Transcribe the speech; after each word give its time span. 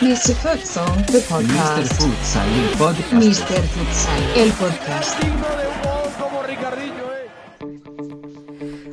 Mr. 0.00 0.34
Futsal, 0.34 0.86
the 1.06 1.18
Mr. 1.18 1.28
podcast. 1.28 1.92
Futsal, 2.00 2.48
il 2.56 2.68
podcast. 2.78 3.12
Mr. 3.12 3.62
Futsal, 3.74 4.22
el 4.36 4.50
podcast. 4.52 5.16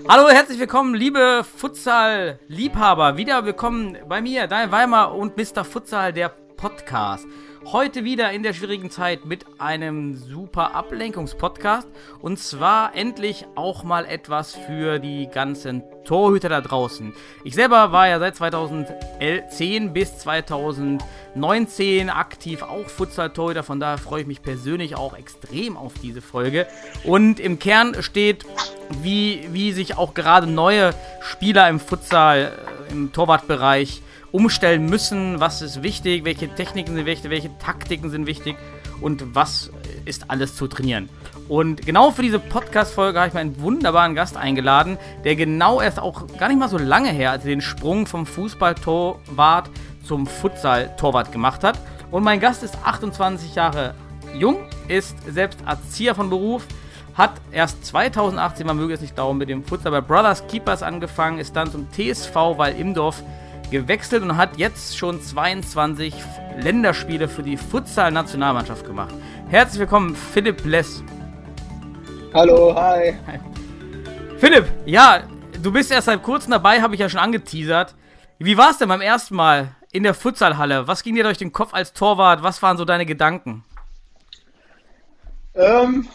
Hallo, 0.09 0.29
herzlich 0.29 0.59
willkommen, 0.59 0.93
liebe 0.93 1.45
Futsal-Liebhaber. 1.57 3.18
Wieder 3.18 3.45
willkommen 3.45 3.97
bei 4.09 4.21
mir, 4.21 4.47
Daniel 4.47 4.71
Weimar 4.71 5.16
und 5.16 5.38
Mr. 5.38 5.63
Futsal, 5.63 6.11
der 6.11 6.45
Podcast. 6.66 7.27
Heute 7.66 8.03
wieder 8.05 8.31
in 8.31 8.41
der 8.41 8.53
schwierigen 8.53 8.90
Zeit 8.90 9.23
mit 9.26 9.45
einem 9.59 10.16
super 10.16 10.73
Ablenkungspodcast. 10.73 11.88
Und 12.20 12.40
zwar 12.40 12.95
endlich 12.95 13.45
auch 13.53 13.84
mal 13.84 14.07
etwas 14.07 14.55
für 14.55 14.98
die 14.98 15.27
ganzen 15.31 15.84
Torhüter 16.05 16.49
da 16.49 16.62
draußen. 16.62 17.13
Ich 17.43 17.54
selber 17.54 17.91
war 17.91 18.07
ja 18.07 18.17
seit 18.17 18.35
2010 18.38 19.93
bis 19.93 20.17
2019 20.17 22.09
aktiv 22.09 22.63
auch 22.63 22.90
Futsal-Torhüter. 22.90 23.62
Von 23.62 23.79
daher 23.79 23.99
freue 23.99 24.21
ich 24.21 24.27
mich 24.27 24.41
persönlich 24.41 24.95
auch 24.95 25.16
extrem 25.16 25.77
auf 25.77 25.93
diese 26.02 26.21
Folge. 26.23 26.66
Und 27.04 27.40
im 27.40 27.59
Kern 27.59 28.02
steht, 28.02 28.43
wie, 29.04 29.48
wie 29.52 29.71
sich 29.71 29.99
auch 29.99 30.16
gerade 30.16 30.48
neue 30.48 30.95
Spieler 31.21 31.70
im 31.70 31.79
Futsal, 31.79 32.54
äh, 32.90 32.91
im 32.91 33.13
Torwartbereich 33.13 34.02
umstellen 34.35 34.88
müssen, 34.88 35.39
was 35.39 35.62
ist 35.62 35.81
wichtig, 35.81 36.25
welche 36.25 36.53
Techniken 36.53 36.93
sind 36.95 37.05
wichtig, 37.05 37.31
welche 37.31 37.57
Taktiken 37.57 38.09
sind 38.09 38.27
wichtig 38.27 38.57
und 38.99 39.34
was 39.34 39.71
ist 40.04 40.29
alles 40.29 40.57
zu 40.57 40.68
trainieren. 40.68 41.07
Und 41.48 41.85
genau 41.85 42.12
für 42.12 42.21
diese 42.21 42.40
Podcast-Folge 42.40 43.18
habe 43.18 43.29
ich 43.29 43.34
mir 43.34 43.40
einen 43.40 43.62
wunderbaren 43.62 44.13
Gast 44.13 44.35
eingeladen, 44.35 44.98
der 45.23 45.37
genau 45.37 45.79
erst 45.79 45.99
auch 45.99 46.27
gar 46.37 46.49
nicht 46.49 46.60
mal 46.60 46.68
so 46.68 46.77
lange 46.77 47.12
her, 47.12 47.32
als 47.32 47.45
er 47.45 47.51
den 47.51 47.62
Sprung 47.62 48.07
vom 48.07 48.26
Fußballtorwart 48.26 49.70
zum 50.04 50.27
Futsal-Torwart 50.27 51.32
gemacht 51.32 51.63
hat. 51.63 51.79
Und 52.12 52.23
mein 52.23 52.41
Gast 52.41 52.62
ist 52.62 52.77
28 52.84 53.55
Jahre 53.55 53.95
jung, 54.38 54.57
ist 54.90 55.15
selbst 55.32 55.60
Erzieher 55.65 56.13
von 56.13 56.29
Beruf, 56.29 56.67
hat 57.13 57.32
erst 57.54 57.85
2018, 57.85 58.67
man 58.67 58.76
möge 58.76 58.93
es 58.93 58.99
nicht 58.99 59.15
glauben, 59.15 59.38
mit 59.38 59.48
dem 59.48 59.63
Futsal 59.63 59.93
bei 59.93 60.01
Brothers 60.01 60.45
Keepers 60.48 60.84
angefangen, 60.84 61.40
ist 61.40 61.55
dann 61.55 61.71
zum 61.71 61.88
TSV 61.90 62.35
Weil 62.57 62.77
Imdorf 62.77 63.23
gewechselt 63.70 64.24
und 64.24 64.38
hat 64.38 64.58
jetzt 64.58 64.97
schon 64.97 65.22
22 65.22 66.13
Länderspiele 66.58 67.28
für 67.28 67.44
die 67.44 67.58
Futsal-Nationalmannschaft 67.58 68.85
gemacht. 68.85 69.13
Herzlich 69.50 69.80
willkommen, 69.80 70.16
Philipp 70.16 70.66
Less. 70.66 71.03
Hallo, 72.34 72.75
hi. 72.75 73.13
Philipp, 74.38 74.66
ja, 74.85 75.24
du 75.62 75.72
bist 75.72 75.91
erst 75.91 76.06
seit 76.06 76.22
kurzem 76.22 76.52
dabei, 76.52 76.81
habe 76.81 76.96
ich 76.96 77.00
ja 77.00 77.09
schon 77.09 77.19
angeteasert. 77.19 77.96
Wie 78.40 78.57
war 78.57 78.72
es 78.72 78.78
denn 78.78 78.90
beim 78.90 79.02
ersten 79.02 79.35
Mal 79.35 79.69
in 79.91 80.03
der 80.03 80.13
Futsalhalle? 80.13 80.88
Was 80.88 81.03
ging 81.03 81.16
dir 81.16 81.24
durch 81.24 81.38
den 81.38 81.53
Kopf 81.53 81.74
als 81.74 81.94
Torwart? 81.94 82.44
Was 82.44 82.62
waren 82.62 82.78
so 82.78 82.85
deine 82.85 83.06
Gedanken? 83.06 83.63
Ähm, 85.56 86.07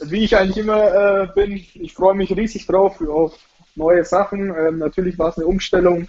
wie 0.00 0.24
ich 0.24 0.36
eigentlich 0.36 0.56
immer 0.56 0.94
äh, 1.22 1.26
bin, 1.34 1.52
ich 1.52 1.92
freue 1.92 2.14
mich 2.14 2.34
riesig 2.34 2.66
drauf 2.66 3.00
auf 3.02 3.34
neue 3.74 4.04
Sachen. 4.04 4.54
Ähm, 4.56 4.78
natürlich 4.78 5.18
war 5.18 5.28
es 5.28 5.36
eine 5.36 5.46
Umstellung 5.46 6.08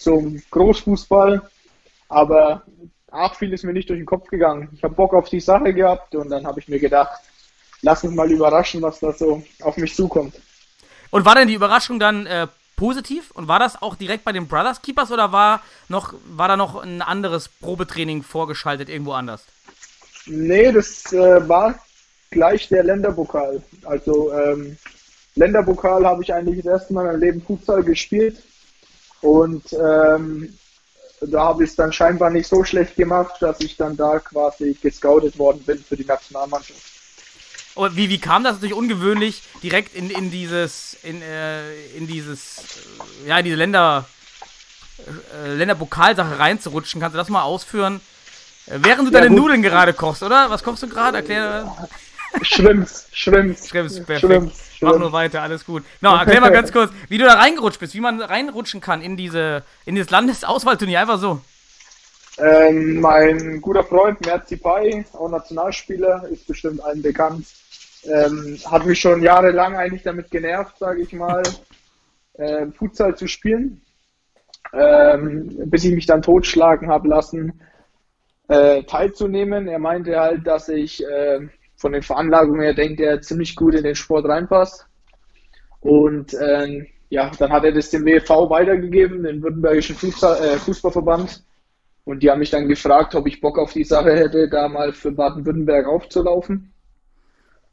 zum 0.00 0.42
Großfußball, 0.50 1.42
aber 2.08 2.62
ach, 3.10 3.34
viel 3.36 3.52
ist 3.52 3.64
mir 3.64 3.72
nicht 3.72 3.88
durch 3.88 4.00
den 4.00 4.06
Kopf 4.06 4.28
gegangen. 4.28 4.68
Ich 4.74 4.82
habe 4.82 4.94
Bock 4.94 5.14
auf 5.14 5.28
die 5.28 5.40
Sache 5.40 5.72
gehabt 5.72 6.14
und 6.14 6.30
dann 6.30 6.46
habe 6.46 6.60
ich 6.60 6.68
mir 6.68 6.80
gedacht, 6.80 7.20
lass 7.82 8.02
mich 8.02 8.14
mal 8.14 8.30
überraschen, 8.30 8.82
was 8.82 9.00
da 9.00 9.12
so 9.12 9.42
auf 9.62 9.76
mich 9.76 9.94
zukommt. 9.94 10.34
Und 11.10 11.24
war 11.24 11.34
denn 11.34 11.48
die 11.48 11.54
Überraschung 11.54 11.98
dann 11.98 12.26
äh, 12.26 12.46
positiv? 12.76 13.30
Und 13.32 13.46
war 13.46 13.58
das 13.58 13.80
auch 13.82 13.94
direkt 13.94 14.24
bei 14.24 14.32
den 14.32 14.46
Brothers 14.46 14.80
Keepers 14.80 15.12
oder 15.12 15.32
war, 15.32 15.60
noch, 15.88 16.14
war 16.28 16.48
da 16.48 16.56
noch 16.56 16.82
ein 16.82 17.02
anderes 17.02 17.48
Probetraining 17.48 18.22
vorgeschaltet 18.22 18.88
irgendwo 18.88 19.12
anders? 19.12 19.44
Nee, 20.26 20.72
das 20.72 21.12
äh, 21.12 21.48
war 21.48 21.78
gleich 22.30 22.68
der 22.68 22.84
Länderpokal. 22.84 23.60
Also 23.84 24.32
ähm, 24.32 24.78
Länderpokal 25.34 26.06
habe 26.06 26.22
ich 26.22 26.32
eigentlich 26.32 26.62
das 26.62 26.80
erste 26.80 26.94
Mal 26.94 27.02
in 27.02 27.06
meinem 27.08 27.20
Leben 27.20 27.42
Futsal 27.42 27.82
gespielt 27.82 28.42
und 29.20 29.72
ähm, 29.72 30.56
da 31.20 31.40
habe 31.42 31.64
ich 31.64 31.70
es 31.70 31.76
dann 31.76 31.92
scheinbar 31.92 32.30
nicht 32.30 32.48
so 32.48 32.64
schlecht 32.64 32.96
gemacht, 32.96 33.34
dass 33.40 33.60
ich 33.60 33.76
dann 33.76 33.96
da 33.96 34.18
quasi 34.20 34.76
gescoutet 34.80 35.38
worden 35.38 35.62
bin 35.64 35.82
für 35.84 35.96
die 35.96 36.04
Nationalmannschaft. 36.04 36.80
Und 37.74 37.96
wie, 37.96 38.08
wie 38.08 38.18
kam 38.18 38.42
das 38.42 38.54
natürlich 38.54 38.74
ungewöhnlich, 38.74 39.42
direkt 39.62 39.94
in, 39.94 40.10
in 40.10 40.30
dieses, 40.30 40.96
in, 41.02 41.22
äh, 41.22 41.86
in 41.96 42.06
dieses, 42.06 42.58
äh, 43.24 43.28
ja, 43.28 43.38
in 43.38 43.44
diese 43.44 43.56
Länder, 43.56 44.06
äh, 45.44 45.54
Länderpokalsache 45.54 46.38
reinzurutschen? 46.38 47.00
Kannst 47.00 47.14
du 47.14 47.18
das 47.18 47.28
mal 47.28 47.42
ausführen? 47.42 48.00
Äh, 48.66 48.78
während 48.82 49.08
du 49.08 49.12
Ja, 49.12 49.20
deine 49.20 49.28
gut. 49.28 49.38
Nudeln 49.38 49.62
gerade 49.62 49.92
kochst, 49.92 50.22
oder? 50.22 50.50
Was 50.50 50.62
kochst 50.62 50.82
du 50.82 50.88
gerade? 50.88 51.18
Erklär. 51.18 51.88
Schwimm's, 52.42 53.08
schwimm's. 53.12 53.68
Schreib's 53.68 53.96
perfekt. 53.96 54.20
Schwimm's, 54.20 54.52
Mach 54.80 54.90
schwimm's. 54.90 54.98
nur 55.00 55.12
weiter, 55.12 55.42
alles 55.42 55.64
gut. 55.64 55.82
No, 56.00 56.16
erklär 56.16 56.40
mal 56.40 56.52
ganz 56.52 56.72
kurz, 56.72 56.92
wie 57.08 57.18
du 57.18 57.24
da 57.24 57.34
reingerutscht 57.34 57.80
bist, 57.80 57.94
wie 57.94 58.00
man 58.00 58.20
reinrutschen 58.20 58.80
kann 58.80 59.02
in 59.02 59.16
diese, 59.16 59.64
in 59.84 59.94
dieses 59.94 60.10
Landesauswahlturnier, 60.10 61.00
einfach 61.00 61.18
so. 61.18 61.40
Ähm, 62.38 63.00
mein 63.00 63.60
guter 63.60 63.84
Freund 63.84 64.24
Merzi 64.24 64.56
Pai, 64.56 65.04
auch 65.12 65.28
Nationalspieler, 65.28 66.26
ist 66.30 66.46
bestimmt 66.46 66.82
allen 66.82 67.02
bekannt. 67.02 67.46
Ähm, 68.04 68.58
hat 68.64 68.86
mich 68.86 68.98
schon 68.98 69.22
jahrelang 69.22 69.76
eigentlich 69.76 70.02
damit 70.02 70.30
genervt, 70.30 70.78
sage 70.78 71.02
ich 71.02 71.12
mal, 71.12 71.42
äh, 72.34 72.66
Futsal 72.78 73.16
zu 73.16 73.26
spielen. 73.26 73.82
Ähm, 74.72 75.50
bis 75.66 75.84
ich 75.84 75.92
mich 75.92 76.06
dann 76.06 76.22
totschlagen 76.22 76.88
habe 76.88 77.08
lassen, 77.08 77.60
äh, 78.48 78.84
teilzunehmen. 78.84 79.68
Er 79.68 79.80
meinte 79.80 80.18
halt, 80.18 80.46
dass 80.46 80.68
ich 80.68 81.04
äh, 81.04 81.48
von 81.80 81.92
den 81.92 82.02
Veranlagungen 82.02 82.60
her 82.60 82.74
denkt, 82.74 83.00
er 83.00 83.22
ziemlich 83.22 83.56
gut 83.56 83.74
in 83.74 83.84
den 83.84 83.94
Sport 83.94 84.26
reinpasst. 84.26 84.86
Und 85.80 86.36
ähm, 86.38 86.86
ja, 87.08 87.30
dann 87.38 87.50
hat 87.50 87.64
er 87.64 87.72
das 87.72 87.88
dem 87.88 88.04
WV 88.04 88.50
weitergegeben, 88.50 89.22
den 89.22 89.42
Württembergischen 89.42 89.96
Fußball, 89.96 90.44
äh, 90.44 90.58
Fußballverband. 90.58 91.42
Und 92.04 92.22
die 92.22 92.30
haben 92.30 92.40
mich 92.40 92.50
dann 92.50 92.68
gefragt, 92.68 93.14
ob 93.14 93.26
ich 93.26 93.40
Bock 93.40 93.58
auf 93.58 93.72
die 93.72 93.84
Sache 93.84 94.12
hätte, 94.12 94.50
da 94.50 94.68
mal 94.68 94.92
für 94.92 95.10
Baden-Württemberg 95.10 95.86
aufzulaufen. 95.86 96.70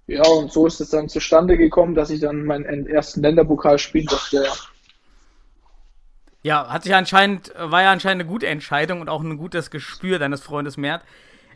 Ja, 0.07 0.25
und 0.25 0.53
so 0.53 0.65
ist 0.65 0.79
es 0.79 0.89
dann 0.89 1.09
zustande 1.09 1.57
gekommen, 1.57 1.93
dass 1.93 2.09
ich 2.09 2.21
dann 2.21 2.45
meinen 2.45 2.87
ersten 2.87 3.21
Länderpokal 3.21 3.77
spielen 3.77 4.05
durfte. 4.05 4.37
Ja. 4.37 4.53
Ja, 6.43 6.69
hat 6.69 6.83
sich 6.83 6.95
anscheinend, 6.95 7.51
war 7.57 7.81
ja 7.81 7.91
anscheinend 7.91 8.21
eine 8.21 8.31
gute 8.31 8.47
Entscheidung 8.47 9.01
und 9.01 9.09
auch 9.09 9.21
ein 9.21 9.35
gutes 9.35 9.69
Gespür 9.69 10.17
deines 10.17 10.39
Freundes 10.39 10.77
Mert. 10.77 11.03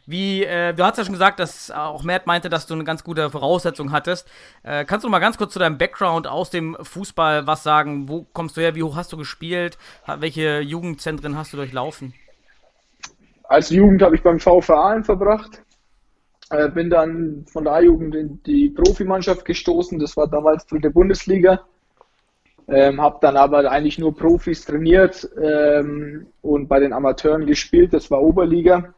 Wie, 0.06 0.44
äh, 0.44 0.74
du 0.74 0.84
hast 0.84 0.98
ja 0.98 1.04
schon 1.04 1.14
gesagt, 1.14 1.40
dass 1.40 1.72
auch 1.72 2.04
Mert 2.04 2.28
meinte, 2.28 2.50
dass 2.50 2.68
du 2.68 2.74
eine 2.74 2.84
ganz 2.84 3.04
gute 3.04 3.30
Voraussetzung 3.30 3.92
hattest. 3.92 4.28
Äh, 4.64 4.86
kannst 4.86 5.06
du 5.06 5.10
mal 5.10 5.20
ganz 5.20 5.38
kurz 5.38 5.54
zu 5.54 5.60
deinem 5.60 5.78
Background 5.78 6.28
aus 6.28 6.50
dem 6.50 6.76
Fußball 6.82 7.48
was 7.48 7.64
sagen? 7.64 8.10
Wo 8.10 8.26
kommst 8.34 8.58
du 8.58 8.62
her? 8.62 8.76
Wie 8.76 8.84
hoch 8.84 8.96
hast 8.96 9.14
du 9.14 9.18
gespielt? 9.18 9.78
Welche 10.20 10.60
Jugendzentren 10.62 11.38
hast 11.38 11.54
du 11.54 11.58
durchlaufen? 11.58 12.14
Als 13.44 13.70
Jugend 13.70 14.02
habe 14.02 14.16
ich 14.16 14.24
beim 14.24 14.40
Aalen 14.46 15.04
verbracht. 15.04 15.62
Äh, 16.52 16.70
bin 16.70 16.90
dann 16.90 17.46
von 17.52 17.64
der 17.64 17.74
A-Jugend 17.74 18.16
in 18.16 18.44
die 18.44 18.70
Profimannschaft 18.70 19.46
gestoßen. 19.46 20.00
Das 20.00 20.18
war 20.18 20.28
damals 20.28 20.66
dritte 20.66 20.90
Bundesliga. 20.90 21.62
Ähm, 22.68 23.02
habe 23.02 23.18
dann 23.22 23.38
aber 23.38 23.70
eigentlich 23.70 24.00
nur 24.00 24.16
Profis 24.16 24.66
trainiert 24.66 25.30
ähm, 25.42 26.28
und 26.42 26.68
bei 26.68 26.80
den 26.80 26.94
Amateuren 26.94 27.46
gespielt. 27.46 27.94
Das 27.94 28.12
war 28.12 28.22
Oberliga. 28.22 28.94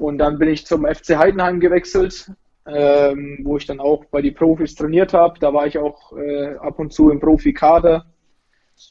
Und 0.00 0.16
dann 0.16 0.38
bin 0.38 0.48
ich 0.48 0.64
zum 0.64 0.86
FC 0.86 1.18
Heidenheim 1.18 1.60
gewechselt, 1.60 2.32
ähm, 2.66 3.40
wo 3.42 3.58
ich 3.58 3.66
dann 3.66 3.80
auch 3.80 4.06
bei 4.06 4.22
die 4.22 4.30
Profis 4.30 4.74
trainiert 4.74 5.12
habe. 5.12 5.38
Da 5.38 5.52
war 5.52 5.66
ich 5.66 5.76
auch 5.76 6.16
äh, 6.16 6.54
ab 6.56 6.78
und 6.78 6.90
zu 6.90 7.10
im 7.10 7.20
Profikader 7.20 8.06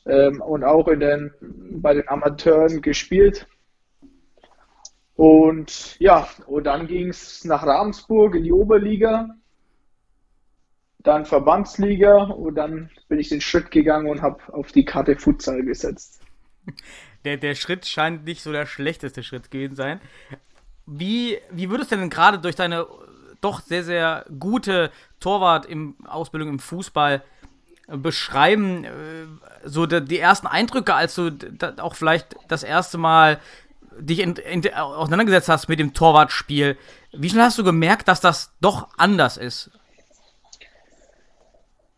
ähm, 0.05 0.39
und 0.39 0.63
auch 0.63 0.87
in 0.87 0.99
den, 0.99 1.33
bei 1.81 1.95
den 1.95 2.07
Amateuren 2.07 2.83
gespielt. 2.83 3.47
Und 5.15 5.99
ja, 5.99 6.29
und 6.45 6.65
dann 6.65 6.85
ging 6.85 7.09
es 7.09 7.43
nach 7.43 7.65
Ravensburg 7.65 8.35
in 8.35 8.43
die 8.43 8.53
Oberliga, 8.53 9.29
dann 10.99 11.25
Verbandsliga 11.25 12.25
und 12.25 12.53
dann 12.53 12.91
bin 13.07 13.17
ich 13.17 13.29
den 13.29 13.41
Schritt 13.41 13.71
gegangen 13.71 14.07
und 14.07 14.21
habe 14.21 14.37
auf 14.53 14.71
die 14.71 14.85
Karte 14.85 15.15
Futsal 15.15 15.63
gesetzt. 15.63 16.21
Der, 17.25 17.37
der 17.37 17.55
Schritt 17.55 17.85
scheint 17.85 18.25
nicht 18.25 18.41
so 18.41 18.51
der 18.51 18.65
schlechteste 18.65 19.23
Schritt 19.23 19.51
gewesen 19.51 19.75
sein. 19.75 19.99
Wie, 20.91 21.37
wie 21.51 21.69
würdest 21.69 21.91
du 21.91 21.97
denn 21.97 22.09
gerade 22.09 22.39
durch 22.39 22.55
deine 22.55 22.87
doch 23.41 23.61
sehr, 23.61 23.83
sehr 23.83 24.25
gute 24.39 24.91
Torwart 25.19 25.65
im 25.65 25.95
im 26.33 26.59
Fußball 26.59 27.23
äh, 27.87 27.97
beschreiben, 27.97 28.83
äh, 28.83 28.89
so 29.63 29.85
die, 29.85 30.19
ersten 30.19 30.47
Eindrücke, 30.47 30.93
als 30.93 31.15
du 31.15 31.31
auch 31.77 31.95
vielleicht 31.95 32.35
das 32.47 32.63
erste 32.63 32.97
Mal 32.97 33.39
dich 33.99 34.19
in, 34.19 34.35
in, 34.35 34.73
auseinandergesetzt 34.73 35.49
hast 35.49 35.67
mit 35.67 35.79
dem 35.79 35.93
Torwartspiel, 35.93 36.77
wie 37.11 37.29
schnell 37.29 37.43
hast 37.43 37.57
du 37.57 37.63
gemerkt, 37.63 38.07
dass 38.07 38.21
das 38.21 38.53
doch 38.61 38.89
anders 38.97 39.37
ist? 39.37 39.71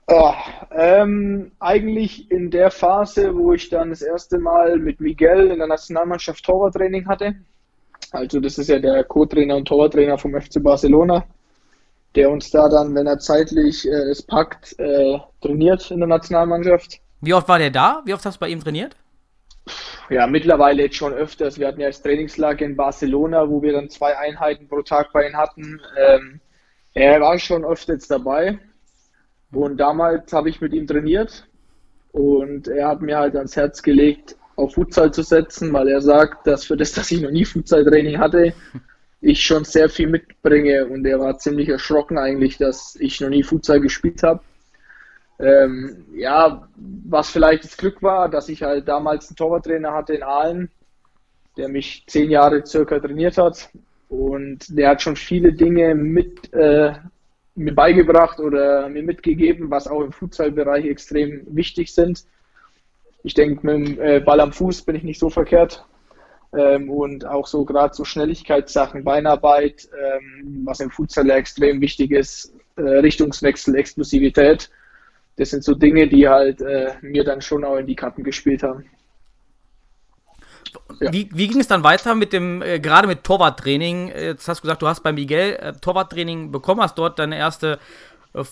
Oh, 0.08 0.34
ähm, 0.72 1.54
eigentlich 1.60 2.30
in 2.32 2.52
der 2.52 2.70
Phase, 2.70 3.34
wo 3.36 3.54
ich 3.54 3.70
dann 3.70 3.92
das 3.92 4.02
erste 4.02 4.40
Mal 4.40 4.78
mit 4.78 5.00
Miguel 5.00 5.52
in 5.52 5.60
der 5.60 5.68
Nationalmannschaft 5.68 6.44
Torwarttraining 6.44 7.08
hatte. 7.08 7.36
Also 8.12 8.40
das 8.40 8.58
ist 8.58 8.68
ja 8.68 8.80
der 8.80 9.04
Co-Trainer 9.04 9.56
und 9.56 9.68
Torwarttrainer 9.68 10.18
vom 10.18 10.40
FC 10.40 10.62
Barcelona, 10.62 11.26
der 12.16 12.30
uns 12.30 12.52
da 12.52 12.68
dann, 12.68 12.94
wenn 12.94 13.08
er 13.08 13.20
zeitlich 13.20 13.88
äh, 13.88 14.10
es 14.10 14.22
packt, 14.22 14.78
äh, 14.80 15.18
trainiert 15.42 15.90
in 15.92 16.00
der 16.00 16.08
Nationalmannschaft. 16.08 17.00
Wie 17.22 17.34
oft 17.34 17.48
war 17.48 17.60
der 17.60 17.72
da? 17.72 18.02
Wie 18.06 18.14
oft 18.14 18.26
hast 18.26 18.36
du 18.36 18.40
bei 18.42 18.50
ihm 18.50 18.62
trainiert? 18.62 18.96
Ja, 20.10 20.28
mittlerweile 20.28 20.84
jetzt 20.84 20.96
schon 20.96 21.14
öfters. 21.14 21.58
Wir 21.58 21.68
hatten 21.68 21.80
ja 21.80 21.88
das 21.88 22.02
Trainingslager 22.02 22.66
in 22.66 22.76
Barcelona, 22.76 23.50
wo 23.50 23.62
wir 23.62 23.74
dann 23.74 23.90
zwei 23.90 24.18
Einheiten 24.18 24.68
pro 24.68 24.82
Tag 24.82 25.14
bei 25.14 25.28
ihm 25.28 25.38
hatten. 25.38 25.80
Ähm, 25.98 26.42
er 26.94 27.22
war 27.22 27.40
schon 27.40 27.64
öfters 27.64 28.08
dabei. 28.08 28.60
Und 29.54 29.78
damals 29.78 30.34
habe 30.34 30.50
ich 30.50 30.60
mit 30.60 30.74
ihm 30.74 30.88
trainiert 30.88 31.48
und 32.12 32.68
er 32.68 32.88
hat 32.88 33.02
mir 33.02 33.18
halt 33.18 33.36
ans 33.36 33.56
Herz 33.56 33.82
gelegt, 33.84 34.36
auf 34.62 34.74
Futsal 34.76 35.14
zu 35.14 35.24
setzen, 35.24 35.74
weil 35.74 35.88
er 35.90 36.02
sagt, 36.02 36.48
dass 36.48 36.66
für 36.66 36.78
das, 36.78 36.94
dass 36.94 37.12
ich 37.12 37.22
noch 37.22 37.32
nie 37.32 37.46
Futsal-Training 37.46 38.20
hatte, 38.20 38.54
ich 39.22 39.44
schon 39.44 39.64
sehr 39.64 39.90
viel 39.90 40.08
mitbringe 40.08 40.88
und 40.88 41.06
er 41.06 41.20
war 41.20 41.38
ziemlich 41.38 41.70
erschrocken 41.70 42.18
eigentlich, 42.18 42.58
dass 42.58 42.96
ich 43.00 43.22
noch 43.22 43.30
nie 43.30 43.44
Futsal 43.44 43.80
gespielt 43.80 44.24
habe. 44.24 44.42
Ähm, 45.40 46.06
ja, 46.16 46.68
was 46.76 47.30
vielleicht 47.30 47.64
das 47.64 47.78
Glück 47.78 48.02
war, 48.02 48.30
dass 48.30 48.50
ich 48.50 48.64
halt 48.64 48.88
damals 48.88 49.30
einen 49.30 49.36
Torwarttrainer 49.36 49.92
hatte 49.92 50.14
in 50.14 50.24
Aalen, 50.24 50.70
der 51.58 51.68
mich 51.68 52.04
zehn 52.08 52.30
Jahre 52.30 52.66
circa 52.66 53.00
trainiert 53.00 53.38
hat 53.38 53.70
und 54.10 54.78
der 54.78 54.90
hat 54.90 55.02
schon 55.02 55.16
viele 55.16 55.54
Dinge 55.54 55.96
mit 55.96 56.54
äh, 56.54 56.94
mir 57.56 57.76
beigebracht 57.76 58.40
oder 58.40 58.90
mir 58.90 59.04
mitgegeben, 59.04 59.70
was 59.70 59.88
auch 59.88 60.02
im 60.02 60.12
Futsalbereich 60.12 60.86
extrem 60.86 61.44
wichtig 61.48 61.94
sind. 61.94 62.26
Ich 63.24 63.34
denke, 63.34 63.66
mit 63.66 63.88
dem 63.88 64.02
äh, 64.02 64.20
Ball 64.20 64.40
am 64.40 64.52
Fuß 64.52 64.84
bin 64.84 64.96
ich 64.96 65.04
nicht 65.04 65.20
so 65.20 65.30
verkehrt. 65.30 65.86
Ähm, 66.54 66.90
und 66.90 67.26
auch 67.26 67.48
so 67.48 67.64
gerade 67.64 67.94
so 67.94 68.04
Schnelligkeitssachen, 68.04 69.04
Beinarbeit, 69.04 69.88
ähm, 69.98 70.64
was 70.66 70.82
im 70.82 70.92
Futsal 70.92 71.30
extrem 71.30 71.80
wichtig 71.80 72.12
ist, 72.12 72.54
äh, 72.76 72.82
Richtungswechsel, 72.82 73.76
Explosivität. 73.76 74.70
Das 75.38 75.50
sind 75.50 75.64
so 75.64 75.76
Dinge, 75.76 76.10
die 76.10 76.28
halt 76.28 76.62
äh, 76.62 76.94
mir 77.02 77.24
dann 77.24 77.42
schon 77.42 77.64
auch 77.64 77.78
in 77.78 77.88
die 77.88 77.96
Karten 77.96 78.24
gespielt 78.24 78.64
haben. 78.64 78.86
Ja. 81.00 81.12
Wie, 81.12 81.30
wie, 81.34 81.48
ging 81.48 81.60
es 81.60 81.68
dann 81.68 81.84
weiter 81.84 82.16
mit 82.16 82.34
dem, 82.34 82.62
äh, 82.62 82.80
gerade 82.80 83.08
mit 83.08 83.24
Torwarttraining? 83.24 84.10
Jetzt 84.10 84.48
hast 84.48 84.60
du 84.60 84.62
gesagt, 84.64 84.82
du 84.82 84.88
hast 84.88 85.02
bei 85.02 85.12
Miguel 85.12 85.54
äh, 85.56 85.74
Torwarttraining 85.74 86.52
bekommen, 86.52 86.82
hast 86.82 86.98
dort 86.98 87.18
deine 87.18 87.38
erste 87.38 87.80
äh, 88.34 88.44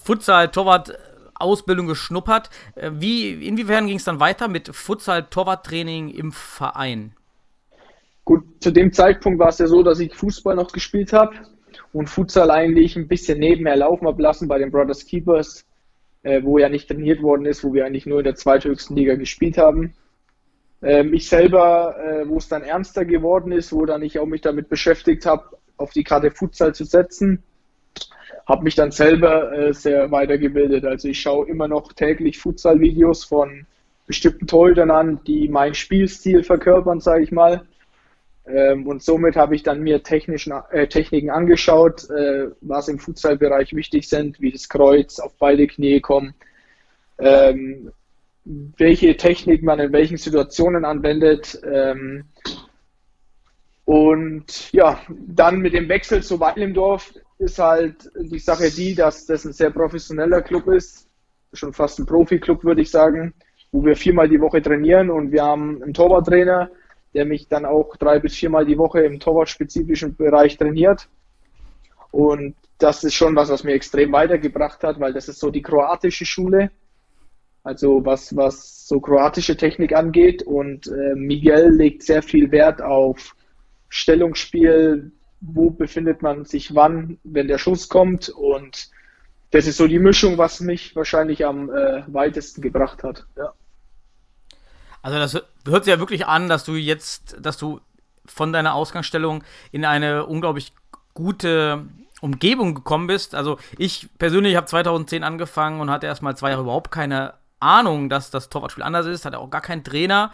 Futsal-Torwart-Ausbildung 1.40 1.88
geschnuppert. 1.88 2.50
Äh, 2.76 2.92
wie, 2.94 3.48
inwiefern 3.48 3.88
ging 3.88 3.98
es 3.98 4.04
dann 4.04 4.20
weiter 4.20 4.48
mit 4.48 4.70
Futsal-Torwarttraining 4.70 6.10
im 6.10 6.32
Verein? 6.32 7.14
Gut, 8.26 8.44
zu 8.60 8.72
dem 8.72 8.94
Zeitpunkt 8.94 9.40
war 9.40 9.50
es 9.50 9.58
ja 9.58 9.68
so, 9.68 9.82
dass 9.82 10.00
ich 10.00 10.14
Fußball 10.14 10.56
noch 10.56 10.72
gespielt 10.72 11.14
habe 11.14 11.36
und 11.94 12.10
Futsal 12.10 12.52
eigentlich 12.52 12.96
ein 12.96 13.08
bisschen 13.08 13.40
nebenher 13.40 13.76
laufen 13.76 14.06
habe 14.06 14.22
lassen 14.22 14.48
bei 14.48 14.60
den 14.60 14.72
Brothers 14.72 15.06
Keepers, 15.06 15.66
äh, 16.22 16.44
wo 16.44 16.60
ja 16.60 16.70
nicht 16.70 16.88
trainiert 16.88 17.24
worden 17.24 17.46
ist, 17.46 17.64
wo 17.64 17.74
wir 17.74 17.86
eigentlich 17.86 18.06
nur 18.06 18.20
in 18.20 18.26
der 18.26 18.36
zweithöchsten 18.36 18.96
Liga 18.96 19.16
gespielt 19.16 19.58
haben. 19.58 19.96
Ähm, 20.82 21.14
ich 21.14 21.28
selber, 21.28 21.96
äh, 21.98 22.30
wo 22.30 22.38
es 22.38 22.48
dann 22.48 22.62
ernster 22.62 23.04
geworden 23.04 23.52
ist, 23.52 23.74
wo 23.74 23.86
dann 23.86 24.04
ich 24.04 24.20
auch 24.20 24.28
mich 24.28 24.42
damit 24.42 24.70
beschäftigt 24.70 25.26
habe, 25.26 25.58
auf 25.78 25.92
die 25.92 26.04
Karte 26.04 26.30
Futsal 26.30 26.76
zu 26.76 26.84
setzen, 26.84 27.44
habe 28.48 28.64
mich 28.64 28.76
dann 28.76 28.92
selber 28.92 29.52
äh, 29.52 29.74
sehr 29.74 30.12
weitergebildet. 30.12 30.84
Also 30.84 31.08
ich 31.08 31.22
schaue 31.22 31.48
immer 31.48 31.68
noch 31.68 31.94
täglich 31.94 32.40
Futsal-Videos 32.40 33.24
von 33.24 33.68
bestimmten 34.08 34.48
Torhütern 34.48 34.90
an, 34.90 35.20
die 35.28 35.48
meinen 35.48 35.76
Spielstil 35.76 36.44
verkörpern, 36.44 37.00
sage 37.00 37.24
ich 37.24 37.32
mal. 37.32 37.62
Ähm, 38.48 38.88
und 38.88 39.04
somit 39.04 39.36
habe 39.36 39.56
ich 39.56 39.62
dann 39.62 39.82
mir 39.82 40.02
technischen, 40.02 40.54
äh, 40.72 40.88
Techniken 40.88 41.30
angeschaut, 41.30 42.10
äh, 42.10 42.48
was 42.62 42.88
im 42.88 42.98
Futsalbereich 42.98 43.76
wichtig 43.76 44.10
sind, 44.10 44.42
wie 44.42 44.52
das 44.52 44.68
Kreuz 44.68 45.20
auf 45.20 45.34
beide 45.38 45.68
Knie 45.68 46.00
kommen, 46.00 46.34
ähm, 47.20 47.92
welche 48.46 49.16
Technik 49.16 49.62
man 49.62 49.80
in 49.80 49.94
welchen 49.94 50.18
Situationen 50.18 50.86
anwendet. 50.86 51.62
Ähm, 51.64 52.24
und 53.86 54.74
ja, 54.74 55.00
dann 55.28 55.60
mit 55.60 55.74
dem 55.74 55.88
Wechsel 55.88 56.24
zu 56.24 56.40
Weil 56.40 56.58
im 56.58 56.74
Dorf 56.74 57.14
ist 57.40 57.58
halt 57.58 58.12
die 58.20 58.40
Sache 58.40 58.70
die, 58.70 58.94
dass 58.94 59.26
das 59.26 59.46
ein 59.46 59.54
sehr 59.54 59.72
professioneller 59.72 60.42
Club 60.42 60.68
ist, 60.68 61.08
schon 61.54 61.74
fast 61.74 61.98
ein 62.00 62.06
Profi-Club, 62.06 62.64
würde 62.64 62.82
ich 62.82 62.92
sagen, 62.92 63.34
wo 63.72 63.84
wir 63.84 63.96
viermal 63.96 64.28
die 64.28 64.42
Woche 64.42 64.62
trainieren 64.62 65.10
und 65.10 65.32
wir 65.32 65.44
haben 65.44 65.82
einen 65.82 65.94
Torwarttrainer, 65.94 66.70
der 67.14 67.26
mich 67.26 67.48
dann 67.48 67.66
auch 67.66 67.96
drei 67.96 68.20
bis 68.20 68.36
viermal 68.36 68.66
die 68.66 68.78
Woche 68.78 69.02
im 69.02 69.20
torwartspezifischen 69.20 70.16
Bereich 70.16 70.58
trainiert. 70.58 71.08
Und 72.12 72.56
das 72.78 73.04
ist 73.04 73.14
schon 73.14 73.36
was, 73.36 73.50
was 73.50 73.64
mir 73.64 73.74
extrem 73.74 74.12
weitergebracht 74.12 74.84
hat, 74.84 75.00
weil 75.00 75.14
das 75.14 75.30
ist 75.30 75.40
so 75.40 75.50
die 75.50 75.62
kroatische 75.62 76.26
Schule. 76.26 76.72
Also 77.64 78.06
was, 78.06 78.36
was 78.36 78.88
so 78.88 79.00
kroatische 79.00 79.58
Technik 79.58 79.94
angeht. 79.94 80.44
Und 80.44 80.88
äh, 80.88 81.16
Miguel 81.16 81.72
legt 81.72 82.04
sehr 82.04 82.22
viel 82.22 82.52
Wert 82.52 82.82
auf 82.82 83.36
Stellungsspiel, 83.90 85.12
wo 85.42 85.70
befindet 85.70 86.22
man 86.22 86.46
sich 86.46 86.76
wann, 86.76 87.18
wenn 87.24 87.48
der 87.48 87.58
Schuss 87.58 87.90
kommt. 87.90 88.30
Und 88.30 88.90
das 89.52 89.68
ist 89.68 89.78
so 89.78 89.88
die 89.88 90.00
Mischung, 90.00 90.38
was 90.38 90.60
mich 90.60 90.96
wahrscheinlich 90.96 91.46
am 91.46 91.70
äh, 91.70 92.04
weitesten 92.08 92.62
gebracht 92.62 93.04
hat. 93.04 93.26
Ja. 93.38 93.54
Also 95.02 95.18
das 95.18 95.34
hört 95.66 95.86
sich 95.86 95.94
ja 95.94 96.00
wirklich 96.00 96.26
an, 96.26 96.50
dass 96.50 96.66
du 96.66 96.76
jetzt, 96.76 97.38
dass 97.40 97.58
du 97.58 97.80
von 98.26 98.54
deiner 98.54 98.74
Ausgangsstellung 98.74 99.44
in 99.72 99.86
eine 99.86 100.26
unglaublich 100.26 100.74
gute 101.14 101.86
Umgebung 102.22 102.76
gekommen 102.76 103.08
bist. 103.08 103.34
Also 103.34 103.58
ich 103.78 104.10
persönlich 104.18 104.56
habe 104.56 104.68
2010 104.68 105.24
angefangen 105.24 105.80
und 105.80 105.90
hatte 105.90 106.08
erstmal 106.08 106.36
zwei 106.38 106.52
Jahre 106.52 106.64
überhaupt 106.64 106.92
keine 106.92 107.34
Ahnung, 107.60 108.10
dass 108.10 108.32
das 108.32 108.50
Torwartspiel 108.50 108.84
anders 108.84 109.06
ist, 109.06 109.26
hatte 109.26 109.40
auch 109.40 109.50
gar 109.50 109.62
keinen 109.62 109.84
Trainer, 109.84 110.32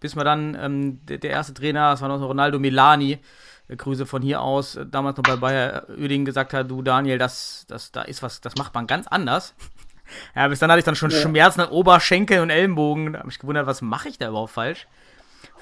bis 0.00 0.14
man 0.14 0.24
dann 0.24 0.56
ähm, 0.60 1.06
der, 1.06 1.18
der, 1.18 1.30
erste 1.30 1.54
Trainer, 1.54 1.90
das 1.90 2.00
war 2.00 2.08
noch 2.08 2.20
Ronaldo 2.20 2.58
Milani, 2.58 3.18
äh, 3.68 3.76
Grüße 3.76 4.06
von 4.06 4.22
hier 4.22 4.40
aus, 4.40 4.76
äh, 4.76 4.86
damals 4.86 5.16
noch 5.16 5.24
bei 5.24 5.36
Bayer 5.36 5.86
Oeding 5.88 6.24
gesagt 6.24 6.52
hat, 6.52 6.70
du 6.70 6.82
Daniel, 6.82 7.18
das, 7.18 7.64
das, 7.68 7.92
da 7.92 8.02
ist 8.02 8.22
was, 8.22 8.40
das 8.40 8.56
macht 8.56 8.74
man 8.74 8.86
ganz 8.86 9.06
anders. 9.06 9.54
Ja, 10.34 10.48
bis 10.48 10.58
dann 10.58 10.70
hatte 10.70 10.78
ich 10.78 10.86
dann 10.86 10.96
schon 10.96 11.10
ja. 11.10 11.20
Schmerzen 11.20 11.60
an 11.60 11.68
Oberschenkel 11.68 12.40
und 12.40 12.48
Ellenbogen. 12.48 13.12
Da 13.12 13.18
habe 13.18 13.28
ich 13.28 13.38
gewundert, 13.38 13.66
was 13.66 13.82
mache 13.82 14.08
ich 14.08 14.16
da 14.16 14.28
überhaupt 14.28 14.52
falsch? 14.52 14.86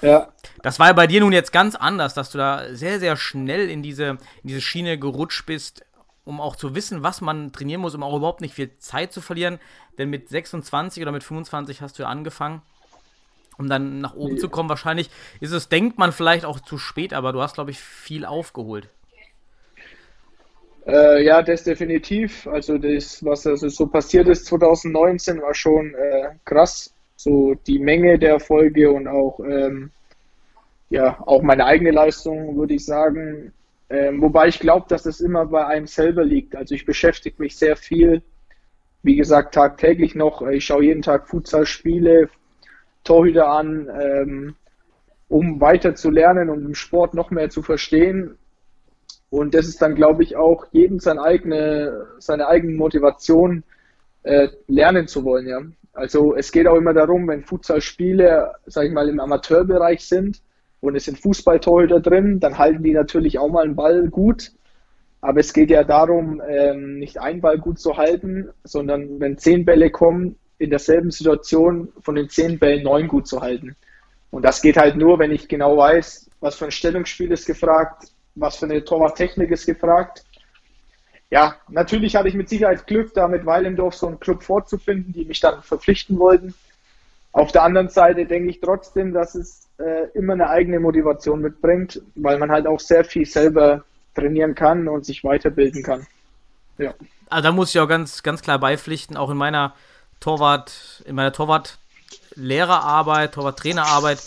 Ja. 0.03 0.29
Das 0.63 0.79
war 0.79 0.87
ja 0.87 0.93
bei 0.93 1.09
dir 1.09 1.21
nun 1.21 1.33
jetzt 1.33 1.53
ganz 1.53 1.75
anders, 1.75 2.15
dass 2.15 2.31
du 2.31 2.39
da 2.39 2.73
sehr, 2.73 3.01
sehr 3.01 3.17
schnell 3.17 3.69
in 3.69 3.83
diese, 3.83 4.05
in 4.05 4.19
diese 4.45 4.61
Schiene 4.61 5.01
gerutscht 5.01 5.47
bist, 5.47 5.85
um 6.25 6.41
auch 6.41 6.55
zu 6.55 6.77
wissen, 6.77 7.03
was 7.03 7.21
man 7.21 7.53
trainieren 7.53 7.81
muss, 7.81 7.97
um 7.97 8.05
auch 8.05 8.17
überhaupt 8.17 8.41
nicht 8.41 8.55
viel 8.55 8.77
Zeit 8.79 9.13
zu 9.13 9.21
verlieren. 9.21 9.59
Denn 9.99 10.11
mit 10.11 10.29
26 10.29 11.03
oder 11.03 11.13
mit 11.13 11.25
25 11.25 11.81
hast 11.81 11.99
du 11.99 12.05
ja 12.05 12.09
angefangen, 12.09 12.63
um 13.59 13.69
dann 13.69 14.01
nach 14.01 14.15
oben 14.15 14.39
zu 14.39 14.49
kommen. 14.49 14.69
Wahrscheinlich 14.69 15.11
ist 15.41 15.53
es, 15.53 15.69
denkt 15.69 15.99
man 15.99 16.13
vielleicht 16.13 16.45
auch 16.45 16.61
zu 16.61 16.79
spät, 16.79 17.13
aber 17.13 17.33
du 17.33 17.41
hast, 17.41 17.55
glaube 17.55 17.71
ich, 17.71 17.79
viel 17.79 18.25
aufgeholt. 18.25 18.89
Äh, 20.87 21.25
ja, 21.25 21.43
das 21.43 21.65
definitiv. 21.65 22.47
Also 22.47 22.79
das, 22.79 23.25
was 23.25 23.47
also 23.47 23.69
so 23.69 23.87
passiert 23.87 24.29
ist 24.29 24.47
2019, 24.47 25.43
war 25.43 25.55
schon 25.55 25.95
äh, 25.95 26.31
krass. 26.45 26.93
So 27.17 27.55
die 27.67 27.79
Menge 27.79 28.19
der 28.19 28.33
Erfolge 28.35 28.91
und 28.91 29.09
auch 29.09 29.41
ähm, 29.41 29.91
ja 30.91 31.19
auch 31.27 31.43
meine 31.43 31.65
eigene 31.65 31.91
Leistung, 31.91 32.57
würde 32.57 32.75
ich 32.75 32.85
sagen. 32.85 33.53
Ähm, 33.89 34.21
wobei 34.21 34.49
ich 34.49 34.61
glaube, 34.61 34.87
dass 34.89 35.07
es 35.07 35.21
immer 35.21 35.47
bei 35.47 35.67
einem 35.67 35.87
selber 35.87 36.25
liegt. 36.25 36.55
Also 36.55 36.75
ich 36.75 36.85
beschäftige 36.85 37.41
mich 37.41 37.57
sehr 37.57 37.77
viel, 37.77 38.23
wie 39.03 39.17
gesagt, 39.17 39.55
tagtäglich 39.55 40.15
noch. 40.15 40.43
Ich 40.43 40.67
schaue 40.67 40.85
jeden 40.85 41.03
Tag 41.03 41.29
Futsal-Spiele, 41.29 42.29
Torhüter 43.07 43.49
an, 43.49 43.89
ähm, 43.99 44.57
um 45.29 45.61
weiter 45.61 45.95
zu 45.95 46.11
lernen 46.11 46.51
und 46.51 46.65
im 46.65 46.75
Sport 46.75 47.15
noch 47.15 47.31
mehr 47.31 47.51
zu 47.51 47.63
verstehen. 47.63 48.37
Und 49.31 49.55
das 49.55 49.67
ist 49.67 49.81
dann, 49.83 49.95
glaube 49.95 50.23
ich, 50.23 50.37
auch 50.37 50.67
jedem 50.73 51.01
seine 51.01 51.23
eigene, 51.23 52.07
seine 52.19 52.47
eigene 52.47 52.75
Motivation, 52.75 53.65
äh, 54.23 54.49
lernen 54.69 55.07
zu 55.09 55.25
wollen. 55.25 55.47
Ja. 55.47 55.61
Also 55.93 56.35
es 56.37 56.53
geht 56.53 56.67
auch 56.67 56.77
immer 56.77 56.93
darum, 56.93 57.27
wenn 57.29 57.43
Futsal-Spiele, 57.43 58.53
sage 58.67 58.89
ich 58.89 58.93
mal, 58.93 59.09
im 59.09 59.21
Amateurbereich 59.21 60.05
sind, 60.05 60.43
und 60.81 60.95
es 60.95 61.05
sind 61.05 61.19
Fußballtorhüter 61.19 62.01
drin, 62.01 62.39
dann 62.39 62.59
halten 62.59 62.83
die 62.83 62.93
natürlich 62.93 63.39
auch 63.39 63.49
mal 63.49 63.65
einen 63.65 63.77
Ball 63.77 64.09
gut. 64.09 64.53
Aber 65.21 65.41
es 65.41 65.53
geht 65.53 65.71
ja 65.71 65.83
darum, 65.83 66.41
ähm, 66.47 66.99
nicht 66.99 67.19
einen 67.19 67.41
Ball 67.41 67.59
gut 67.59 67.81
zu 67.81 67.97
halten, 67.97 68.51
sondern 68.63 69.19
wenn 69.19 69.39
zehn 69.39 69.65
Bälle 69.65 69.91
kommen, 69.91 70.37
in 70.59 70.71
derselben 70.71 71.11
Situation 71.11 71.93
von 72.01 72.15
den 72.15 72.29
zehn 72.29 72.59
Bällen 72.59 72.83
neun 72.83 73.09
gut 73.09 73.27
zu 73.27 73.41
halten. 73.41 73.77
Und 74.31 74.45
das 74.45 74.61
geht 74.61 74.77
halt 74.77 74.97
nur, 74.97 75.19
wenn 75.19 75.33
ich 75.33 75.49
genau 75.49 75.77
weiß, 75.77 76.31
was 76.41 76.57
für 76.57 76.67
ein 76.67 76.71
Stellungsspiel 76.71 77.31
ist 77.33 77.47
gefragt, 77.47 78.09
was 78.35 78.57
für 78.57 78.67
eine 78.67 78.85
Torwarttechnik 78.85 79.51
ist 79.51 79.67
gefragt. 79.67 80.25
Ja, 81.31 81.57
natürlich 81.69 82.15
hatte 82.15 82.29
ich 82.29 82.35
mit 82.35 82.49
Sicherheit 82.49 82.87
Glück, 82.87 83.13
da 83.15 83.29
mit 83.29 83.47
Weilendorf 83.47 83.95
so 83.95 84.07
einen 84.07 84.21
Club 84.21 84.43
vorzufinden, 84.43 85.13
die 85.13 85.25
mich 85.25 85.41
dann 85.41 85.63
verpflichten 85.63 86.19
wollten. 86.19 86.55
Auf 87.33 87.53
der 87.53 87.65
anderen 87.65 87.89
Seite 87.89 88.27
denke 88.27 88.49
ich 88.51 88.61
trotzdem, 88.61 89.13
dass 89.13 89.35
es 89.35 89.69
äh, 89.79 90.09
immer 90.15 90.35
eine 90.35 90.49
eigene 90.49 90.81
Motivation 90.81 91.41
mitbringt, 91.41 92.01
weil 92.15 92.39
man 92.39 92.51
halt 92.51 92.67
auch 92.67 92.81
sehr 92.81 93.05
viel 93.05 93.27
selber 93.27 93.85
trainieren 94.15 94.55
kann 94.55 94.89
und 94.89 95.05
sich 95.05 95.25
weiterbilden 95.25 95.83
kann. 95.83 96.07
Ja. 96.79 96.95
Also 97.29 97.43
da 97.43 97.53
muss 97.53 97.75
ich 97.75 97.81
auch 97.81 97.89
ganz, 97.89 98.23
ganz 98.23 98.41
klar 98.41 98.59
beipflichten, 98.59 99.17
auch 99.17 99.31
in 99.31 99.37
meiner 99.37 99.75
Torwart, 100.21 101.03
in 101.05 101.15
meiner 101.15 101.33
Torwart 101.33 101.79
Lehrerarbeit, 102.37 103.33
Torwarttrainerarbeit 103.33 104.19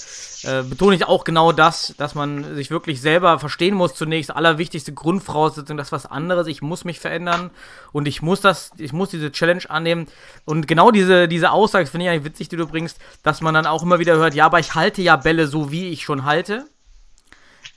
äh, 0.43 0.63
betone 0.63 0.96
ich 0.96 1.05
auch 1.05 1.24
genau 1.24 1.51
das, 1.51 1.93
dass 1.98 2.15
man 2.15 2.55
sich 2.55 2.72
wirklich 2.72 3.01
selber 3.01 3.38
verstehen 3.38 3.75
muss 3.75 3.93
zunächst. 3.93 4.36
Allerwichtigste 4.36 4.93
Grundvoraussetzung, 4.93 5.77
das 5.77 5.89
ist 5.89 5.91
was 5.91 6.05
anderes. 6.08 6.48
Ich 6.48 6.62
muss 6.62 6.86
mich 6.86 7.00
verändern 7.00 7.51
und 7.91 8.08
ich 8.08 8.22
muss 8.22 8.41
das, 8.41 8.72
ich 8.77 8.93
muss 8.93 9.10
diese 9.10 9.31
Challenge 9.31 9.62
annehmen. 9.69 10.08
Und 10.46 10.67
genau 10.67 10.89
diese, 10.89 11.27
diese 11.27 11.51
Aussage 11.51 11.86
finde 11.86 12.05
ich 12.05 12.12
eigentlich 12.12 12.25
witzig, 12.25 12.50
die 12.50 12.58
du 12.58 12.65
bringst, 12.65 12.98
dass 13.22 13.41
man 13.41 13.53
dann 13.53 13.67
auch 13.67 13.84
immer 13.84 14.00
wieder 14.00 14.15
hört, 14.15 14.34
ja, 14.34 14.48
aber 14.48 14.60
ich 14.60 14.74
halte 14.74 15.03
ja 15.03 15.15
Bälle 15.15 15.48
so, 15.48 15.72
wie 15.72 15.89
ich 15.89 16.03
schon 16.03 16.25
halte. 16.25 16.65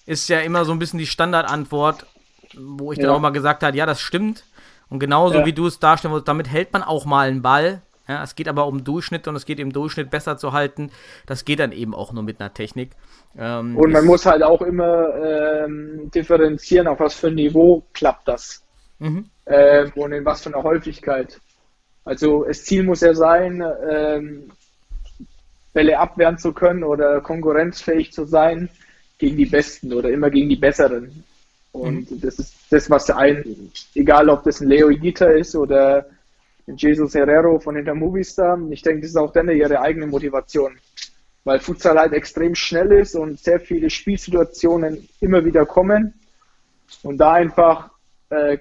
Ist 0.06 0.28
ja 0.28 0.40
immer 0.40 0.64
so 0.64 0.72
ein 0.72 0.78
bisschen 0.78 0.98
die 0.98 1.06
Standardantwort, 1.06 2.06
wo 2.54 2.92
ich 2.92 2.98
ja. 2.98 3.06
dann 3.06 3.16
auch 3.16 3.20
mal 3.20 3.30
gesagt 3.30 3.62
habe, 3.62 3.76
ja, 3.76 3.84
das 3.86 4.00
stimmt. 4.00 4.44
Und 4.88 4.98
genauso 4.98 5.40
ja. 5.40 5.46
wie 5.46 5.52
du 5.52 5.66
es 5.66 5.78
darstellen 5.78 6.14
willst, 6.14 6.28
damit 6.28 6.48
hält 6.48 6.72
man 6.72 6.82
auch 6.82 7.04
mal 7.04 7.28
einen 7.28 7.42
Ball. 7.42 7.82
Ja, 8.12 8.22
es 8.22 8.34
geht 8.34 8.46
aber 8.46 8.66
um 8.66 8.84
Durchschnitt 8.84 9.26
und 9.26 9.36
es 9.36 9.46
geht 9.46 9.58
im 9.58 9.72
Durchschnitt 9.72 10.10
besser 10.10 10.36
zu 10.36 10.52
halten. 10.52 10.90
Das 11.24 11.46
geht 11.46 11.60
dann 11.60 11.72
eben 11.72 11.94
auch 11.94 12.12
nur 12.12 12.22
mit 12.22 12.40
einer 12.40 12.52
Technik. 12.52 12.90
Ähm, 13.38 13.74
und 13.74 13.90
man 13.90 14.04
muss 14.04 14.26
halt 14.26 14.42
auch 14.42 14.60
immer 14.60 15.14
ähm, 15.16 16.10
differenzieren, 16.14 16.88
auf 16.88 17.00
was 17.00 17.14
für 17.14 17.28
ein 17.28 17.36
Niveau 17.36 17.82
klappt 17.94 18.28
das. 18.28 18.62
Mhm. 18.98 19.30
Ähm, 19.46 19.92
und 19.94 20.12
in 20.12 20.26
was 20.26 20.42
für 20.42 20.50
einer 20.52 20.62
Häufigkeit. 20.62 21.40
Also 22.04 22.44
das 22.44 22.64
Ziel 22.64 22.82
muss 22.82 23.00
ja 23.00 23.14
sein, 23.14 23.64
ähm, 23.90 24.50
Bälle 25.72 25.98
abwehren 25.98 26.36
zu 26.36 26.52
können 26.52 26.84
oder 26.84 27.22
konkurrenzfähig 27.22 28.12
zu 28.12 28.26
sein 28.26 28.68
gegen 29.16 29.38
die 29.38 29.46
Besten 29.46 29.94
oder 29.94 30.10
immer 30.10 30.28
gegen 30.28 30.50
die 30.50 30.56
Besseren. 30.56 31.24
Und 31.72 32.10
mhm. 32.10 32.20
das 32.20 32.38
ist 32.38 32.54
das, 32.68 32.90
was 32.90 33.08
ein, 33.08 33.72
egal 33.94 34.28
ob 34.28 34.44
das 34.44 34.60
ein 34.60 34.68
Leo 34.68 34.90
Igita 34.90 35.28
ist 35.28 35.56
oder 35.56 36.04
Jesus 36.66 37.14
Herrero 37.14 37.58
von 37.58 37.76
Inter 37.76 37.94
Movistar. 37.94 38.58
Ich 38.70 38.82
denke, 38.82 39.02
das 39.02 39.10
ist 39.10 39.16
auch 39.16 39.32
dann 39.32 39.48
ihre 39.50 39.80
eigene 39.80 40.06
Motivation, 40.06 40.78
weil 41.44 41.60
Futsal 41.60 41.98
halt 41.98 42.12
extrem 42.12 42.54
schnell 42.54 42.92
ist 42.92 43.14
und 43.14 43.38
sehr 43.38 43.60
viele 43.60 43.90
Spielsituationen 43.90 45.08
immer 45.20 45.44
wieder 45.44 45.66
kommen 45.66 46.14
und 47.02 47.18
da 47.18 47.32
einfach, 47.32 47.90
äh, 48.30 48.58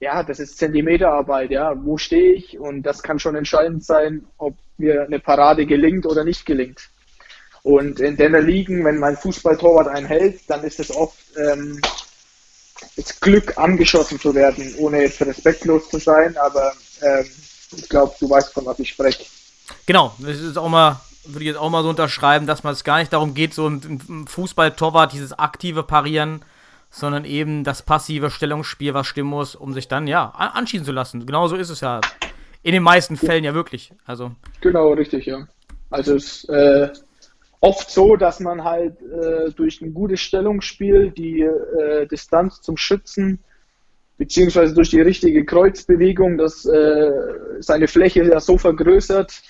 ja, 0.00 0.22
das 0.22 0.40
ist 0.40 0.58
Zentimeterarbeit, 0.58 1.50
ja, 1.50 1.74
wo 1.84 1.96
stehe 1.96 2.32
ich 2.32 2.58
und 2.58 2.82
das 2.82 3.02
kann 3.02 3.18
schon 3.18 3.36
entscheidend 3.36 3.84
sein, 3.84 4.24
ob 4.38 4.56
mir 4.78 5.02
eine 5.02 5.20
Parade 5.20 5.66
gelingt 5.66 6.06
oder 6.06 6.24
nicht 6.24 6.46
gelingt. 6.46 6.90
Und 7.62 8.00
in 8.00 8.16
den 8.16 8.34
Ligen, 8.44 8.84
wenn 8.84 8.98
mein 8.98 9.16
Fußballtorwart 9.16 9.86
einen 9.86 10.06
hält, 10.06 10.50
dann 10.50 10.64
ist 10.64 10.80
es 10.80 10.94
oft 10.94 11.18
ähm, 11.36 11.80
das 12.96 13.20
Glück, 13.20 13.56
angeschossen 13.56 14.18
zu 14.18 14.34
werden, 14.34 14.74
ohne 14.78 15.02
jetzt 15.02 15.24
respektlos 15.24 15.88
zu 15.88 15.98
sein, 15.98 16.36
aber 16.36 16.72
ähm, 17.02 17.26
ich 17.76 17.88
glaube, 17.88 18.14
du 18.20 18.28
weißt, 18.28 18.52
von 18.52 18.66
was 18.66 18.78
ich 18.78 18.90
spreche. 18.90 19.24
Genau, 19.86 20.14
das 20.18 20.38
ist 20.38 20.58
auch 20.58 20.68
mal, 20.68 21.00
würde 21.24 21.40
ich 21.40 21.48
jetzt 21.48 21.56
auch 21.56 21.70
mal 21.70 21.82
so 21.82 21.88
unterschreiben, 21.88 22.46
dass 22.46 22.62
man 22.62 22.72
es 22.72 22.84
gar 22.84 22.98
nicht 22.98 23.12
darum 23.12 23.34
geht, 23.34 23.54
so 23.54 23.66
im 23.66 24.26
Fußball-Torwart 24.26 25.12
dieses 25.12 25.32
aktive 25.32 25.82
Parieren, 25.82 26.44
sondern 26.90 27.24
eben 27.24 27.64
das 27.64 27.82
passive 27.82 28.30
Stellungsspiel, 28.30 28.94
was 28.94 29.06
stimmen 29.06 29.30
muss, 29.30 29.54
um 29.54 29.72
sich 29.72 29.88
dann, 29.88 30.06
ja, 30.06 30.30
anschießen 30.30 30.84
zu 30.84 30.92
lassen. 30.92 31.24
Genau 31.26 31.48
so 31.48 31.56
ist 31.56 31.70
es 31.70 31.80
ja. 31.80 32.00
In 32.62 32.72
den 32.72 32.82
meisten 32.82 33.16
Fällen 33.16 33.44
ja 33.44 33.54
wirklich. 33.54 33.92
Also. 34.04 34.32
Genau, 34.60 34.92
richtig, 34.92 35.26
ja. 35.26 35.48
Also 35.90 36.14
es 36.14 36.44
ist 36.44 36.48
äh, 36.48 36.90
oft 37.60 37.90
so, 37.90 38.16
dass 38.16 38.40
man 38.40 38.62
halt 38.62 39.00
äh, 39.02 39.50
durch 39.52 39.80
ein 39.80 39.94
gutes 39.94 40.20
Stellungsspiel 40.20 41.10
die 41.10 41.40
äh, 41.40 42.06
Distanz 42.06 42.60
zum 42.60 42.76
Schützen 42.76 43.40
beziehungsweise 44.22 44.72
durch 44.72 44.90
die 44.90 45.00
richtige 45.00 45.44
Kreuzbewegung, 45.44 46.38
dass 46.38 46.64
äh, 46.64 47.10
seine 47.58 47.88
Fläche 47.88 48.22
ja 48.22 48.38
so 48.38 48.56
vergrößert, 48.56 49.42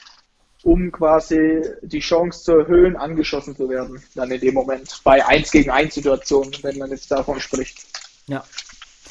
um 0.62 0.90
quasi 0.90 1.60
die 1.82 1.98
Chance 1.98 2.44
zu 2.44 2.52
erhöhen, 2.52 2.96
angeschossen 2.96 3.54
zu 3.54 3.68
werden, 3.68 4.02
dann 4.14 4.30
in 4.30 4.40
dem 4.40 4.54
Moment. 4.54 5.02
Bei 5.04 5.26
1 5.26 5.50
gegen 5.50 5.70
1 5.70 5.92
Situationen, 5.92 6.54
wenn 6.62 6.78
man 6.78 6.88
jetzt 6.88 7.10
davon 7.10 7.38
spricht. 7.38 7.84
Ja. 8.28 8.44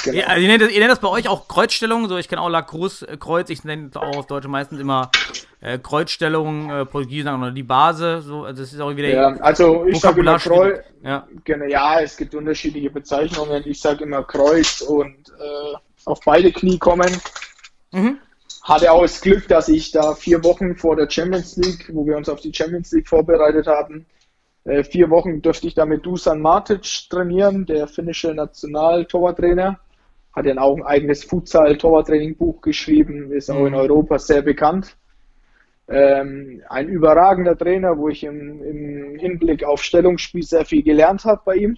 Genau. 0.03 0.17
Ja, 0.17 0.27
also 0.27 0.41
ihr, 0.41 0.48
nennt 0.48 0.62
das, 0.62 0.72
ihr, 0.72 0.79
nennt 0.79 0.91
das, 0.91 1.00
bei 1.00 1.08
euch 1.08 1.27
auch 1.27 1.48
Kreuzstellung, 1.48 2.08
so 2.10 2.17
ich 2.17 2.27
kenne 2.27 2.41
auch 2.41 2.50
Lacrosse 2.50 3.08
äh, 3.08 3.17
Kreuz, 3.17 3.50
ich 3.50 3.63
nenne 3.63 3.89
es 3.89 3.96
auch 3.96 4.17
auf 4.17 4.27
Deutsch 4.27 4.48
meistens 4.48 4.79
immer 4.79 5.12
äh, 5.60 5.77
Kreuzstellung, 5.77 6.70
äh, 6.70 6.86
Portugiesen 6.86 7.34
oder 7.34 7.51
die 7.51 7.63
Base, 7.63 8.22
so, 8.22 8.43
also 8.43 8.62
das 8.62 8.74
ist 8.74 8.79
auch 8.79 8.96
wieder. 8.96 9.10
Ja, 9.10 9.27
also 9.41 9.86
ich 9.86 10.00
sage 10.00 10.22
immer 10.22 10.39
Kreuz, 10.39 10.79
ja. 11.03 11.27
Genau, 11.43 11.65
ja, 11.65 12.00
es 12.01 12.17
gibt 12.17 12.34
unterschiedliche 12.34 12.89
Bezeichnungen, 12.89 13.63
ich 13.65 13.79
sage 13.79 14.03
immer 14.03 14.24
Kreuz 14.24 14.81
und 14.81 15.29
äh, 15.29 15.77
auf 16.05 16.20
beide 16.25 16.51
Knie 16.51 16.77
kommen. 16.77 17.22
Mhm. 17.91 18.17
Hatte 18.63 18.91
auch 18.91 19.01
das 19.01 19.22
Glück, 19.22 19.48
dass 19.48 19.70
ich 19.70 19.91
da 19.91 20.13
vier 20.13 20.43
Wochen 20.43 20.75
vor 20.75 20.96
der 20.96 21.10
Champions 21.10 21.58
League, 21.58 21.89
wo 21.93 22.05
wir 22.05 22.15
uns 22.17 22.29
auf 22.29 22.41
die 22.41 22.53
Champions 22.53 22.91
League 22.91 23.08
vorbereitet 23.08 23.67
haben, 23.67 24.05
äh, 24.63 24.84
vier 24.84 25.10
Wochen 25.10 25.41
dürfte 25.41 25.67
ich 25.67 25.74
da 25.74 25.86
mit 25.86 26.05
Dusan 26.05 26.41
Matic 26.41 27.10
trainieren, 27.10 27.65
der 27.65 27.88
finnische 27.88 28.34
Nationaltorwarttrainer 28.34 29.79
hat 30.34 30.46
ja 30.46 30.58
auch 30.58 30.78
ein 30.78 30.84
eigenes 30.84 31.24
Futsal-Torwarttraining-Buch 31.26 32.62
geschrieben, 32.62 33.32
ist 33.32 33.50
auch 33.50 33.66
in 33.66 33.74
mhm. 33.74 33.80
Europa 33.80 34.20
sehr 34.20 34.42
bekannt. 34.42 34.96
Ähm, 35.88 36.62
ein 36.70 36.88
überragender 36.88 37.58
Trainer, 37.58 37.98
wo 37.98 38.08
ich 38.08 38.24
im, 38.24 38.64
im, 38.64 39.20
Hinblick 39.20 39.66
auf 39.66 39.84
Stellungsspiel 39.84 40.44
sehr 40.44 40.64
viel 40.64 40.84
gelernt 40.84 41.26
habe 41.26 41.42
bei 41.44 41.56
ihm. 41.56 41.78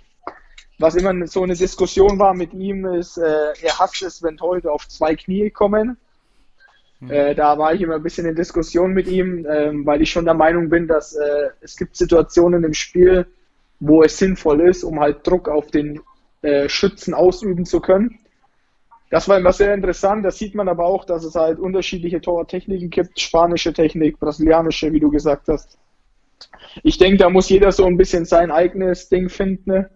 Was 0.77 0.95
immer 0.95 1.25
so 1.25 1.41
eine 1.41 1.55
Diskussion 1.55 2.19
war 2.19 2.35
mit 2.35 2.53
ihm, 2.53 2.85
ist, 2.85 3.17
äh, 3.17 3.53
er 3.61 3.79
hasst 3.79 4.03
es, 4.03 4.21
wenn 4.21 4.39
heute 4.39 4.71
auf 4.71 4.87
zwei 4.87 5.15
Knie 5.15 5.49
kommen. 5.49 5.97
Mhm. 6.99 7.11
Äh, 7.11 7.35
da 7.35 7.57
war 7.57 7.73
ich 7.73 7.81
immer 7.81 7.95
ein 7.95 8.03
bisschen 8.03 8.27
in 8.27 8.35
Diskussion 8.35 8.93
mit 8.93 9.07
ihm, 9.07 9.45
äh, 9.45 9.71
weil 9.85 10.01
ich 10.01 10.11
schon 10.11 10.25
der 10.25 10.35
Meinung 10.35 10.69
bin, 10.69 10.87
dass 10.87 11.15
äh, 11.15 11.49
es 11.61 11.75
gibt 11.75 11.95
Situationen 11.95 12.63
im 12.63 12.73
Spiel, 12.73 13.25
wo 13.79 14.03
es 14.03 14.17
sinnvoll 14.17 14.61
ist, 14.61 14.83
um 14.83 14.99
halt 14.99 15.25
Druck 15.25 15.49
auf 15.49 15.71
den 15.71 16.01
äh, 16.43 16.69
Schützen 16.69 17.13
ausüben 17.15 17.65
zu 17.65 17.79
können. 17.79 18.19
Das 19.13 19.29
war 19.29 19.37
immer 19.37 19.53
sehr 19.53 19.75
interessant. 19.75 20.25
Da 20.25 20.31
sieht 20.31 20.55
man 20.55 20.67
aber 20.67 20.85
auch, 20.85 21.05
dass 21.05 21.23
es 21.23 21.35
halt 21.35 21.59
unterschiedliche 21.59 22.19
Torwarttechniken 22.19 22.89
gibt. 22.89 23.19
Spanische 23.19 23.71
Technik, 23.71 24.19
brasilianische, 24.19 24.91
wie 24.91 24.99
du 24.99 25.11
gesagt 25.11 25.49
hast. 25.49 25.77
Ich 26.81 26.97
denke, 26.97 27.17
da 27.17 27.29
muss 27.29 27.47
jeder 27.47 27.71
so 27.71 27.85
ein 27.85 27.95
bisschen 27.95 28.25
sein 28.25 28.49
eigenes 28.49 29.09
Ding 29.09 29.29
finden, 29.29 29.69
ne? 29.69 29.89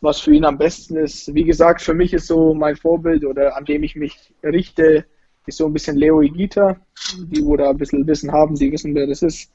was 0.00 0.18
für 0.18 0.34
ihn 0.34 0.44
am 0.44 0.58
besten 0.58 0.96
ist. 0.96 1.32
Wie 1.32 1.44
gesagt, 1.44 1.82
für 1.82 1.94
mich 1.94 2.12
ist 2.14 2.26
so 2.26 2.52
mein 2.52 2.74
Vorbild 2.74 3.24
oder 3.24 3.56
an 3.56 3.64
dem 3.64 3.84
ich 3.84 3.94
mich 3.94 4.34
richte, 4.42 5.04
ist 5.46 5.58
so 5.58 5.66
ein 5.66 5.72
bisschen 5.72 5.96
Leo 5.96 6.20
Igita. 6.20 6.80
Die, 7.16 7.44
wo 7.44 7.56
da 7.56 7.70
ein 7.70 7.78
bisschen 7.78 8.04
Wissen 8.08 8.32
haben, 8.32 8.56
die 8.56 8.72
wissen, 8.72 8.92
wer 8.96 9.06
das 9.06 9.22
ist. 9.22 9.52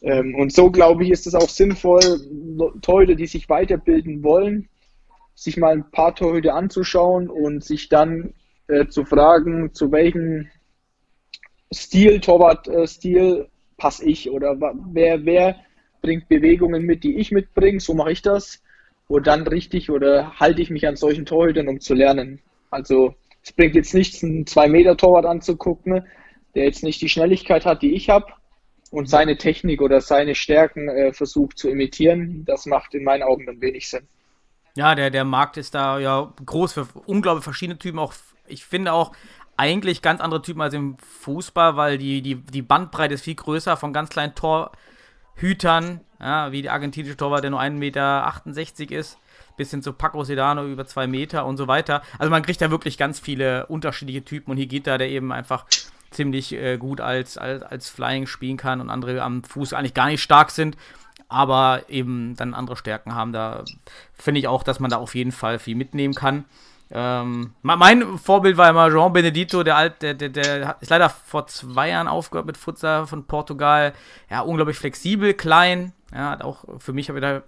Ähm, 0.00 0.34
und 0.34 0.50
so, 0.50 0.70
glaube 0.70 1.04
ich, 1.04 1.10
ist 1.10 1.26
es 1.26 1.34
auch 1.34 1.50
sinnvoll, 1.50 2.22
Leute, 2.86 3.16
die 3.16 3.26
sich 3.26 3.50
weiterbilden 3.50 4.22
wollen, 4.22 4.70
sich 5.38 5.56
mal 5.56 5.72
ein 5.72 5.88
paar 5.92 6.16
Torhüter 6.16 6.54
anzuschauen 6.54 7.30
und 7.30 7.62
sich 7.62 7.88
dann 7.88 8.34
äh, 8.66 8.88
zu 8.88 9.04
fragen, 9.04 9.72
zu 9.72 9.92
welchem 9.92 10.48
Stil, 11.72 12.20
Torwart-Stil 12.20 13.42
äh, 13.42 13.44
passe 13.76 14.04
ich 14.04 14.30
oder 14.30 14.56
wer, 14.92 15.24
wer 15.24 15.56
bringt 16.02 16.28
Bewegungen 16.28 16.82
mit, 16.82 17.04
die 17.04 17.18
ich 17.18 17.30
mitbringe, 17.30 17.78
so 17.78 17.94
mache 17.94 18.10
ich 18.10 18.22
das. 18.22 18.60
Und 19.06 19.28
dann 19.28 19.46
richtig 19.46 19.90
oder 19.90 20.38
halte 20.40 20.60
ich 20.60 20.70
mich 20.70 20.88
an 20.88 20.96
solchen 20.96 21.24
Torhütern, 21.24 21.68
um 21.68 21.78
zu 21.78 21.94
lernen. 21.94 22.40
Also 22.70 23.14
es 23.42 23.52
bringt 23.52 23.76
jetzt 23.76 23.94
nichts, 23.94 24.24
einen 24.24 24.44
2-Meter-Torwart 24.44 25.24
anzugucken, 25.24 26.04
der 26.56 26.64
jetzt 26.64 26.82
nicht 26.82 27.00
die 27.00 27.08
Schnelligkeit 27.08 27.64
hat, 27.64 27.82
die 27.82 27.94
ich 27.94 28.10
habe 28.10 28.26
und 28.90 29.08
seine 29.08 29.36
Technik 29.36 29.82
oder 29.82 30.00
seine 30.00 30.34
Stärken 30.34 30.88
äh, 30.88 31.12
versucht 31.12 31.58
zu 31.58 31.70
imitieren. 31.70 32.44
Das 32.44 32.66
macht 32.66 32.94
in 32.94 33.04
meinen 33.04 33.22
Augen 33.22 33.46
dann 33.46 33.60
wenig 33.60 33.88
Sinn. 33.88 34.08
Ja, 34.78 34.94
der, 34.94 35.10
der 35.10 35.24
Markt 35.24 35.56
ist 35.56 35.74
da 35.74 35.98
ja 35.98 36.32
groß 36.46 36.72
für 36.74 36.86
unglaublich 37.04 37.42
verschiedene 37.42 37.80
Typen. 37.80 37.98
Auch 37.98 38.14
ich 38.46 38.64
finde 38.64 38.92
auch 38.92 39.10
eigentlich 39.56 40.02
ganz 40.02 40.20
andere 40.20 40.40
Typen 40.40 40.60
als 40.60 40.72
im 40.72 40.96
Fußball, 40.98 41.74
weil 41.74 41.98
die, 41.98 42.22
die, 42.22 42.36
die 42.36 42.62
Bandbreite 42.62 43.14
ist 43.14 43.24
viel 43.24 43.34
größer 43.34 43.76
von 43.76 43.92
ganz 43.92 44.08
kleinen 44.08 44.36
Torhütern, 44.36 46.02
ja, 46.20 46.52
wie 46.52 46.62
der 46.62 46.74
argentinische 46.74 47.16
Torwart, 47.16 47.42
der 47.42 47.50
nur 47.50 47.60
1,68 47.60 47.72
Meter 47.72 49.00
ist, 49.00 49.18
bis 49.56 49.72
hin 49.72 49.82
zu 49.82 49.92
Paco 49.92 50.22
Sedano 50.22 50.64
über 50.64 50.86
2 50.86 51.08
Meter 51.08 51.44
und 51.44 51.56
so 51.56 51.66
weiter. 51.66 52.02
Also 52.16 52.30
man 52.30 52.44
kriegt 52.44 52.60
da 52.60 52.70
wirklich 52.70 52.96
ganz 52.96 53.18
viele 53.18 53.66
unterschiedliche 53.66 54.24
Typen 54.24 54.52
und 54.52 54.58
hier 54.58 54.68
geht 54.68 54.86
da 54.86 54.96
der 54.96 55.08
eben 55.08 55.32
einfach 55.32 55.66
ziemlich 56.12 56.52
äh, 56.52 56.78
gut 56.78 57.00
als, 57.00 57.36
als, 57.36 57.64
als 57.64 57.90
Flying 57.90 58.28
spielen 58.28 58.56
kann 58.56 58.80
und 58.80 58.90
andere 58.90 59.22
am 59.22 59.42
Fuß 59.42 59.72
eigentlich 59.72 59.94
gar 59.94 60.06
nicht 60.06 60.22
stark 60.22 60.52
sind 60.52 60.76
aber 61.28 61.82
eben 61.88 62.34
dann 62.36 62.54
andere 62.54 62.76
Stärken 62.76 63.14
haben. 63.14 63.32
Da 63.32 63.64
finde 64.14 64.40
ich 64.40 64.48
auch, 64.48 64.62
dass 64.62 64.80
man 64.80 64.90
da 64.90 64.96
auf 64.96 65.14
jeden 65.14 65.32
Fall 65.32 65.58
viel 65.58 65.76
mitnehmen 65.76 66.14
kann. 66.14 66.44
Ähm, 66.90 67.52
mein 67.62 68.18
Vorbild 68.18 68.56
war 68.56 68.70
immer 68.70 68.90
Jean 68.90 69.12
Benedito, 69.12 69.62
der, 69.62 69.76
alt, 69.76 70.00
der, 70.00 70.14
der, 70.14 70.30
der 70.30 70.76
ist 70.80 70.88
leider 70.88 71.10
vor 71.10 71.46
zwei 71.46 71.90
Jahren 71.90 72.08
aufgehört 72.08 72.46
mit 72.46 72.56
Futsal 72.56 73.06
von 73.06 73.24
Portugal. 73.24 73.92
Ja, 74.30 74.40
unglaublich 74.40 74.78
flexibel, 74.78 75.34
klein. 75.34 75.92
Ja, 76.12 76.30
hat 76.30 76.42
auch 76.42 76.64
für 76.78 76.94
mich 76.94 77.10
habe 77.10 77.18
ich 77.18 77.22
da 77.22 77.42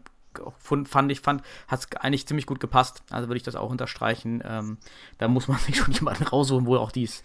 fand 0.59 1.11
ich, 1.11 1.21
fand, 1.21 1.43
hat 1.67 1.81
es 1.81 1.97
eigentlich 2.01 2.27
ziemlich 2.27 2.47
gut 2.47 2.61
gepasst. 2.61 3.03
Also 3.11 3.29
würde 3.29 3.39
ich 3.39 3.43
das 3.43 3.57
auch 3.57 3.71
unterstreichen. 3.71 4.43
Ähm, 4.47 4.79
da 5.19 5.29
muss 5.29 5.49
man 5.49 5.59
sich 5.67 5.77
schon 5.77 5.93
jemanden 5.93 6.25
raussuchen, 6.25 6.67
wo 6.67 6.77
auch 6.77 6.93
dies 6.93 7.23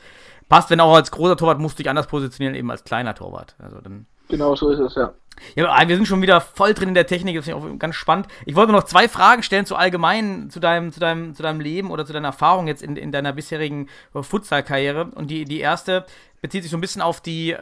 passt. 0.50 0.70
Wenn 0.70 0.80
auch 0.80 0.96
als 0.96 1.12
großer 1.12 1.38
Torwart 1.38 1.60
musst 1.60 1.78
du 1.78 1.84
dich 1.84 1.90
anders 1.90 2.08
positionieren, 2.08 2.56
eben 2.56 2.72
als 2.72 2.84
kleiner 2.84 3.14
Torwart. 3.14 3.56
Also 3.60 3.82
dann. 3.82 4.06
Genau, 4.28 4.56
so 4.56 4.70
ist 4.70 4.80
es, 4.80 4.96
ja. 4.96 5.14
Ja, 5.56 5.88
wir 5.88 5.96
sind 5.96 6.08
schon 6.08 6.22
wieder 6.22 6.42
voll 6.42 6.74
drin 6.74 6.90
in 6.90 6.96
der 6.96 7.08
Technik, 7.08 7.36
das 7.36 7.46
finde 7.46 7.60
ich 7.60 7.74
auch 7.74 7.80
ganz 7.80 7.96
spannend. 7.96 8.28
Ich 8.46 8.56
wollte 8.56 8.72
noch 8.72 8.84
zwei 8.84 9.10
Fragen 9.10 9.44
stellen 9.44 9.66
zu 9.66 9.76
allgemein, 9.76 10.50
zu 10.50 10.60
deinem, 10.60 10.92
zu 10.92 11.00
deinem, 11.00 11.36
zu 11.36 11.44
deinem 11.44 11.60
Leben 11.60 11.92
oder 11.92 12.06
zu 12.06 12.14
deiner 12.14 12.30
Erfahrung 12.30 12.68
jetzt 12.68 12.82
in, 12.82 12.96
in 12.96 13.12
deiner 13.12 13.34
bisherigen 13.34 13.90
Futsal-Karriere. 14.14 15.12
Und 15.14 15.30
die, 15.30 15.46
die 15.46 15.60
erste 15.60 16.06
bezieht 16.42 16.64
sich 16.64 16.72
so 16.72 16.78
ein 16.78 16.82
bisschen 16.82 17.02
auf 17.02 17.22
die 17.22 17.56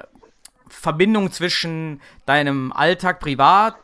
Verbindung 0.67 1.31
zwischen 1.31 2.01
deinem 2.25 2.71
Alltag 2.71 3.19
privat 3.19 3.75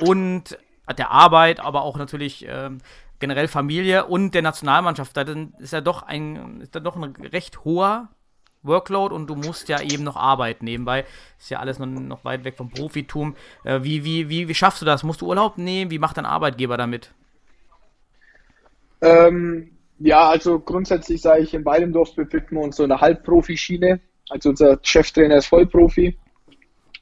und 0.00 0.58
der 0.96 1.10
Arbeit, 1.10 1.60
aber 1.60 1.82
auch 1.82 1.96
natürlich 1.96 2.46
ähm, 2.48 2.78
generell 3.18 3.48
Familie 3.48 4.06
und 4.06 4.34
der 4.34 4.42
Nationalmannschaft. 4.42 5.16
Da 5.16 5.22
ist 5.58 5.72
ja 5.72 5.80
doch 5.80 6.02
ein, 6.02 6.60
ist 6.60 6.74
ja 6.74 6.80
doch 6.80 6.96
ein 6.96 7.14
recht 7.32 7.64
hoher 7.64 8.08
Workload 8.62 9.14
und 9.14 9.28
du 9.28 9.34
musst 9.34 9.68
ja 9.68 9.80
eben 9.80 10.04
noch 10.04 10.16
arbeiten 10.16 10.64
nebenbei. 10.64 11.04
Ist 11.38 11.50
ja 11.50 11.58
alles 11.60 11.78
noch, 11.78 12.24
weit 12.24 12.44
weg 12.44 12.56
vom 12.56 12.70
Profitum. 12.70 13.36
Äh, 13.64 13.80
wie, 13.82 14.04
wie, 14.04 14.28
wie, 14.28 14.48
wie 14.48 14.54
schaffst 14.54 14.82
du 14.82 14.86
das? 14.86 15.02
Musst 15.02 15.20
du 15.20 15.26
Urlaub 15.26 15.58
nehmen? 15.58 15.90
Wie 15.90 15.98
macht 15.98 16.16
dein 16.16 16.26
Arbeitgeber 16.26 16.76
damit? 16.76 17.12
Ähm, 19.00 19.70
ja, 19.98 20.28
also 20.28 20.58
grundsätzlich 20.58 21.20
sage 21.20 21.42
ich, 21.42 21.54
in 21.54 21.64
Weilendorf 21.64 22.14
befinden 22.14 22.56
wir 22.56 22.62
uns 22.62 22.76
so 22.76 22.82
in 22.82 22.88
der 22.88 23.00
Halbprofi-Schiene. 23.00 24.00
Also 24.30 24.50
unser 24.50 24.78
Cheftrainer 24.82 25.36
ist 25.36 25.46
Vollprofi. 25.46 26.16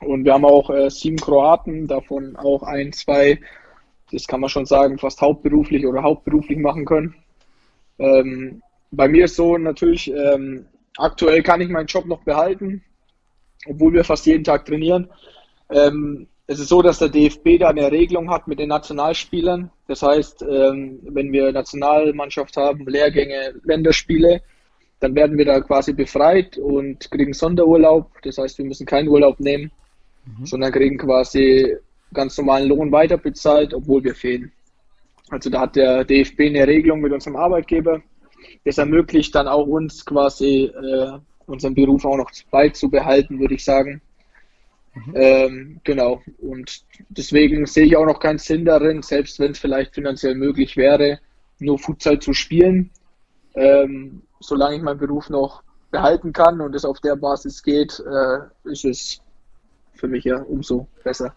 Und 0.00 0.24
wir 0.24 0.34
haben 0.34 0.44
auch 0.44 0.70
äh, 0.70 0.90
sieben 0.90 1.16
Kroaten, 1.16 1.86
davon 1.86 2.36
auch 2.36 2.62
ein, 2.62 2.92
zwei, 2.92 3.40
das 4.12 4.26
kann 4.26 4.40
man 4.40 4.50
schon 4.50 4.66
sagen, 4.66 4.98
fast 4.98 5.20
hauptberuflich 5.20 5.86
oder 5.86 6.02
hauptberuflich 6.02 6.58
machen 6.58 6.84
können. 6.84 7.14
Ähm, 7.98 8.62
bei 8.90 9.08
mir 9.08 9.24
ist 9.24 9.36
so 9.36 9.56
natürlich, 9.56 10.12
ähm, 10.12 10.66
aktuell 10.96 11.42
kann 11.42 11.60
ich 11.60 11.68
meinen 11.68 11.86
Job 11.86 12.06
noch 12.06 12.22
behalten, 12.22 12.82
obwohl 13.66 13.92
wir 13.92 14.04
fast 14.04 14.26
jeden 14.26 14.44
Tag 14.44 14.64
trainieren. 14.64 15.10
Ähm, 15.70 16.28
es 16.48 16.60
ist 16.60 16.68
so, 16.68 16.80
dass 16.80 16.98
der 16.98 17.08
DFB 17.08 17.58
da 17.58 17.68
eine 17.68 17.90
Regelung 17.90 18.30
hat 18.30 18.46
mit 18.46 18.60
den 18.60 18.68
Nationalspielern. 18.68 19.70
Das 19.88 20.02
heißt, 20.02 20.42
ähm, 20.42 21.00
wenn 21.02 21.32
wir 21.32 21.50
Nationalmannschaft 21.52 22.56
haben, 22.56 22.86
Lehrgänge, 22.86 23.54
Länderspiele, 23.64 24.42
dann 25.00 25.14
werden 25.14 25.36
wir 25.36 25.44
da 25.44 25.60
quasi 25.60 25.92
befreit 25.92 26.56
und 26.56 27.10
kriegen 27.10 27.32
Sonderurlaub. 27.32 28.10
Das 28.22 28.38
heißt, 28.38 28.58
wir 28.58 28.64
müssen 28.64 28.86
keinen 28.86 29.08
Urlaub 29.08 29.40
nehmen, 29.40 29.72
mhm. 30.24 30.46
sondern 30.46 30.72
kriegen 30.72 30.98
quasi 30.98 31.76
ganz 32.14 32.38
normalen 32.38 32.68
Lohn 32.68 32.92
weiterbezahlt, 32.92 33.74
obwohl 33.74 34.04
wir 34.04 34.14
fehlen. 34.14 34.52
Also 35.30 35.50
da 35.50 35.60
hat 35.60 35.74
der 35.76 36.04
DFB 36.04 36.42
eine 36.42 36.66
Regelung 36.66 37.00
mit 37.00 37.12
unserem 37.12 37.36
Arbeitgeber. 37.36 38.00
Das 38.64 38.78
ermöglicht 38.78 39.34
dann 39.34 39.48
auch 39.48 39.66
uns 39.66 40.04
quasi 40.04 40.64
äh, 40.64 41.18
unseren 41.46 41.74
Beruf 41.74 42.04
auch 42.04 42.16
noch 42.16 42.30
beizubehalten, 42.50 43.38
würde 43.38 43.54
ich 43.54 43.64
sagen. 43.64 44.00
Mhm. 44.94 45.12
Ähm, 45.14 45.80
genau. 45.84 46.22
Und 46.38 46.84
deswegen 47.08 47.66
sehe 47.66 47.84
ich 47.84 47.96
auch 47.96 48.06
noch 48.06 48.20
keinen 48.20 48.38
Sinn 48.38 48.64
darin, 48.64 49.02
selbst 49.02 49.38
wenn 49.38 49.52
es 49.52 49.58
vielleicht 49.58 49.94
finanziell 49.94 50.34
möglich 50.34 50.76
wäre, 50.76 51.20
nur 51.58 51.78
Futsal 51.78 52.18
zu 52.18 52.32
spielen. 52.32 52.90
Ähm, 53.54 54.22
solange 54.40 54.76
ich 54.76 54.82
meinen 54.82 54.98
Beruf 54.98 55.30
noch 55.30 55.62
behalten 55.90 56.32
kann 56.32 56.60
und 56.60 56.74
es 56.74 56.84
auf 56.84 57.00
der 57.00 57.16
Basis 57.16 57.62
geht, 57.62 58.00
äh, 58.00 58.70
ist 58.70 58.84
es 58.84 59.20
für 59.94 60.08
mich 60.08 60.24
ja 60.24 60.42
umso 60.42 60.88
besser. 61.02 61.34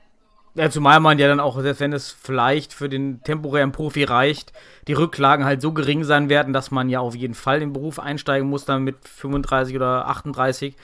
Ja, 0.60 0.70
zumal 0.70 1.00
man 1.00 1.18
ja 1.18 1.30
dann 1.30 1.40
auch, 1.40 1.58
selbst 1.62 1.80
wenn 1.80 1.94
es 1.94 2.12
vielleicht 2.12 2.74
für 2.74 2.90
den 2.90 3.24
temporären 3.24 3.72
Profi 3.72 4.04
reicht, 4.04 4.52
die 4.90 4.94
Rücklagen 4.94 5.46
halt 5.46 5.62
so 5.62 5.72
gering 5.72 6.04
sein 6.04 6.28
werden, 6.28 6.52
dass 6.52 6.70
man 6.70 6.90
ja 6.90 7.00
auf 7.00 7.16
jeden 7.16 7.34
Fall 7.34 7.62
in 7.62 7.70
den 7.70 7.74
Beruf 7.74 7.98
einsteigen 7.98 8.50
muss, 8.50 8.66
dann 8.66 8.84
mit 8.84 8.98
35 9.08 9.74
oder 9.78 10.10
38. 10.10 10.76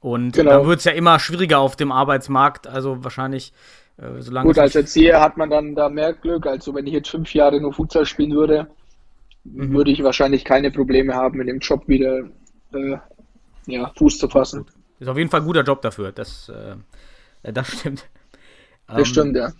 Und 0.00 0.32
genau. 0.32 0.52
dann 0.52 0.66
wird 0.66 0.78
es 0.78 0.86
ja 0.86 0.92
immer 0.92 1.18
schwieriger 1.18 1.58
auf 1.58 1.76
dem 1.76 1.92
Arbeitsmarkt. 1.92 2.66
Also 2.66 3.04
wahrscheinlich, 3.04 3.52
äh, 3.98 4.22
solange. 4.22 4.46
Gut, 4.46 4.58
als 4.58 4.76
Erzieher 4.76 5.20
hat 5.20 5.36
man 5.36 5.50
dann 5.50 5.74
da 5.74 5.90
mehr 5.90 6.14
Glück. 6.14 6.46
Also 6.46 6.74
wenn 6.74 6.86
ich 6.86 6.94
jetzt 6.94 7.10
fünf 7.10 7.34
Jahre 7.34 7.60
nur 7.60 7.74
Futsal 7.74 8.06
spielen 8.06 8.32
würde, 8.32 8.68
mhm. 9.44 9.74
würde 9.74 9.90
ich 9.90 10.02
wahrscheinlich 10.02 10.42
keine 10.42 10.70
Probleme 10.70 11.12
haben, 11.12 11.38
in 11.38 11.48
dem 11.48 11.58
Job 11.58 11.86
wieder 11.86 12.20
äh, 12.72 12.96
ja, 13.66 13.92
Fuß 13.94 14.16
zu 14.16 14.30
fassen. 14.30 14.64
Ist 15.00 15.08
auf 15.08 15.18
jeden 15.18 15.28
Fall 15.28 15.40
ein 15.40 15.46
guter 15.46 15.64
Job 15.64 15.82
dafür. 15.82 16.12
Das, 16.12 16.48
äh, 16.48 17.52
das 17.52 17.78
stimmt. 17.78 18.06
Das 18.92 19.00
ähm, 19.00 19.04
stimmt, 19.06 19.36
ja. 19.36 19.52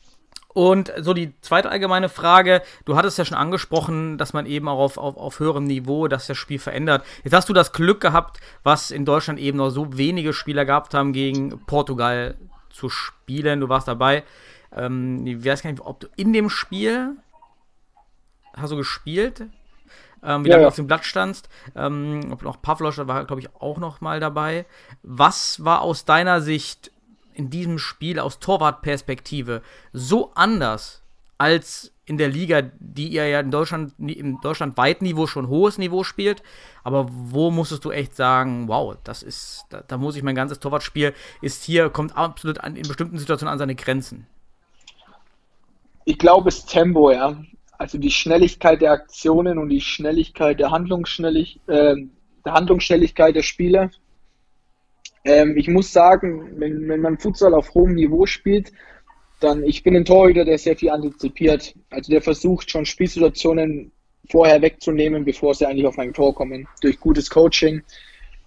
Und 0.55 0.93
so 0.99 1.15
die 1.15 1.33
zweite 1.41 1.71
allgemeine 1.71 2.09
Frage, 2.09 2.63
du 2.85 2.97
hattest 2.97 3.17
ja 3.17 3.25
schon 3.25 3.39
angesprochen, 3.39 4.19
dass 4.19 4.35
man 4.35 4.45
eben 4.45 4.69
auch 4.69 4.79
auf, 4.79 4.99
auf, 4.99 5.17
auf 5.17 5.41
höherem 5.41 5.65
Niveau 5.65 6.09
das, 6.09 6.27
das 6.27 6.37
Spiel 6.37 6.59
verändert. 6.59 7.05
Jetzt 7.25 7.33
hast 7.33 7.49
du 7.49 7.55
das 7.55 7.73
Glück 7.73 8.01
gehabt, 8.01 8.39
was 8.63 8.91
in 8.91 9.05
Deutschland 9.05 9.39
eben 9.39 9.59
noch 9.59 9.71
so 9.71 9.97
wenige 9.97 10.33
Spieler 10.33 10.65
gehabt 10.65 10.93
haben, 10.93 11.13
gegen 11.13 11.65
Portugal 11.67 12.37
zu 12.71 12.91
spielen. 12.91 13.61
Du 13.61 13.69
warst 13.69 13.89
dabei. 13.89 14.25
Ähm, 14.75 15.27
ich 15.27 15.45
weiß 15.45 15.63
gar 15.63 15.71
nicht, 15.71 15.83
ob 15.83 16.01
du 16.01 16.09
in 16.17 16.33
dem 16.33 16.51
Spiel 16.51 17.17
hast 18.55 18.73
du 18.73 18.77
gespielt, 18.77 19.47
ähm, 20.23 20.45
wie 20.45 20.49
ja, 20.49 20.55
lange 20.57 20.63
ja. 20.63 20.69
auf 20.69 20.77
dem 20.77 20.87
Blatt 20.87 21.07
standst. 21.07 21.49
Ähm, 21.75 22.29
ob 22.31 22.43
noch 22.43 22.61
Pavlos 22.61 22.99
war, 22.99 23.25
glaube 23.25 23.41
ich, 23.41 23.55
auch 23.57 23.79
noch 23.79 24.03
mal 24.03 24.21
dabei. 24.21 24.67
Was 25.03 25.65
war 25.65 25.81
aus 25.81 26.05
deiner 26.05 26.43
Sicht 26.43 26.93
in 27.35 27.51
diesem 27.51 27.79
Spiel 27.79 28.19
aus 28.19 28.39
Torwartperspektive 28.39 29.63
so 29.93 30.33
anders 30.35 31.03
als 31.39 31.93
in 32.05 32.19
der 32.19 32.29
Liga, 32.29 32.63
die 32.79 33.09
ihr 33.09 33.27
ja 33.27 33.41
in 33.41 33.51
Deutschland, 33.51 33.95
im 33.99 34.41
deutschlandweiten 34.41 35.07
Niveau 35.07 35.27
schon 35.27 35.49
hohes 35.49 35.79
Niveau 35.79 36.05
spielt. 36.05 36.43
Aber 36.85 37.07
wo 37.11 37.51
musstest 37.51 37.85
du 37.85 37.91
echt 37.91 38.17
sagen, 38.17 38.69
wow, 38.69 38.97
das 39.05 39.23
ist, 39.23 39.65
da, 39.71 39.83
da 39.87 39.97
muss 39.97 40.17
ich 40.17 40.23
mein 40.23 40.35
ganzes 40.35 40.59
Torwartspiel 40.59 41.15
ist 41.41 41.65
hier, 41.65 41.91
kommt 41.91 42.17
absolut 42.17 42.59
an, 42.59 42.77
in 42.77 42.87
bestimmten 42.87 43.19
Situationen 43.19 43.53
an 43.53 43.59
seine 43.59 43.77
Grenzen. 43.77 44.27
Ich 46.05 46.19
glaube, 46.19 46.49
es 46.49 46.67
Tempo, 46.67 47.11
ja. 47.13 47.37
Also 47.79 47.99
die 47.99 48.11
Schnelligkeit 48.11 48.81
der 48.81 48.93
Aktionen 48.93 49.59
und 49.59 49.69
die 49.69 49.81
Schnelligkeit 49.81 50.59
der 50.59 50.71
Handlungsschnellig, 50.71 51.61
äh, 51.69 51.97
der 52.45 52.53
Handlungsschnelligkeit 52.53 53.35
der 53.37 53.43
Spieler 53.43 53.91
ähm, 55.25 55.57
ich 55.57 55.69
muss 55.69 55.93
sagen, 55.93 56.59
wenn, 56.59 56.89
wenn 56.89 57.01
man 57.01 57.19
Futsal 57.19 57.55
auf 57.55 57.75
hohem 57.75 57.95
Niveau 57.95 58.27
spielt, 58.27 58.73
dann, 59.41 59.65
ich 59.65 59.83
bin 59.83 59.97
ein 59.97 60.05
Torhüter, 60.05 60.45
der 60.45 60.59
sehr 60.59 60.77
viel 60.77 60.91
antizipiert. 60.91 61.75
Also 61.91 62.13
der 62.13 62.23
versucht 62.23 62.71
schon 62.71 62.87
Spielsituationen 62.87 63.93
vorher 64.31 64.63
wegzunehmen, 64.63 65.25
bevor 65.25 65.55
sie 65.55 65.67
eigentlich 65.67 65.87
auf 65.87 65.99
ein 65.99 66.13
Tor 66.13 66.35
kommen, 66.35 66.69
durch 66.81 66.99
gutes 67.01 67.29
Coaching. 67.29 67.83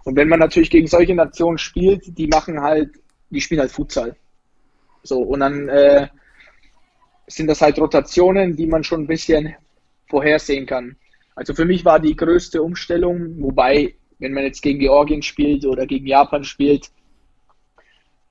Und 0.03 0.15
wenn 0.15 0.29
man 0.29 0.39
natürlich 0.39 0.69
gegen 0.69 0.87
solche 0.87 1.15
Nationen 1.15 1.57
spielt, 1.57 2.17
die 2.17 2.27
machen 2.27 2.61
halt, 2.61 2.91
die 3.29 3.41
spielen 3.41 3.61
halt 3.61 3.71
Futsal. 3.71 4.15
So, 5.03 5.19
und 5.21 5.41
dann 5.41 5.67
äh, 5.67 6.07
sind 7.27 7.47
das 7.47 7.61
halt 7.61 7.79
Rotationen, 7.79 8.55
die 8.55 8.67
man 8.67 8.83
schon 8.83 9.01
ein 9.01 9.07
bisschen 9.07 9.55
vorhersehen 10.07 10.65
kann. 10.65 10.95
Also 11.35 11.53
für 11.53 11.65
mich 11.65 11.83
war 11.83 11.99
die 11.99 12.15
größte 12.15 12.61
Umstellung, 12.61 13.41
wobei 13.41 13.95
wenn 14.19 14.33
man 14.33 14.43
jetzt 14.43 14.61
gegen 14.61 14.79
Georgien 14.79 15.21
spielt 15.21 15.65
oder 15.65 15.85
gegen 15.85 16.07
Japan 16.07 16.43
spielt, 16.43 16.89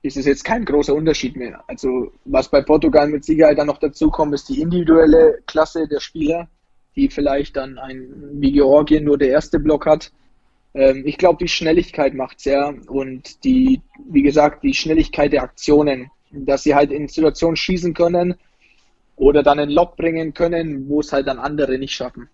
ist 0.01 0.17
es 0.17 0.25
jetzt 0.25 0.43
kein 0.43 0.65
großer 0.65 0.93
Unterschied 0.93 1.35
mehr. 1.35 1.63
Also 1.67 2.11
was 2.25 2.49
bei 2.49 2.61
Portugal 2.61 3.07
mit 3.07 3.25
Sicherheit 3.25 3.57
dann 3.57 3.67
noch 3.67 3.79
dazu 3.79 4.09
kommt, 4.11 4.33
ist 4.33 4.49
die 4.49 4.61
individuelle 4.61 5.39
Klasse 5.47 5.87
der 5.87 5.99
Spieler, 5.99 6.47
die 6.95 7.09
vielleicht 7.09 7.55
dann 7.55 7.77
ein 7.77 8.07
wie 8.33 8.51
Georgien 8.51 9.03
nur 9.03 9.17
der 9.17 9.29
erste 9.29 9.59
Block 9.59 9.85
hat. 9.85 10.11
Ähm, 10.73 11.03
ich 11.05 11.17
glaube, 11.17 11.39
die 11.41 11.47
Schnelligkeit 11.47 12.13
macht 12.13 12.45
ja 12.45 12.73
und 12.87 13.43
die, 13.43 13.81
wie 14.09 14.21
gesagt, 14.21 14.63
die 14.63 14.73
Schnelligkeit 14.73 15.33
der 15.33 15.43
Aktionen, 15.43 16.11
dass 16.31 16.63
sie 16.63 16.75
halt 16.75 16.91
in 16.91 17.07
Situationen 17.07 17.55
schießen 17.55 17.93
können 17.93 18.35
oder 19.15 19.41
dann 19.41 19.59
einen 19.59 19.71
Lock 19.71 19.95
bringen 19.95 20.33
können, 20.33 20.87
wo 20.87 20.99
es 20.99 21.11
halt 21.13 21.27
dann 21.27 21.39
andere 21.39 21.79
nicht 21.79 21.93
schaffen. 21.93 22.29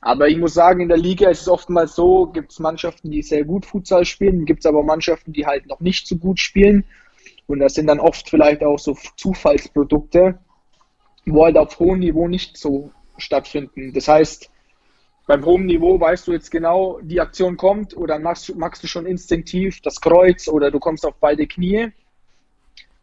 Aber 0.00 0.28
ich 0.28 0.38
muss 0.38 0.54
sagen, 0.54 0.80
in 0.80 0.88
der 0.88 0.96
Liga 0.96 1.28
ist 1.28 1.42
es 1.42 1.48
oftmals 1.48 1.94
so, 1.94 2.26
gibt 2.26 2.52
es 2.52 2.58
Mannschaften, 2.58 3.10
die 3.10 3.22
sehr 3.22 3.44
gut 3.44 3.66
Futsal 3.66 4.04
spielen, 4.04 4.46
gibt 4.46 4.60
es 4.60 4.66
aber 4.66 4.82
Mannschaften, 4.82 5.32
die 5.32 5.46
halt 5.46 5.66
noch 5.66 5.80
nicht 5.80 6.06
so 6.06 6.16
gut 6.16 6.40
spielen. 6.40 6.84
Und 7.46 7.58
das 7.58 7.74
sind 7.74 7.86
dann 7.86 8.00
oft 8.00 8.28
vielleicht 8.28 8.62
auch 8.62 8.78
so 8.78 8.96
Zufallsprodukte, 9.16 10.38
wo 11.26 11.44
halt 11.44 11.58
auf 11.58 11.78
hohem 11.78 11.98
Niveau 11.98 12.28
nicht 12.28 12.56
so 12.56 12.92
stattfinden. 13.18 13.92
Das 13.92 14.08
heißt, 14.08 14.50
beim 15.26 15.44
hohen 15.44 15.66
Niveau 15.66 16.00
weißt 16.00 16.26
du 16.26 16.32
jetzt 16.32 16.50
genau, 16.50 16.98
die 17.02 17.20
Aktion 17.20 17.56
kommt 17.56 17.96
oder 17.96 18.18
machst, 18.18 18.56
machst 18.56 18.82
du 18.82 18.86
schon 18.86 19.04
instinktiv 19.04 19.80
das 19.82 20.00
Kreuz 20.00 20.48
oder 20.48 20.70
du 20.70 20.80
kommst 20.80 21.04
auf 21.04 21.14
beide 21.20 21.46
Knie. 21.46 21.92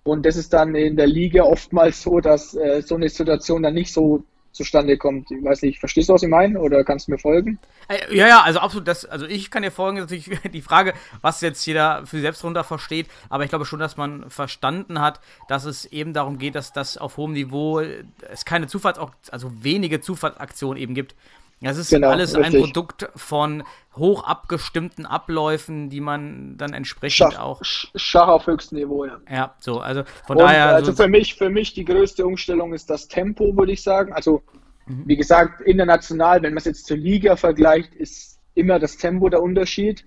Und 0.03 0.25
das 0.25 0.35
ist 0.35 0.51
dann 0.53 0.73
in 0.73 0.95
der 0.95 1.07
Liga 1.07 1.43
oftmals 1.43 2.01
so, 2.01 2.19
dass 2.19 2.55
äh, 2.55 2.81
so 2.81 2.95
eine 2.95 3.09
Situation 3.09 3.61
dann 3.61 3.75
nicht 3.75 3.93
so 3.93 4.23
zustande 4.57 4.97
kommt. 4.97 5.31
Ich 5.31 5.43
weiß 5.43 5.61
nicht, 5.61 5.79
verstehst 5.79 6.09
du, 6.09 6.13
was 6.13 6.23
ich 6.23 6.29
meine? 6.29 6.59
Oder 6.59 6.83
kannst 6.83 7.07
du 7.07 7.11
mir 7.11 7.17
folgen? 7.17 7.59
Äh, 7.87 8.15
Ja, 8.15 8.27
ja, 8.27 8.41
also 8.41 8.59
absolut. 8.59 8.87
Das, 8.87 9.05
also 9.05 9.25
ich 9.25 9.49
kann 9.49 9.63
dir 9.63 9.71
folgen, 9.71 9.97
ist 9.97 10.11
natürlich 10.11 10.41
die 10.51 10.61
Frage, 10.61 10.93
was 11.21 11.41
jetzt 11.41 11.65
jeder 11.65 12.05
für 12.05 12.17
sich 12.17 12.21
selbst 12.21 12.43
runter 12.43 12.63
versteht. 12.63 13.07
Aber 13.29 13.43
ich 13.43 13.49
glaube 13.49 13.65
schon, 13.65 13.79
dass 13.79 13.97
man 13.97 14.29
verstanden 14.29 14.99
hat, 14.99 15.21
dass 15.47 15.65
es 15.65 15.85
eben 15.85 16.13
darum 16.13 16.37
geht, 16.37 16.55
dass 16.55 16.73
das 16.73 16.97
auf 16.97 17.17
hohem 17.17 17.33
Niveau 17.33 17.79
es 17.79 18.45
keine 18.45 18.67
Zufalls, 18.67 18.99
also 19.31 19.63
wenige 19.63 20.01
Zufallsaktionen 20.01 20.81
eben 20.81 20.95
gibt. 20.95 21.15
Das 21.61 21.77
ist 21.77 21.89
Genau, 21.89 22.09
alles 22.09 22.35
ein 22.35 22.43
richtig. 22.43 22.61
Produkt 22.61 23.09
von 23.15 23.63
hoch 23.95 24.23
abgestimmten 24.23 25.05
Abläufen, 25.07 25.89
die 25.89 26.01
man 26.01 26.55
dann 26.57 26.73
entsprechend 26.73 27.33
Schach, 27.33 27.39
auch. 27.39 27.61
Sch- 27.61 27.87
Schach 27.95 28.27
auf 28.27 28.45
höchstem 28.45 28.77
Niveau, 28.77 29.05
ja. 29.05 29.17
Ja, 29.29 29.55
so, 29.59 29.79
also 29.79 30.03
von 30.27 30.37
Und, 30.37 30.43
daher. 30.43 30.67
also 30.67 30.91
so, 30.91 31.03
für 31.03 31.07
mich, 31.09 31.33
für 31.35 31.49
mich 31.49 31.73
die 31.73 31.83
größte 31.83 32.25
Umstellung 32.25 32.73
ist 32.73 32.89
das 32.91 33.07
Tempo, 33.07 33.57
würde 33.57 33.71
ich 33.71 33.81
sagen. 33.81 34.13
Also, 34.13 34.43
Mhm. 34.85 35.03
wie 35.07 35.17
gesagt, 35.17 35.61
international, 35.61 36.41
wenn 36.43 36.53
man 36.53 36.59
es 36.59 36.65
jetzt 36.65 36.85
zur 36.85 36.97
Liga 36.97 37.35
vergleicht, 37.35 37.93
ist 37.95 38.39
immer 38.53 38.79
das 38.79 38.97
Tempo 38.97 39.27
der 39.29 39.41
Unterschied. 39.41 40.05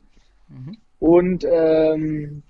Mhm. 0.48 0.76
Und 1.00 1.44
ähm, 1.50 2.42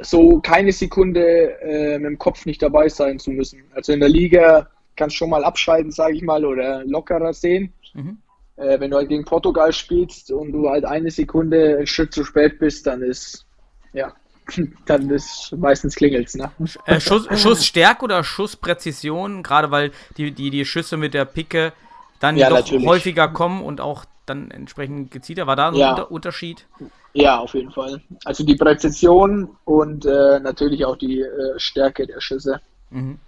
so 0.00 0.40
keine 0.40 0.72
Sekunde 0.72 1.60
äh, 1.60 1.98
mit 1.98 2.06
dem 2.06 2.18
Kopf 2.18 2.46
nicht 2.46 2.62
dabei 2.62 2.88
sein 2.88 3.18
zu 3.18 3.30
müssen. 3.30 3.62
Also 3.74 3.92
in 3.92 4.00
der 4.00 4.08
Liga 4.08 4.68
kannst 4.96 5.14
du 5.16 5.18
schon 5.18 5.30
mal 5.30 5.44
abschalten, 5.44 5.90
sage 5.90 6.14
ich 6.14 6.22
mal, 6.22 6.44
oder 6.44 6.84
lockerer 6.84 7.32
sehen. 7.32 7.72
Mhm. 7.94 8.18
Äh, 8.56 8.78
wenn 8.80 8.90
du 8.90 8.96
halt 8.96 9.08
gegen 9.08 9.24
Portugal 9.24 9.72
spielst 9.72 10.30
und 10.30 10.52
du 10.52 10.68
halt 10.68 10.84
eine 10.84 11.10
Sekunde 11.10 11.76
einen 11.78 11.86
Schritt 11.86 12.12
zu 12.12 12.24
spät 12.24 12.58
bist, 12.58 12.86
dann 12.86 13.02
ist, 13.02 13.46
ja, 13.92 14.12
dann 14.86 15.08
ist 15.10 15.54
meistens 15.56 15.94
klingelt's, 15.94 16.34
ne? 16.34 16.50
Äh, 16.86 17.00
Schuss, 17.00 17.26
Schussstärke 17.40 18.04
oder 18.04 18.22
Schusspräzision, 18.24 19.42
gerade 19.42 19.70
weil 19.70 19.92
die, 20.16 20.32
die, 20.32 20.50
die 20.50 20.64
Schüsse 20.64 20.96
mit 20.96 21.14
der 21.14 21.24
Picke 21.24 21.72
dann 22.20 22.36
Ja, 22.36 22.48
doch 22.50 22.56
natürlich. 22.56 22.86
häufiger 22.86 23.28
kommen 23.28 23.62
und 23.62 23.80
auch 23.80 24.04
dann 24.26 24.50
entsprechend 24.50 25.10
gezielter. 25.10 25.46
War 25.46 25.56
da 25.56 25.68
ein 25.68 25.74
Ja. 25.74 25.90
Unter 25.90 26.10
Unterschied? 26.10 26.66
Ja, 27.14 27.38
auf 27.38 27.54
jeden 27.54 27.72
Fall. 27.72 28.00
Also 28.24 28.44
die 28.44 28.54
Präzision 28.54 29.56
und 29.64 30.06
äh, 30.06 30.40
natürlich 30.40 30.84
auch 30.84 30.96
die 30.96 31.20
äh, 31.20 31.58
Stärke 31.58 32.06
der 32.06 32.20
Schüsse. 32.20 32.60
Mhm. 32.90 33.18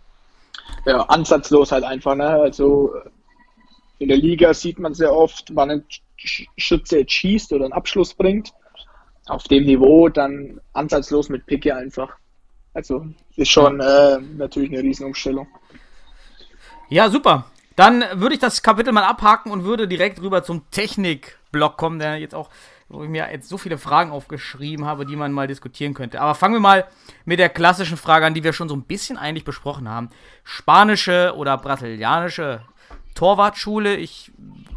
Ja, 0.86 1.00
ansatzlos 1.02 1.72
halt 1.72 1.84
einfach. 1.84 2.14
Ne? 2.14 2.26
Also 2.28 2.94
in 3.98 4.08
der 4.08 4.16
Liga 4.16 4.52
sieht 4.54 4.78
man 4.78 4.94
sehr 4.94 5.12
oft, 5.12 5.54
wann 5.54 5.70
ein 5.70 5.84
Sch- 6.18 6.46
Schütze 6.56 6.98
jetzt 6.98 7.12
schießt 7.12 7.52
oder 7.52 7.64
einen 7.64 7.72
Abschluss 7.72 8.14
bringt. 8.14 8.52
Auf 9.26 9.44
dem 9.44 9.64
Niveau 9.64 10.08
dann 10.08 10.60
ansatzlos 10.72 11.28
mit 11.28 11.46
Picke 11.46 11.74
einfach. 11.74 12.16
Also 12.74 13.06
ist 13.36 13.50
schon 13.50 13.80
äh, 13.80 14.18
natürlich 14.36 14.70
eine 14.72 14.82
Riesenumstellung. 14.82 15.46
Ja, 16.88 17.08
super. 17.08 17.46
Dann 17.76 18.04
würde 18.14 18.34
ich 18.34 18.40
das 18.40 18.62
Kapitel 18.62 18.92
mal 18.92 19.04
abhaken 19.04 19.50
und 19.50 19.64
würde 19.64 19.88
direkt 19.88 20.20
rüber 20.20 20.44
zum 20.44 20.70
Technikblock 20.70 21.76
kommen, 21.76 21.98
der 21.98 22.18
jetzt 22.18 22.34
auch, 22.34 22.50
wo 22.88 23.02
ich 23.02 23.08
mir 23.08 23.28
jetzt 23.32 23.48
so 23.48 23.58
viele 23.58 23.78
Fragen 23.78 24.12
aufgeschrieben 24.12 24.84
habe, 24.84 25.06
die 25.06 25.16
man 25.16 25.32
mal 25.32 25.48
diskutieren 25.48 25.94
könnte. 25.94 26.20
Aber 26.20 26.34
fangen 26.34 26.54
wir 26.54 26.60
mal 26.60 26.86
mit 27.24 27.38
der 27.38 27.48
klassischen 27.48 27.96
Frage 27.96 28.26
an, 28.26 28.34
die 28.34 28.44
wir 28.44 28.52
schon 28.52 28.68
so 28.68 28.76
ein 28.76 28.84
bisschen 28.84 29.16
eigentlich 29.16 29.44
besprochen 29.44 29.88
haben. 29.88 30.10
Spanische 30.44 31.34
oder 31.36 31.56
brasilianische 31.58 32.60
Torwartschule. 33.14 33.96
Ich 33.96 34.32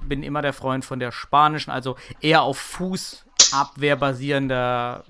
bin 0.05 0.23
immer 0.23 0.41
der 0.41 0.53
Freund 0.53 0.85
von 0.85 0.99
der 0.99 1.11
spanischen, 1.11 1.71
also 1.71 1.95
eher 2.21 2.43
auf 2.43 2.57
Fußabwehr 2.57 3.95
basierender 3.95 5.03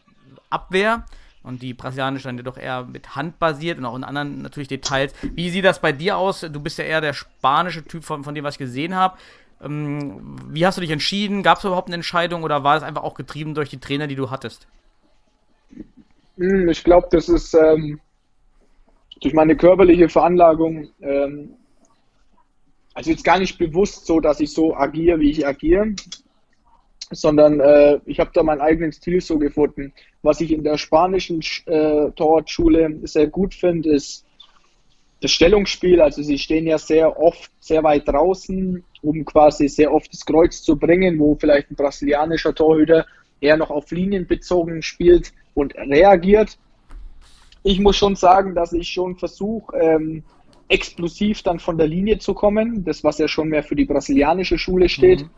Abwehr. 0.49 1.05
Und 1.43 1.61
die 1.61 1.73
brasilianische 1.73 2.25
dann 2.27 2.37
jedoch 2.37 2.57
eher 2.57 2.83
mit 2.83 3.15
Hand 3.15 3.39
basiert 3.39 3.77
und 3.77 3.85
auch 3.85 3.95
in 3.95 4.03
anderen 4.03 4.41
natürlich 4.41 4.67
Details. 4.67 5.13
Wie 5.21 5.49
sieht 5.49 5.63
das 5.63 5.79
bei 5.79 5.93
dir 5.93 6.17
aus? 6.17 6.41
Du 6.41 6.59
bist 6.59 6.77
ja 6.77 6.83
eher 6.83 6.99
der 6.99 7.13
spanische 7.13 7.85
Typ 7.85 8.03
von, 8.03 8.25
von 8.25 8.35
dem, 8.35 8.43
was 8.43 8.55
ich 8.55 8.59
gesehen 8.59 8.95
habe. 8.95 9.17
Ähm, 9.61 10.35
wie 10.49 10.65
hast 10.65 10.77
du 10.77 10.81
dich 10.81 10.91
entschieden? 10.91 11.43
Gab 11.43 11.59
es 11.59 11.63
überhaupt 11.63 11.87
eine 11.87 11.95
Entscheidung 11.95 12.43
oder 12.43 12.63
war 12.65 12.75
das 12.75 12.83
einfach 12.83 13.03
auch 13.03 13.13
getrieben 13.13 13.53
durch 13.55 13.69
die 13.69 13.79
Trainer, 13.79 14.07
die 14.07 14.15
du 14.15 14.29
hattest? 14.29 14.67
Hm, 16.37 16.69
Ich 16.69 16.83
glaube, 16.83 17.07
das 17.11 17.29
ist 17.29 17.53
ähm, 17.53 17.99
durch 19.21 19.33
meine 19.33 19.55
körperliche 19.55 20.09
Veranlagung, 20.09 20.89
ähm, 21.01 21.56
also 22.97 23.11
jetzt 23.11 23.23
gar 23.23 23.37
nicht 23.37 23.59
bewusst 23.59 24.07
so, 24.07 24.19
dass 24.19 24.39
ich 24.39 24.51
so 24.51 24.75
agiere, 24.75 25.19
wie 25.19 25.29
ich 25.29 25.45
agiere, 25.45 25.93
sondern 27.11 27.59
äh, 27.59 27.99
ich 28.07 28.19
habe 28.19 28.31
da 28.33 28.41
meinen 28.41 28.59
eigenen 28.59 28.91
Stil 28.91 29.21
so 29.21 29.37
gefunden. 29.37 29.93
Was 30.23 30.41
ich 30.41 30.51
in 30.51 30.63
der 30.63 30.79
spanischen 30.79 31.41
äh, 31.67 32.09
Torwartschule 32.15 33.01
sehr 33.03 33.27
gut 33.27 33.53
finde, 33.53 33.91
ist 33.91 34.25
das 35.21 35.29
Stellungsspiel. 35.29 36.01
Also 36.01 36.23
sie 36.23 36.39
stehen 36.39 36.65
ja 36.65 36.79
sehr 36.79 37.19
oft 37.19 37.51
sehr 37.59 37.83
weit 37.83 38.07
draußen, 38.07 38.83
um 39.03 39.25
quasi 39.25 39.67
sehr 39.67 39.93
oft 39.93 40.11
das 40.11 40.25
Kreuz 40.25 40.63
zu 40.63 40.75
bringen, 40.75 41.19
wo 41.19 41.35
vielleicht 41.35 41.69
ein 41.69 41.75
brasilianischer 41.75 42.55
Torhüter 42.55 43.05
eher 43.39 43.57
noch 43.57 43.69
auf 43.69 43.91
Linien 43.91 44.25
bezogen 44.25 44.81
spielt 44.81 45.33
und 45.53 45.75
reagiert. 45.75 46.57
Ich 47.61 47.79
muss 47.79 47.95
schon 47.95 48.15
sagen, 48.15 48.55
dass 48.55 48.73
ich 48.73 48.89
schon 48.89 49.17
versuche, 49.17 49.77
ähm, 49.77 50.23
explosiv 50.69 51.43
dann 51.43 51.59
von 51.59 51.77
der 51.77 51.87
Linie 51.87 52.19
zu 52.19 52.33
kommen. 52.33 52.83
Das, 52.83 53.03
was 53.03 53.17
ja 53.17 53.27
schon 53.27 53.49
mehr 53.49 53.63
für 53.63 53.75
die 53.75 53.85
brasilianische 53.85 54.57
Schule 54.57 54.89
steht, 54.89 55.21
Mhm. 55.21 55.29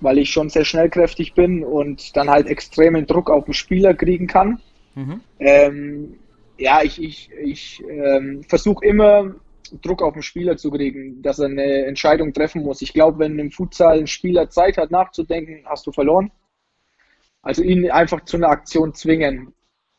weil 0.00 0.18
ich 0.18 0.30
schon 0.30 0.48
sehr 0.48 0.64
schnellkräftig 0.64 1.34
bin 1.34 1.64
und 1.64 2.16
dann 2.16 2.30
halt 2.30 2.46
extremen 2.46 3.06
Druck 3.06 3.30
auf 3.30 3.44
den 3.44 3.54
Spieler 3.54 3.94
kriegen 3.94 4.26
kann. 4.26 4.60
Mhm. 4.94 5.20
Ähm, 5.38 6.16
ja, 6.58 6.82
ich, 6.82 7.02
ich, 7.02 7.30
ich 7.42 7.82
ähm, 7.88 8.42
versuche 8.48 8.84
immer 8.84 9.34
Druck 9.82 10.02
auf 10.02 10.14
den 10.14 10.22
Spieler 10.22 10.56
zu 10.56 10.70
kriegen, 10.70 11.22
dass 11.22 11.38
er 11.38 11.46
eine 11.46 11.86
Entscheidung 11.86 12.32
treffen 12.32 12.62
muss. 12.62 12.82
Ich 12.82 12.92
glaube, 12.92 13.20
wenn 13.20 13.38
im 13.38 13.50
Futsal 13.50 13.98
ein 13.98 14.06
Spieler 14.06 14.50
Zeit 14.50 14.76
hat 14.76 14.90
nachzudenken, 14.90 15.64
hast 15.64 15.86
du 15.86 15.92
verloren. 15.92 16.30
Also 17.42 17.62
ihn 17.62 17.90
einfach 17.90 18.24
zu 18.24 18.36
einer 18.36 18.48
Aktion 18.48 18.94
zwingen. 18.94 19.54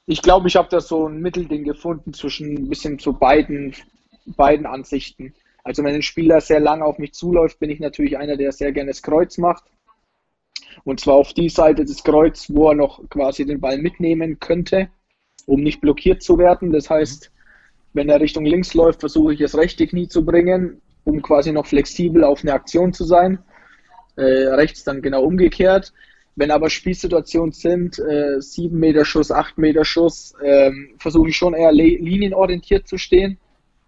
Ich 0.05 0.21
glaube, 0.21 0.47
ich 0.47 0.55
habe 0.55 0.67
da 0.69 0.81
so 0.81 1.07
ein 1.07 1.21
Mittelding 1.21 1.63
gefunden 1.63 2.13
zwischen 2.13 2.55
ein 2.55 2.69
bisschen 2.69 2.99
zu 2.99 3.13
beiden, 3.13 3.73
beiden 4.25 4.65
Ansichten. 4.65 5.33
Also 5.63 5.83
wenn 5.83 5.95
ein 5.95 6.01
Spieler 6.01 6.41
sehr 6.41 6.59
lang 6.59 6.81
auf 6.81 6.97
mich 6.97 7.13
zuläuft, 7.13 7.59
bin 7.59 7.69
ich 7.69 7.79
natürlich 7.79 8.17
einer, 8.17 8.37
der 8.37 8.51
sehr 8.51 8.71
gerne 8.71 8.91
das 8.91 9.03
Kreuz 9.03 9.37
macht. 9.37 9.63
Und 10.83 10.99
zwar 10.99 11.15
auf 11.15 11.33
die 11.33 11.49
Seite 11.49 11.85
des 11.85 12.03
Kreuz, 12.03 12.47
wo 12.49 12.69
er 12.69 12.75
noch 12.75 13.07
quasi 13.09 13.45
den 13.45 13.59
Ball 13.59 13.77
mitnehmen 13.77 14.39
könnte, 14.39 14.89
um 15.45 15.61
nicht 15.61 15.81
blockiert 15.81 16.23
zu 16.23 16.37
werden. 16.37 16.71
Das 16.71 16.89
heißt, 16.89 17.31
wenn 17.93 18.09
er 18.09 18.21
Richtung 18.21 18.45
links 18.45 18.73
läuft, 18.73 19.01
versuche 19.01 19.33
ich 19.33 19.39
das 19.39 19.55
rechte 19.55 19.85
Knie 19.85 20.07
zu 20.07 20.25
bringen, 20.25 20.81
um 21.03 21.21
quasi 21.21 21.51
noch 21.51 21.65
flexibel 21.65 22.23
auf 22.23 22.41
eine 22.41 22.53
Aktion 22.53 22.93
zu 22.93 23.03
sein. 23.03 23.39
Äh, 24.15 24.21
rechts 24.23 24.83
dann 24.83 25.01
genau 25.01 25.23
umgekehrt. 25.23 25.93
Wenn 26.35 26.51
aber 26.51 26.69
Spielsituationen 26.69 27.51
sind, 27.51 27.99
äh, 27.99 28.39
7 28.41 28.79
Meter 28.79 29.03
Schuss, 29.03 29.31
8 29.31 29.57
Meter 29.57 29.83
Schuss, 29.83 30.33
ähm, 30.43 30.95
versuche 30.97 31.29
ich 31.29 31.35
schon 31.35 31.53
eher 31.53 31.73
linienorientiert 31.73 32.87
zu 32.87 32.97
stehen 32.97 33.37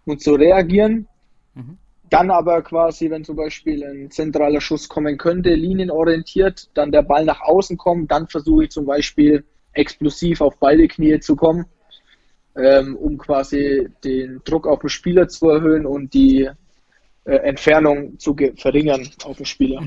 und 0.06 0.20
zu 0.20 0.34
reagieren. 0.34 1.08
Mhm. 1.54 1.78
Dann 2.10 2.30
aber 2.30 2.62
quasi, 2.62 3.10
wenn 3.10 3.24
zum 3.24 3.36
Beispiel 3.36 3.82
ein 3.82 4.10
zentraler 4.10 4.60
Schuss 4.60 4.88
kommen 4.88 5.16
könnte, 5.16 5.54
linienorientiert, 5.54 6.68
dann 6.74 6.92
der 6.92 7.02
Ball 7.02 7.24
nach 7.24 7.40
außen 7.40 7.76
kommt, 7.76 8.10
dann 8.10 8.28
versuche 8.28 8.64
ich 8.64 8.70
zum 8.70 8.86
Beispiel 8.86 9.44
explosiv 9.72 10.40
auf 10.40 10.56
beide 10.58 10.86
Knie 10.86 11.18
zu 11.18 11.34
kommen, 11.34 11.64
ähm, 12.56 12.94
um 12.96 13.18
quasi 13.18 13.88
den 14.04 14.40
Druck 14.44 14.66
auf 14.66 14.80
den 14.80 14.90
Spieler 14.90 15.26
zu 15.28 15.48
erhöhen 15.48 15.86
und 15.86 16.14
die 16.14 16.48
äh, 17.24 17.36
Entfernung 17.36 18.18
zu 18.18 18.34
ge- 18.34 18.54
verringern 18.56 19.08
auf 19.24 19.38
den 19.38 19.46
Spieler. 19.46 19.80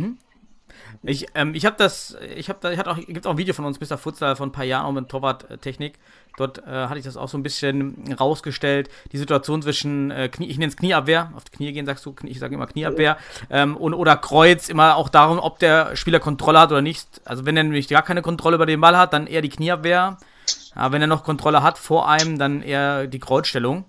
Ich, 1.03 1.27
ähm, 1.35 1.53
ich 1.53 1.65
habe 1.65 1.75
das, 1.77 2.17
ich 2.35 2.49
habe 2.49 2.59
da, 2.61 2.71
ich 2.71 2.77
hatte 2.79 2.91
auch, 2.91 2.97
gibt 2.97 3.25
auch 3.27 3.31
ein 3.31 3.37
Video 3.37 3.53
von 3.53 3.65
uns, 3.65 3.79
Mr. 3.79 3.97
Futsal, 3.97 4.35
von 4.35 4.49
ein 4.49 4.51
paar 4.51 4.65
Jahren 4.65 4.85
auch 4.85 4.91
mit 4.91 5.09
Torwarttechnik. 5.09 5.99
Dort 6.37 6.59
äh, 6.59 6.71
hatte 6.71 6.99
ich 6.99 7.05
das 7.05 7.17
auch 7.17 7.29
so 7.29 7.37
ein 7.37 7.43
bisschen 7.43 8.13
rausgestellt. 8.19 8.89
Die 9.11 9.17
Situation 9.17 9.61
zwischen 9.61 10.11
äh, 10.11 10.29
Knie, 10.29 10.47
ich 10.47 10.57
nenne 10.57 10.69
es 10.69 10.77
Knieabwehr, 10.77 11.31
auf 11.35 11.43
die 11.45 11.51
Knie 11.51 11.73
gehen 11.73 11.85
sagst 11.85 12.05
du, 12.05 12.15
ich 12.23 12.39
sage 12.39 12.55
immer 12.55 12.67
Knieabwehr, 12.67 13.17
ähm, 13.49 13.75
und, 13.75 13.93
oder 13.93 14.15
Kreuz, 14.17 14.69
immer 14.69 14.97
auch 14.97 15.09
darum, 15.09 15.39
ob 15.39 15.59
der 15.59 15.95
Spieler 15.95 16.19
Kontrolle 16.19 16.59
hat 16.59 16.71
oder 16.71 16.81
nicht. 16.81 17.21
Also 17.25 17.45
wenn 17.45 17.57
er 17.57 17.63
nämlich 17.63 17.87
gar 17.87 18.03
keine 18.03 18.21
Kontrolle 18.21 18.55
über 18.55 18.65
den 18.65 18.81
Ball 18.81 18.97
hat, 18.97 19.13
dann 19.13 19.27
eher 19.27 19.41
die 19.41 19.49
Knieabwehr. 19.49 20.17
Aber 20.75 20.93
wenn 20.93 21.01
er 21.01 21.07
noch 21.07 21.23
Kontrolle 21.23 21.63
hat 21.63 21.77
vor 21.77 22.07
einem, 22.07 22.37
dann 22.37 22.61
eher 22.61 23.07
die 23.07 23.19
Kreuzstellung. 23.19 23.85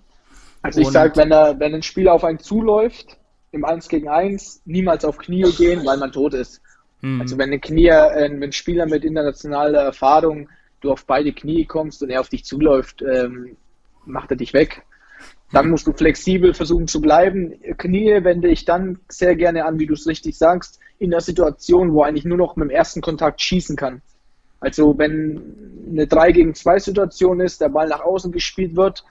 Also 0.61 0.81
ich 0.81 0.89
sage, 0.89 1.15
wenn, 1.17 1.31
er, 1.31 1.59
wenn 1.59 1.73
ein 1.73 1.83
Spieler 1.83 2.13
auf 2.13 2.23
einen 2.23 2.39
zuläuft, 2.39 3.17
im 3.51 3.65
1 3.65 3.87
gegen 3.87 4.07
1, 4.07 4.63
niemals 4.65 5.05
auf 5.05 5.17
Knie 5.17 5.51
gehen, 5.51 5.85
weil 5.85 5.97
man 5.97 6.11
tot 6.11 6.33
ist. 6.33 6.61
Hm. 7.01 7.21
Also 7.21 7.37
wenn 7.37 7.51
ein 7.51 7.61
Knie, 7.61 7.91
ein 7.91 8.51
Spieler 8.51 8.85
mit 8.85 9.05
internationaler 9.05 9.81
Erfahrung 9.81 10.49
du 10.81 10.91
auf 10.91 11.05
beide 11.05 11.33
Knie 11.33 11.65
kommst 11.65 12.01
und 12.01 12.09
er 12.09 12.21
auf 12.21 12.29
dich 12.29 12.45
zuläuft, 12.45 13.01
ähm, 13.01 13.57
macht 14.05 14.31
er 14.31 14.37
dich 14.37 14.53
weg. 14.53 14.83
Dann 15.51 15.69
musst 15.69 15.87
du 15.87 15.93
flexibel 15.93 16.53
versuchen 16.53 16.87
zu 16.87 17.01
bleiben. 17.01 17.53
Knie 17.77 18.23
wende 18.23 18.47
ich 18.47 18.65
dann 18.65 18.99
sehr 19.09 19.35
gerne 19.35 19.65
an, 19.65 19.79
wie 19.79 19.87
du 19.87 19.93
es 19.93 20.07
richtig 20.07 20.37
sagst, 20.37 20.79
in 20.99 21.11
der 21.11 21.21
Situation, 21.21 21.91
wo 21.91 22.03
eigentlich 22.03 22.23
nur 22.23 22.37
noch 22.37 22.55
mit 22.55 22.69
dem 22.69 22.75
ersten 22.75 23.01
Kontakt 23.01 23.41
schießen 23.41 23.75
kann. 23.75 24.01
Also 24.61 24.97
wenn 24.97 25.41
eine 25.89 26.07
3 26.07 26.31
gegen 26.31 26.53
2 26.53 26.79
Situation 26.79 27.39
ist, 27.39 27.61
der 27.61 27.69
Ball 27.69 27.87
nach 27.87 28.01
außen 28.01 28.31
gespielt 28.31 28.75
wird 28.75 29.03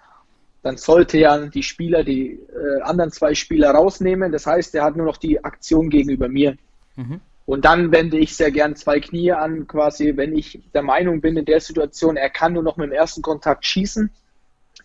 dann 0.63 0.77
sollte 0.77 1.19
er 1.19 1.49
die 1.49 1.63
Spieler, 1.63 2.05
die 2.05 2.33
äh, 2.33 2.83
anderen 2.83 3.11
zwei 3.11 3.35
Spieler 3.35 3.71
rausnehmen. 3.71 4.33
Das 4.33 4.47
heißt, 4.47 4.75
er 4.75 4.85
hat 4.85 4.97
nur 4.97 5.07
noch 5.07 5.17
die 5.17 5.43
Aktion 5.45 5.89
gegenüber 5.89 6.29
mir. 6.29 6.57
Mhm. 6.97 7.21
Und 7.49 7.65
dann 7.65 7.93
wende 7.93 8.19
ich 8.19 8.37
sehr 8.37 8.51
gern 8.51 8.77
zwei 8.77 9.01
Knie 9.01 9.33
an, 9.33 9.67
quasi, 9.67 10.19
wenn 10.19 10.37
ich 10.37 10.61
der 10.75 10.83
Meinung 10.83 11.23
bin, 11.23 11.35
in 11.39 11.47
der 11.47 11.61
Situation, 11.61 12.19
er 12.19 12.29
kann 12.29 12.53
nur 12.53 12.63
noch 12.63 12.77
mit 12.77 12.91
dem 12.91 12.93
ersten 12.93 13.23
Kontakt 13.23 13.65
schießen, 13.65 14.11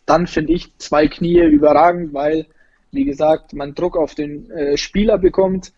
dann 0.05 0.27
finde 0.27 0.53
ich 0.53 0.71
zwei 0.77 1.09
Knie 1.09 1.41
überragend, 1.41 2.13
weil, 2.13 2.45
wie 2.91 3.03
gesagt, 3.03 3.51
man 3.51 3.75
Druck 3.75 3.97
auf 3.97 4.15
den 4.15 4.49
äh, 4.49 4.77
Spieler 4.77 5.17
bekommt 5.17 5.73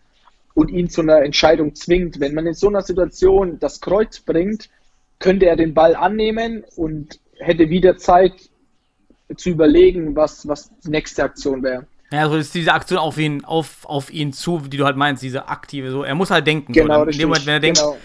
und 0.54 0.70
ihn 0.70 0.88
zu 0.88 1.00
einer 1.00 1.22
Entscheidung 1.22 1.74
zwingt. 1.74 2.20
Wenn 2.20 2.34
man 2.34 2.46
in 2.46 2.54
so 2.54 2.68
einer 2.68 2.82
Situation 2.82 3.58
das 3.58 3.80
Kreuz 3.80 4.20
bringt, 4.20 4.70
könnte 5.18 5.46
er 5.46 5.56
den 5.56 5.74
Ball 5.74 5.96
annehmen 5.96 6.64
und 6.76 7.18
hätte 7.40 7.68
wieder 7.68 7.96
Zeit 7.96 8.48
zu 9.36 9.50
überlegen, 9.50 10.14
was, 10.14 10.46
was 10.46 10.70
die 10.84 10.90
nächste 10.90 11.24
Aktion 11.24 11.64
wäre. 11.64 11.88
Ja, 12.12 12.20
also 12.20 12.36
ist 12.36 12.54
diese 12.54 12.72
Aktion 12.72 12.98
auf 12.98 13.18
ihn, 13.18 13.44
auf, 13.44 13.84
auf 13.84 14.12
ihn 14.12 14.32
zu, 14.32 14.58
die 14.60 14.76
du 14.76 14.84
halt 14.84 14.96
meinst, 14.96 15.22
diese 15.22 15.48
aktive, 15.48 15.90
so, 15.90 16.04
er 16.04 16.14
muss 16.14 16.30
halt 16.30 16.46
denken. 16.46 16.72
Genau, 16.72 17.04
so. 17.04 17.10
In 17.10 17.18
dem 17.18 17.28
Moment, 17.28 17.46
wenn 17.46 17.54
er 17.54 17.60
denkt, 17.60 17.78
genau. 17.78 17.96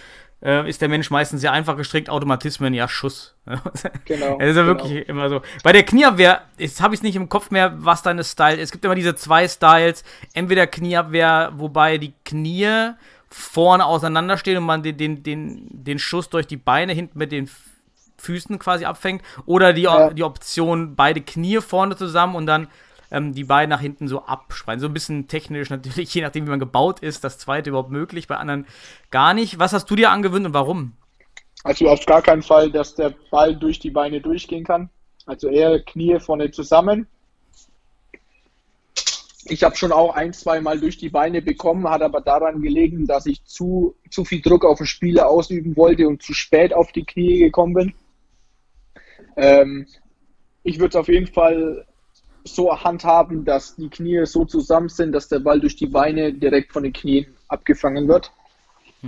äh, 0.42 0.68
ist 0.68 0.82
der 0.82 0.90
Mensch 0.90 1.12
meistens 1.12 1.42
sehr 1.42 1.52
einfach 1.52 1.78
gestrickt, 1.78 2.10
Automatismen, 2.10 2.74
ja, 2.74 2.88
Schuss. 2.88 3.36
Genau, 4.06 4.38
Das 4.40 4.50
ist 4.50 4.56
ja 4.56 4.64
genau. 4.64 4.66
wirklich 4.68 5.08
immer 5.08 5.30
so. 5.30 5.42
Bei 5.64 5.72
der 5.72 5.84
Knieabwehr, 5.84 6.42
jetzt 6.58 6.82
habe 6.82 6.94
ich 6.96 7.00
es 7.00 7.04
nicht 7.04 7.16
im 7.16 7.30
Kopf 7.30 7.52
mehr, 7.52 7.74
was 7.78 8.02
deine 8.02 8.24
Style 8.24 8.56
ist. 8.56 8.64
Es 8.64 8.72
gibt 8.72 8.84
immer 8.86 8.96
diese 8.96 9.16
zwei 9.16 9.48
Styles. 9.48 10.04
Entweder 10.34 10.66
Knieabwehr, 10.68 11.52
wobei 11.56 11.98
die 12.00 12.14
Knie 12.26 12.92
vorne 13.30 13.86
auseinanderstehen 13.86 14.58
und 14.58 14.66
man 14.66 14.84
den, 14.84 14.98
den, 14.98 15.24
den, 15.24 15.68
den 15.70 16.00
Schuss 16.00 16.30
durch 16.30 16.48
die 16.48 16.58
Beine 16.58 16.94
hinten 16.94 17.18
mit 17.20 17.32
den 17.32 17.50
Füßen 18.18 18.60
quasi 18.60 18.86
abfängt. 18.86 19.22
Oder 19.46 19.74
die, 19.74 19.84
Ja. 19.84 20.10
die 20.12 20.24
Option, 20.24 20.96
beide 20.96 21.22
Knie 21.22 21.62
vorne 21.62 21.96
zusammen 21.96 22.36
und 22.36 22.46
dann 22.48 22.68
ähm, 23.12 23.34
die 23.34 23.44
Beine 23.44 23.70
nach 23.70 23.82
hinten 23.82 24.08
so 24.08 24.24
abspreiten. 24.24 24.80
So 24.80 24.88
ein 24.88 24.94
bisschen 24.94 25.28
technisch 25.28 25.70
natürlich, 25.70 26.14
je 26.14 26.22
nachdem, 26.22 26.46
wie 26.46 26.50
man 26.50 26.60
gebaut 26.60 27.02
ist, 27.02 27.24
das 27.24 27.38
zweite 27.38 27.70
überhaupt 27.70 27.92
möglich, 27.92 28.28
bei 28.28 28.38
anderen 28.38 28.66
gar 29.12 29.34
nicht. 29.34 29.60
Was 29.60 29.74
hast 29.74 29.90
du 29.90 29.96
dir 29.96 30.10
angewöhnt 30.10 30.46
und 30.46 30.54
warum? 30.54 30.94
Also 31.64 31.90
auf 31.90 32.06
gar 32.06 32.22
keinen 32.22 32.42
Fall, 32.42 32.72
dass 32.72 32.96
der 32.96 33.14
Ball 33.30 33.56
durch 33.56 33.80
die 33.80 33.92
Beine 33.92 34.20
durchgehen 34.20 34.64
kann. 34.64 34.90
Also 35.26 35.48
eher 35.50 35.80
Knie 35.84 36.20
vorne 36.20 36.50
zusammen. 36.50 37.08
Ich 39.46 39.64
habe 39.64 39.76
schon 39.76 39.92
auch 39.92 40.16
ein, 40.16 40.34
zwei 40.34 40.62
Mal 40.62 40.80
durch 40.80 40.98
die 40.98 41.10
Beine 41.10 41.42
bekommen, 41.42 41.90
hat 41.90 42.02
aber 42.02 42.22
daran 42.22 42.62
gelegen, 42.62 43.06
dass 43.08 43.26
ich 43.26 43.44
zu, 43.44 43.96
zu 44.10 44.24
viel 44.24 44.42
Druck 44.42 44.66
auf 44.66 44.78
den 44.78 44.88
Spieler 44.88 45.30
ausüben 45.30 45.76
wollte 45.76 46.08
und 46.08 46.22
zu 46.22 46.34
spät 46.34 46.74
auf 46.74 46.92
die 46.92 47.06
Knie 47.06 47.40
gekommen 47.40 47.74
bin. 47.74 47.94
Ähm, 49.36 49.88
ich 50.64 50.80
würde 50.80 50.90
es 50.90 50.96
auf 50.96 51.08
jeden 51.08 51.28
Fall 51.28 51.86
so 52.44 52.76
handhaben, 52.84 53.46
dass 53.46 53.76
die 53.76 53.90
Knie 53.90 54.26
so 54.26 54.46
zusammen 54.46 54.90
sind, 54.90 55.12
dass 55.12 55.28
der 55.28 55.40
Ball 55.40 55.60
durch 55.60 55.76
die 55.76 55.88
Beine 55.88 56.34
direkt 56.34 56.74
von 56.74 56.84
den 56.84 56.94
Knien 56.94 57.28
abgefangen 57.48 58.08
wird 58.08 58.32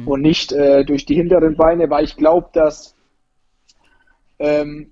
und 0.06 0.22
nicht 0.22 0.52
äh, 0.52 0.84
durch 0.84 1.06
die 1.06 1.16
hinteren 1.16 1.56
Beine, 1.56 1.90
weil 1.90 2.04
ich 2.04 2.16
glaube, 2.16 2.50
dass 2.54 2.96
ähm, 4.40 4.92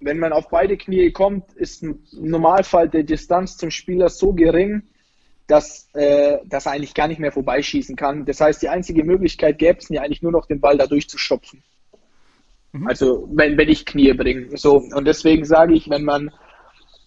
wenn 0.00 0.18
man 0.18 0.32
auf 0.32 0.48
beide 0.48 0.76
Knie 0.76 1.10
kommt, 1.12 1.52
ist 1.52 1.82
im 1.82 2.02
Normalfall 2.12 2.88
die 2.88 3.04
Distanz 3.04 3.58
zum 3.58 3.70
Spieler 3.70 4.08
so 4.08 4.32
gering, 4.32 4.82
dass, 5.46 5.90
äh, 5.94 6.38
dass 6.46 6.66
er 6.66 6.72
eigentlich 6.72 6.94
gar 6.94 7.08
nicht 7.08 7.20
mehr 7.20 7.32
vorbeischießen 7.32 7.96
kann. 7.96 8.24
Das 8.24 8.40
heißt, 8.40 8.62
die 8.62 8.68
einzige 8.68 9.04
Möglichkeit 9.04 9.58
gäbe 9.58 9.78
es 9.78 9.90
mir 9.90 10.02
eigentlich 10.02 10.22
nur 10.22 10.32
noch, 10.32 10.46
den 10.46 10.60
Ball 10.60 10.78
da 10.78 10.86
durchzustopfen. 10.86 11.62
Also 12.86 13.28
wenn, 13.32 13.58
wenn 13.58 13.68
ich 13.68 13.84
Knie 13.84 14.12
bringe. 14.12 14.56
So, 14.56 14.76
und 14.76 15.04
deswegen 15.04 15.44
sage 15.44 15.74
ich, 15.74 15.90
wenn 15.90 16.04
man 16.04 16.30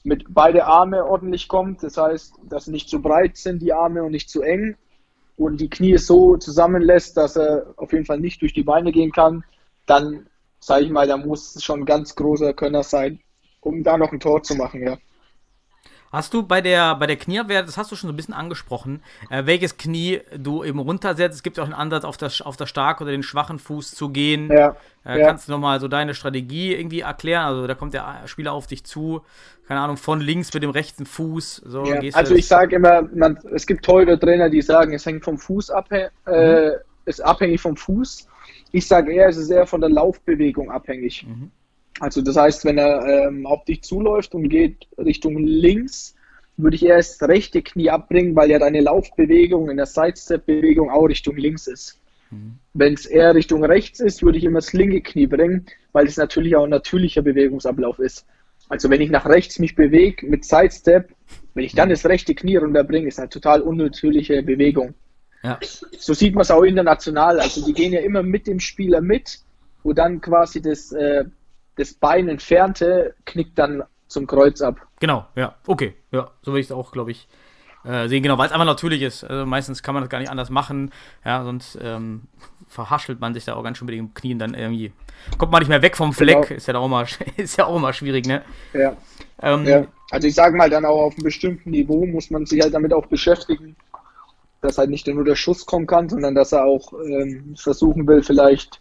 mit 0.03 0.25
beide 0.29 0.65
Arme 0.65 1.05
ordentlich 1.05 1.47
kommt, 1.47 1.83
das 1.83 1.97
heißt, 1.97 2.35
dass 2.43 2.67
nicht 2.67 2.89
zu 2.89 3.01
breit 3.01 3.37
sind 3.37 3.61
die 3.61 3.73
Arme 3.73 4.03
und 4.03 4.11
nicht 4.11 4.29
zu 4.29 4.41
eng 4.41 4.75
und 5.37 5.61
die 5.61 5.69
Knie 5.69 5.97
so 5.97 6.37
zusammenlässt, 6.37 7.17
dass 7.17 7.37
er 7.37 7.73
auf 7.77 7.93
jeden 7.93 8.05
Fall 8.05 8.19
nicht 8.19 8.41
durch 8.41 8.53
die 8.53 8.63
Beine 8.63 8.91
gehen 8.91 9.11
kann, 9.11 9.43
dann 9.85 10.27
sage 10.59 10.85
ich 10.85 10.91
mal, 10.91 11.07
da 11.07 11.17
muss 11.17 11.61
schon 11.63 11.81
ein 11.81 11.85
ganz 11.85 12.15
großer 12.15 12.53
Könner 12.53 12.83
sein, 12.83 13.19
um 13.61 13.83
da 13.83 13.97
noch 13.97 14.11
ein 14.11 14.19
Tor 14.19 14.43
zu 14.43 14.55
machen, 14.55 14.81
ja. 14.81 14.97
Hast 16.13 16.31
du 16.33 16.43
bei 16.43 16.61
der, 16.61 16.95
bei 16.95 17.07
der 17.07 17.15
Knieabwehr, 17.15 17.63
das 17.63 17.75
hast 17.75 17.91
du 17.91 17.95
schon 17.95 18.07
so 18.07 18.13
ein 18.13 18.15
bisschen 18.15 18.35
angesprochen, 18.35 19.01
äh, 19.31 19.47
welches 19.47 19.77
Knie 19.77 20.21
du 20.37 20.63
eben 20.63 20.77
runtersetzt? 20.77 21.35
Es 21.37 21.41
gibt 21.41 21.57
ja 21.57 21.63
auch 21.63 21.67
einen 21.67 21.73
Ansatz, 21.73 22.03
auf 22.05 22.17
das, 22.17 22.39
auf 22.41 22.55
das 22.55 22.69
starke 22.69 23.03
oder 23.03 23.11
den 23.11 23.23
schwachen 23.23 23.57
Fuß 23.57 23.91
zu 23.95 24.09
gehen. 24.09 24.49
Ja, 24.51 24.75
Äh, 25.05 25.19
ja. 25.19 25.25
Kannst 25.27 25.47
du 25.47 25.51
nochmal 25.51 25.79
so 25.81 25.87
deine 25.87 26.13
Strategie 26.13 26.73
irgendwie 26.75 26.99
erklären? 27.01 27.43
Also 27.45 27.65
da 27.67 27.73
kommt 27.73 27.93
der 27.95 28.21
Spieler 28.27 28.53
auf 28.53 28.67
dich 28.67 28.83
zu, 28.85 29.21
keine 29.67 29.79
Ahnung, 29.81 29.97
von 29.97 30.21
links 30.21 30.53
mit 30.53 30.61
dem 30.63 30.69
rechten 30.69 31.05
Fuß. 31.07 31.63
So, 31.65 31.83
Ja, 31.85 31.99
also 32.13 32.35
ich 32.35 32.47
sage 32.47 32.75
immer, 32.75 33.01
man, 33.13 33.37
es 33.51 33.65
gibt 33.65 33.83
teure 33.83 34.17
Trainer, 34.19 34.49
die 34.51 34.61
sagen, 34.61 34.93
es 34.93 35.05
hängt 35.05 35.25
vom 35.25 35.37
Fuß 35.39 35.71
ab, 35.71 35.91
äh, 35.91 36.09
Mhm. 36.27 36.71
ist 37.05 37.19
abhängig 37.21 37.59
vom 37.59 37.75
Fuß. 37.75 38.27
Ich 38.71 38.87
sage 38.87 39.11
eher, 39.11 39.27
es 39.29 39.37
ist 39.37 39.49
eher 39.49 39.65
von 39.65 39.81
der 39.81 39.89
Laufbewegung 39.89 40.69
abhängig. 40.71 41.25
Mhm. 41.27 41.51
Also 41.99 42.21
das 42.21 42.35
heißt, 42.35 42.65
wenn 42.65 42.77
er 42.77 43.05
ähm, 43.05 43.45
auf 43.45 43.65
dich 43.65 43.83
zuläuft 43.83 44.33
und 44.35 44.49
geht 44.49 44.87
Richtung 44.97 45.37
links, 45.37 46.15
würde 46.57 46.75
ich 46.75 46.85
erst 46.85 47.21
das 47.21 47.29
rechte 47.29 47.61
Knie 47.61 47.89
abbringen, 47.89 48.35
weil 48.35 48.51
ja 48.51 48.59
deine 48.59 48.81
Laufbewegung 48.81 49.69
in 49.69 49.77
der 49.77 49.85
Sidestep-Bewegung 49.85 50.89
auch 50.89 51.05
Richtung 51.05 51.35
links 51.37 51.67
ist. 51.67 51.99
Wenn 52.73 52.93
es 52.93 53.05
eher 53.05 53.35
Richtung 53.35 53.63
rechts 53.63 53.99
ist, 53.99 54.23
würde 54.23 54.37
ich 54.37 54.43
immer 54.43 54.59
das 54.59 54.73
linke 54.73 55.01
Knie 55.01 55.27
bringen, 55.27 55.65
weil 55.91 56.07
es 56.07 56.17
natürlich 56.17 56.55
auch 56.55 56.63
ein 56.63 56.69
natürlicher 56.69 57.21
Bewegungsablauf 57.21 57.99
ist. 57.99 58.25
Also 58.69 58.89
wenn 58.89 59.01
ich 59.01 59.09
nach 59.09 59.25
rechts 59.25 59.59
mich 59.59 59.75
bewege 59.75 60.25
mit 60.25 60.45
Sidestep, 60.45 61.09
wenn 61.53 61.63
ich 61.63 61.75
dann 61.75 61.89
das 61.89 62.05
rechte 62.05 62.33
Knie 62.33 62.57
runterbringe, 62.57 63.07
ist 63.07 63.19
eine 63.19 63.29
total 63.29 63.61
unnatürliche 63.61 64.41
Bewegung. 64.41 64.95
Ja. 65.43 65.59
So 65.97 66.13
sieht 66.13 66.33
man 66.33 66.43
es 66.43 66.51
auch 66.51 66.63
international. 66.63 67.39
Also 67.39 67.63
die 67.65 67.73
gehen 67.73 67.93
ja 67.93 67.99
immer 67.99 68.23
mit 68.23 68.47
dem 68.47 68.59
Spieler 68.59 69.01
mit, 69.01 69.39
wo 69.83 69.93
dann 69.93 70.21
quasi 70.21 70.61
das, 70.61 70.91
äh, 70.93 71.25
das 71.75 71.93
Bein 71.93 72.27
entfernte 72.27 73.15
knickt 73.25 73.57
dann 73.57 73.83
zum 74.07 74.27
Kreuz 74.27 74.61
ab. 74.61 74.77
Genau, 74.99 75.25
ja, 75.35 75.55
okay, 75.67 75.95
ja, 76.11 76.29
so 76.41 76.51
würde 76.51 76.59
ich 76.61 76.67
es 76.67 76.71
auch, 76.71 76.91
glaube 76.91 77.11
ich, 77.11 77.27
äh, 77.83 78.07
sehen, 78.07 78.23
genau, 78.23 78.37
weil 78.37 78.45
es 78.47 78.51
einfach 78.51 78.65
natürlich 78.65 79.01
ist. 79.01 79.23
Also 79.23 79.45
meistens 79.45 79.83
kann 79.83 79.93
man 79.93 80.03
das 80.03 80.09
gar 80.09 80.19
nicht 80.19 80.29
anders 80.29 80.49
machen, 80.49 80.91
ja, 81.25 81.43
sonst 81.43 81.77
ähm, 81.81 82.23
verhaschelt 82.67 83.19
man 83.19 83.33
sich 83.33 83.45
da 83.45 83.55
auch 83.55 83.63
ganz 83.63 83.77
schön 83.77 83.85
mit 83.87 83.95
den 83.95 84.13
Knien 84.13 84.39
dann 84.39 84.53
irgendwie. 84.53 84.93
Kommt 85.37 85.51
man 85.51 85.59
nicht 85.61 85.69
mehr 85.69 85.81
weg 85.81 85.97
vom 85.97 86.13
Fleck, 86.13 86.43
Genau. 86.43 86.55
ist 86.57 86.67
ja 86.67 86.77
auch 86.77 86.87
mal, 86.87 87.05
ist 87.37 87.57
ja 87.57 87.65
auch 87.65 87.75
immer 87.75 87.91
schwierig, 87.93 88.25
ne? 88.25 88.43
Ja. 88.73 88.95
Ähm, 89.41 89.65
Ja, 89.65 89.85
also 90.11 90.27
ich 90.27 90.35
sage 90.35 90.55
mal, 90.55 90.69
dann 90.69 90.85
auch 90.85 91.01
auf 91.01 91.13
einem 91.15 91.23
bestimmten 91.23 91.71
Niveau 91.71 92.05
muss 92.05 92.29
man 92.29 92.45
sich 92.45 92.61
halt 92.61 92.73
damit 92.73 92.93
auch 92.93 93.07
beschäftigen, 93.07 93.75
dass 94.61 94.77
halt 94.77 94.89
nicht 94.89 95.07
nur 95.07 95.25
der 95.25 95.35
Schuss 95.35 95.65
kommen 95.65 95.87
kann, 95.87 96.07
sondern 96.07 96.35
dass 96.35 96.53
er 96.53 96.63
auch 96.65 96.93
ähm, 96.93 97.55
versuchen 97.57 98.07
will, 98.07 98.23
vielleicht 98.23 98.79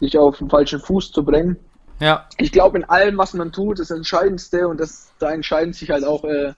sich 0.00 0.16
auf 0.16 0.38
den 0.38 0.48
falschen 0.48 0.80
Fuß 0.80 1.12
zu 1.12 1.24
bringen. 1.24 1.56
Ja. 2.00 2.28
Ich 2.38 2.52
glaube, 2.52 2.78
in 2.78 2.84
allem, 2.84 3.18
was 3.18 3.34
man 3.34 3.52
tut, 3.52 3.78
das 3.78 3.90
Entscheidendste 3.90 4.68
und 4.68 4.78
das, 4.80 5.12
da 5.18 5.32
entscheiden 5.32 5.72
sich 5.72 5.90
halt 5.90 6.04
auch 6.04 6.24
äh, 6.24 6.52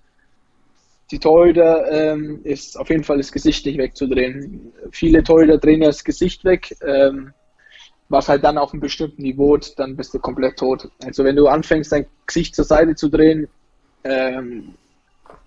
die 1.10 1.18
Torhüter, 1.18 1.90
ähm, 1.90 2.40
ist 2.44 2.78
auf 2.78 2.90
jeden 2.90 3.04
Fall 3.04 3.16
das 3.16 3.32
Gesicht 3.32 3.64
nicht 3.64 3.78
wegzudrehen. 3.78 4.72
Viele 4.90 5.22
Torhüter 5.22 5.58
drehen 5.58 5.82
ja 5.82 5.88
das 5.88 6.04
Gesicht 6.04 6.44
weg, 6.44 6.76
ähm, 6.82 7.32
was 8.08 8.28
halt 8.28 8.44
dann 8.44 8.58
auf 8.58 8.72
einem 8.72 8.80
bestimmten 8.80 9.22
Niveau, 9.22 9.56
dann 9.76 9.96
bist 9.96 10.12
du 10.14 10.18
komplett 10.18 10.58
tot. 10.58 10.90
Also 11.04 11.24
wenn 11.24 11.36
du 11.36 11.46
anfängst, 11.46 11.92
dein 11.92 12.06
Gesicht 12.26 12.54
zur 12.54 12.64
Seite 12.64 12.94
zu 12.94 13.08
drehen, 13.08 13.48
ähm, 14.04 14.74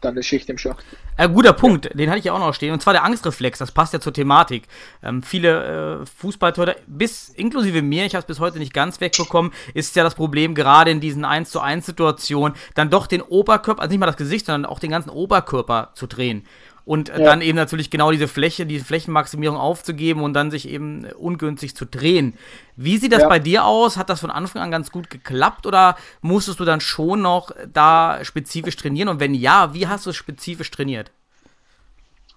dann 0.01 0.17
ist 0.17 0.25
Schicht 0.25 0.49
im 0.49 0.57
Schacht. 0.57 0.83
Äh, 1.17 1.29
guter 1.29 1.53
Punkt, 1.53 1.89
den 1.93 2.09
hatte 2.09 2.19
ich 2.19 2.25
ja 2.25 2.33
auch 2.33 2.39
noch 2.39 2.53
stehen. 2.53 2.73
Und 2.73 2.81
zwar 2.81 2.93
der 2.93 3.03
Angstreflex, 3.03 3.59
das 3.59 3.71
passt 3.71 3.93
ja 3.93 3.99
zur 3.99 4.13
Thematik. 4.13 4.63
Ähm, 5.03 5.21
viele 5.21 6.01
äh, 6.01 6.05
Fußballtorhüter, 6.05 6.75
bis 6.87 7.29
inklusive 7.29 7.81
mir, 7.81 8.05
ich 8.05 8.15
habe 8.15 8.21
es 8.21 8.27
bis 8.27 8.39
heute 8.39 8.59
nicht 8.59 8.73
ganz 8.73 8.99
wegbekommen, 8.99 9.51
ist 9.73 9.95
ja 9.95 10.03
das 10.03 10.15
Problem, 10.15 10.55
gerade 10.55 10.91
in 10.91 10.99
diesen 10.99 11.25
1 11.25 11.51
zu 11.51 11.59
1 11.59 11.85
Situationen, 11.85 12.57
dann 12.73 12.89
doch 12.89 13.07
den 13.07 13.21
Oberkörper, 13.21 13.81
also 13.81 13.91
nicht 13.91 13.99
mal 13.99 14.07
das 14.07 14.17
Gesicht, 14.17 14.47
sondern 14.47 14.69
auch 14.69 14.79
den 14.79 14.91
ganzen 14.91 15.09
Oberkörper 15.09 15.91
zu 15.93 16.07
drehen. 16.07 16.45
Und 16.83 17.09
äh, 17.09 17.19
Ja. 17.19 17.25
dann 17.25 17.41
eben 17.41 17.55
natürlich 17.57 17.89
genau 17.91 18.11
diese 18.11 18.27
Fläche, 18.27 18.65
diese 18.65 18.85
Flächenmaximierung 18.85 19.57
aufzugeben 19.57 20.23
und 20.23 20.33
dann 20.33 20.49
sich 20.51 20.67
eben 20.67 21.05
äh, 21.05 21.13
ungünstig 21.13 21.75
zu 21.75 21.85
drehen. 21.85 22.33
Wie 22.75 22.97
sieht 22.97 23.13
das 23.13 23.21
Ja. 23.21 23.29
bei 23.29 23.39
dir 23.39 23.65
aus? 23.65 23.97
Hat 23.97 24.09
das 24.09 24.19
von 24.19 24.31
Anfang 24.31 24.61
an 24.61 24.71
ganz 24.71 24.91
gut 24.91 25.09
geklappt 25.09 25.65
oder 25.67 25.95
musstest 26.21 26.59
du 26.59 26.65
dann 26.65 26.81
schon 26.81 27.21
noch 27.21 27.51
da 27.71 28.19
spezifisch 28.23 28.75
trainieren? 28.77 29.09
Und 29.09 29.19
wenn 29.19 29.33
ja, 29.35 29.73
wie 29.73 29.87
hast 29.87 30.05
du 30.05 30.09
es 30.09 30.15
spezifisch 30.15 30.71
trainiert? 30.71 31.11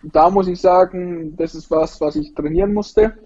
Da 0.02 0.28
muss 0.28 0.48
ich 0.48 0.60
sagen, 0.60 1.34
das 1.36 1.54
ist 1.54 1.70
was, 1.70 2.00
was 2.00 2.16
ich 2.16 2.34
trainieren 2.34 2.74
musste. 2.74 3.16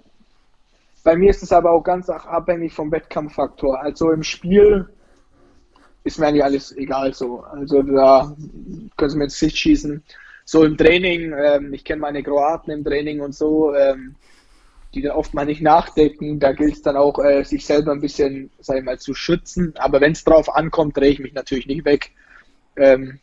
Bei 1.02 1.16
mir 1.16 1.31
ist 1.31 1.42
es 1.42 1.52
aber 1.52 1.72
auch 1.72 1.83
ganz 1.83 2.09
abhängig 2.09 2.72
vom 2.72 2.92
Wettkampffaktor. 2.92 3.81
Also 3.81 4.12
im 4.12 4.22
Spiel 4.22 4.88
ist 6.04 6.18
mir 6.18 6.26
eigentlich 6.28 6.44
alles 6.44 6.76
egal 6.76 7.12
so. 7.14 7.40
Also 7.42 7.83
da 7.83 8.33
können 8.96 9.11
sie 9.11 9.16
mir 9.16 9.24
ins 9.24 9.38
Gesicht 9.38 9.59
schießen. 9.59 10.02
So 10.50 10.64
im 10.64 10.78
Training, 10.78 11.34
ähm, 11.38 11.74
ich 11.74 11.84
kenne 11.84 12.00
meine 12.00 12.22
Kroaten 12.22 12.72
im 12.72 12.82
Training 12.82 13.20
und 13.20 13.34
so, 13.34 13.74
ähm, 13.74 14.14
die 14.94 15.02
dann 15.02 15.14
oft 15.14 15.34
mal 15.34 15.44
nicht 15.44 15.61
nachdenken. 15.61 16.40
Da 16.40 16.52
gilt 16.52 16.72
es 16.72 16.80
dann 16.80 16.96
auch, 16.96 17.22
äh, 17.22 17.44
sich 17.44 17.66
selber 17.66 17.92
ein 17.92 18.00
bisschen, 18.00 18.50
sag 18.58 18.78
ich 18.78 18.82
mal, 18.82 18.98
zu 18.98 19.12
schützen. 19.12 19.74
Aber 19.76 20.00
wenn 20.00 20.12
es 20.12 20.24
drauf 20.24 20.48
ankommt, 20.48 20.96
drehe 20.96 21.11
ich 21.11 21.18
mich 21.18 21.34
natürlich 21.34 21.66
nicht 21.66 21.84
weg. 21.84 22.12
ähm, 22.76 23.18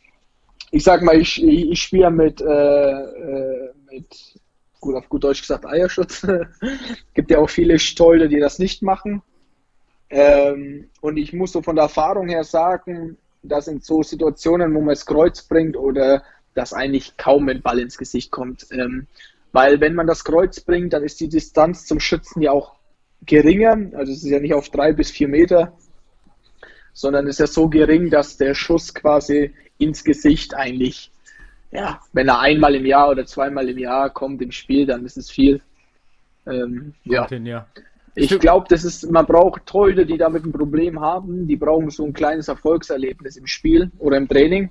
ich 0.70 0.84
sag 0.84 1.02
mal, 1.02 1.18
ich, 1.20 1.42
ich, 1.42 1.72
ich 1.72 1.82
spiele 1.82 2.12
mit, 2.12 2.40
äh, 2.40 2.44
äh, 2.46 3.72
mit, 3.90 4.38
gut 4.78 4.94
auf 4.94 5.08
gut 5.08 5.24
Deutsch 5.24 5.40
gesagt, 5.40 5.66
Eierschutz. 5.66 6.24
Gibt 7.14 7.32
ja 7.32 7.38
auch 7.38 7.50
viele 7.50 7.80
Stolde, 7.80 8.28
die 8.28 8.38
das 8.38 8.60
nicht 8.60 8.82
machen. 8.84 9.20
Ähm, 10.10 10.90
und 11.00 11.16
ich 11.16 11.32
muss 11.32 11.50
so 11.50 11.60
von 11.60 11.74
der 11.74 11.86
Erfahrung 11.86 12.28
her 12.28 12.44
sagen, 12.44 13.18
dass 13.42 13.66
in 13.66 13.80
so 13.80 14.04
Situationen, 14.04 14.72
wo 14.74 14.78
man 14.78 14.90
das 14.90 15.06
Kreuz 15.06 15.42
bringt 15.42 15.76
oder 15.76 16.22
dass 16.56 16.72
eigentlich 16.72 17.16
kaum 17.16 17.48
ein 17.48 17.62
Ball 17.62 17.78
ins 17.78 17.98
Gesicht 17.98 18.30
kommt. 18.30 18.66
Ähm, 18.72 19.06
weil 19.52 19.80
wenn 19.80 19.94
man 19.94 20.06
das 20.06 20.24
Kreuz 20.24 20.60
bringt, 20.60 20.92
dann 20.92 21.04
ist 21.04 21.20
die 21.20 21.28
Distanz 21.28 21.86
zum 21.86 22.00
Schützen 22.00 22.42
ja 22.42 22.50
auch 22.50 22.74
geringer. 23.24 23.76
Also 23.96 24.12
es 24.12 24.24
ist 24.24 24.30
ja 24.30 24.40
nicht 24.40 24.54
auf 24.54 24.70
drei 24.70 24.92
bis 24.92 25.10
vier 25.10 25.28
Meter, 25.28 25.72
sondern 26.92 27.26
ist 27.26 27.40
ja 27.40 27.46
so 27.46 27.68
gering, 27.68 28.10
dass 28.10 28.38
der 28.38 28.54
Schuss 28.54 28.94
quasi 28.94 29.54
ins 29.78 30.02
Gesicht 30.02 30.54
eigentlich, 30.54 31.10
ja, 31.70 32.00
wenn 32.12 32.28
er 32.28 32.40
einmal 32.40 32.74
im 32.74 32.86
Jahr 32.86 33.10
oder 33.10 33.26
zweimal 33.26 33.68
im 33.68 33.78
Jahr 33.78 34.10
kommt 34.10 34.40
im 34.40 34.50
Spiel, 34.50 34.86
dann 34.86 35.04
ist 35.04 35.18
es 35.18 35.30
viel. 35.30 35.60
Ähm, 36.46 36.94
ja. 37.04 37.20
Martin, 37.20 37.44
ja. 37.44 37.66
Ich 38.14 38.38
glaube, 38.38 38.66
das 38.70 38.82
ist, 38.82 39.10
man 39.10 39.26
braucht 39.26 39.66
Torhüter, 39.66 40.06
die 40.06 40.16
damit 40.16 40.44
ein 40.46 40.52
Problem 40.52 41.00
haben. 41.00 41.46
Die 41.46 41.56
brauchen 41.56 41.90
so 41.90 42.02
ein 42.06 42.14
kleines 42.14 42.48
Erfolgserlebnis 42.48 43.36
im 43.36 43.46
Spiel 43.46 43.90
oder 43.98 44.16
im 44.16 44.26
Training, 44.26 44.70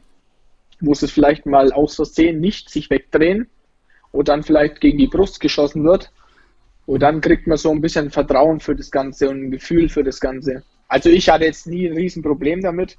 sie 0.79 1.05
es 1.05 1.11
vielleicht 1.11 1.45
mal 1.45 1.71
aus 1.71 1.95
Versehen 1.95 2.39
nicht 2.39 2.69
sich 2.69 2.89
wegdrehen 2.89 3.47
und 4.11 4.27
dann 4.27 4.43
vielleicht 4.43 4.81
gegen 4.81 4.97
die 4.97 5.07
Brust 5.07 5.39
geschossen 5.39 5.83
wird. 5.83 6.11
Und 6.85 7.01
dann 7.01 7.21
kriegt 7.21 7.47
man 7.47 7.57
so 7.57 7.71
ein 7.71 7.81
bisschen 7.81 8.11
Vertrauen 8.11 8.59
für 8.59 8.75
das 8.75 8.91
Ganze 8.91 9.29
und 9.29 9.45
ein 9.45 9.51
Gefühl 9.51 9.89
für 9.89 10.03
das 10.03 10.19
Ganze. 10.19 10.63
Also 10.87 11.09
ich 11.09 11.29
hatte 11.29 11.45
jetzt 11.45 11.67
nie 11.67 11.87
ein 11.87 11.95
Riesenproblem 11.95 12.61
damit. 12.61 12.97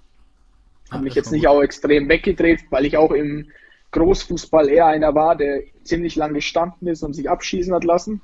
Habe 0.91 1.05
mich 1.05 1.15
jetzt 1.15 1.33
nicht 1.33 1.47
auch 1.49 1.63
extrem 1.63 2.09
weggedreht, 2.09 2.61
weil 2.71 2.85
ich 2.85 2.97
auch 2.97 3.13
im 3.13 3.47
Großfußball 3.93 4.69
eher 4.69 4.87
einer 4.87 5.15
war, 5.15 5.37
der 5.37 5.63
ziemlich 5.85 6.17
lang 6.17 6.35
gestanden 6.35 6.89
ist 6.89 7.03
und 7.03 7.15
sich 7.15 7.31
abschießen 7.31 7.73
hat 7.75 7.85
lassen. 7.85 8.21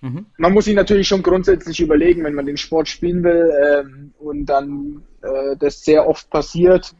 Mhm. 0.00 0.26
Man 0.36 0.52
muss 0.52 0.66
sich 0.66 0.74
natürlich 0.74 1.08
schon 1.08 1.22
grundsätzlich 1.22 1.80
überlegen, 1.80 2.24
wenn 2.24 2.34
man 2.34 2.46
den 2.46 2.56
Sport 2.56 2.88
spielen 2.88 3.24
will 3.24 3.50
ähm, 3.64 4.14
und 4.18 4.46
dann 4.46 5.02
äh, 5.22 5.56
das 5.58 5.82
sehr 5.82 6.06
oft 6.06 6.28
passiert, 6.30 6.94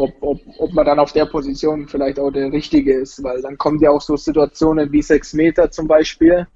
ob, 0.00 0.14
ob, 0.22 0.40
ob 0.58 0.72
man 0.72 0.86
dann 0.86 0.98
auf 0.98 1.12
der 1.12 1.26
Position 1.26 1.86
vielleicht 1.86 2.18
auch 2.18 2.30
der 2.30 2.50
Richtige 2.52 2.94
ist, 2.94 3.22
weil 3.22 3.42
dann 3.42 3.58
kommen 3.58 3.78
ja 3.80 3.90
auch 3.90 4.00
so 4.00 4.16
Situationen 4.16 4.90
wie 4.92 5.02
sechs 5.02 5.32
Meter 5.34 5.70
zum 5.70 5.86
Beispiel, 5.86 6.46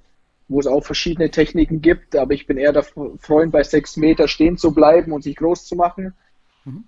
wo 0.47 0.59
es 0.59 0.67
auch 0.67 0.83
verschiedene 0.83 1.29
Techniken 1.29 1.81
gibt, 1.81 2.15
aber 2.15 2.33
ich 2.33 2.47
bin 2.47 2.57
eher 2.57 2.73
der 2.73 2.85
Freund, 3.19 3.51
bei 3.51 3.63
sechs 3.63 3.97
Meter 3.97 4.27
stehen 4.27 4.57
zu 4.57 4.71
bleiben 4.71 5.11
und 5.11 5.23
sich 5.23 5.35
groß 5.35 5.65
zu 5.65 5.75
machen. 5.75 6.13
Mhm. 6.65 6.85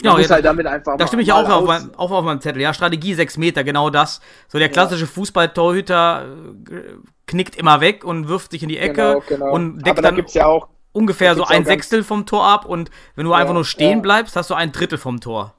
Genau, 0.00 0.16
ja, 0.18 0.28
halt 0.28 0.44
damit 0.44 0.64
einfach 0.66 0.96
da 0.96 1.08
stimme 1.08 1.22
ich 1.22 1.32
auch 1.32 1.48
auf, 1.48 1.66
mein, 1.66 1.92
auch 1.96 2.12
auf 2.12 2.24
meinem 2.24 2.40
Zettel. 2.40 2.62
Ja, 2.62 2.72
Strategie 2.72 3.14
sechs 3.14 3.36
Meter, 3.36 3.64
genau 3.64 3.90
das. 3.90 4.20
So 4.46 4.58
der 4.58 4.68
klassische 4.68 5.04
ja. 5.04 5.10
Fußballtorhüter 5.10 6.36
äh, 6.70 6.82
knickt 7.26 7.56
immer 7.56 7.80
weg 7.80 8.04
und 8.04 8.28
wirft 8.28 8.52
sich 8.52 8.62
in 8.62 8.68
die 8.68 8.78
Ecke 8.78 8.94
genau, 8.94 9.22
genau. 9.28 9.52
und 9.52 9.84
deckt 9.84 10.04
dann 10.04 10.24
ja 10.28 10.46
auch, 10.46 10.68
ungefähr 10.92 11.34
so 11.34 11.44
ein 11.44 11.64
Sechstel 11.64 12.02
vom 12.02 12.26
Tor 12.26 12.46
ab 12.46 12.64
und 12.64 12.90
wenn 13.14 13.24
du 13.24 13.32
ja, 13.32 13.38
einfach 13.38 13.54
nur 13.54 13.64
stehen 13.64 14.02
bleibst, 14.02 14.36
hast 14.36 14.50
du 14.50 14.54
ein 14.54 14.72
Drittel 14.72 14.98
vom 14.98 15.20
Tor. 15.20 15.54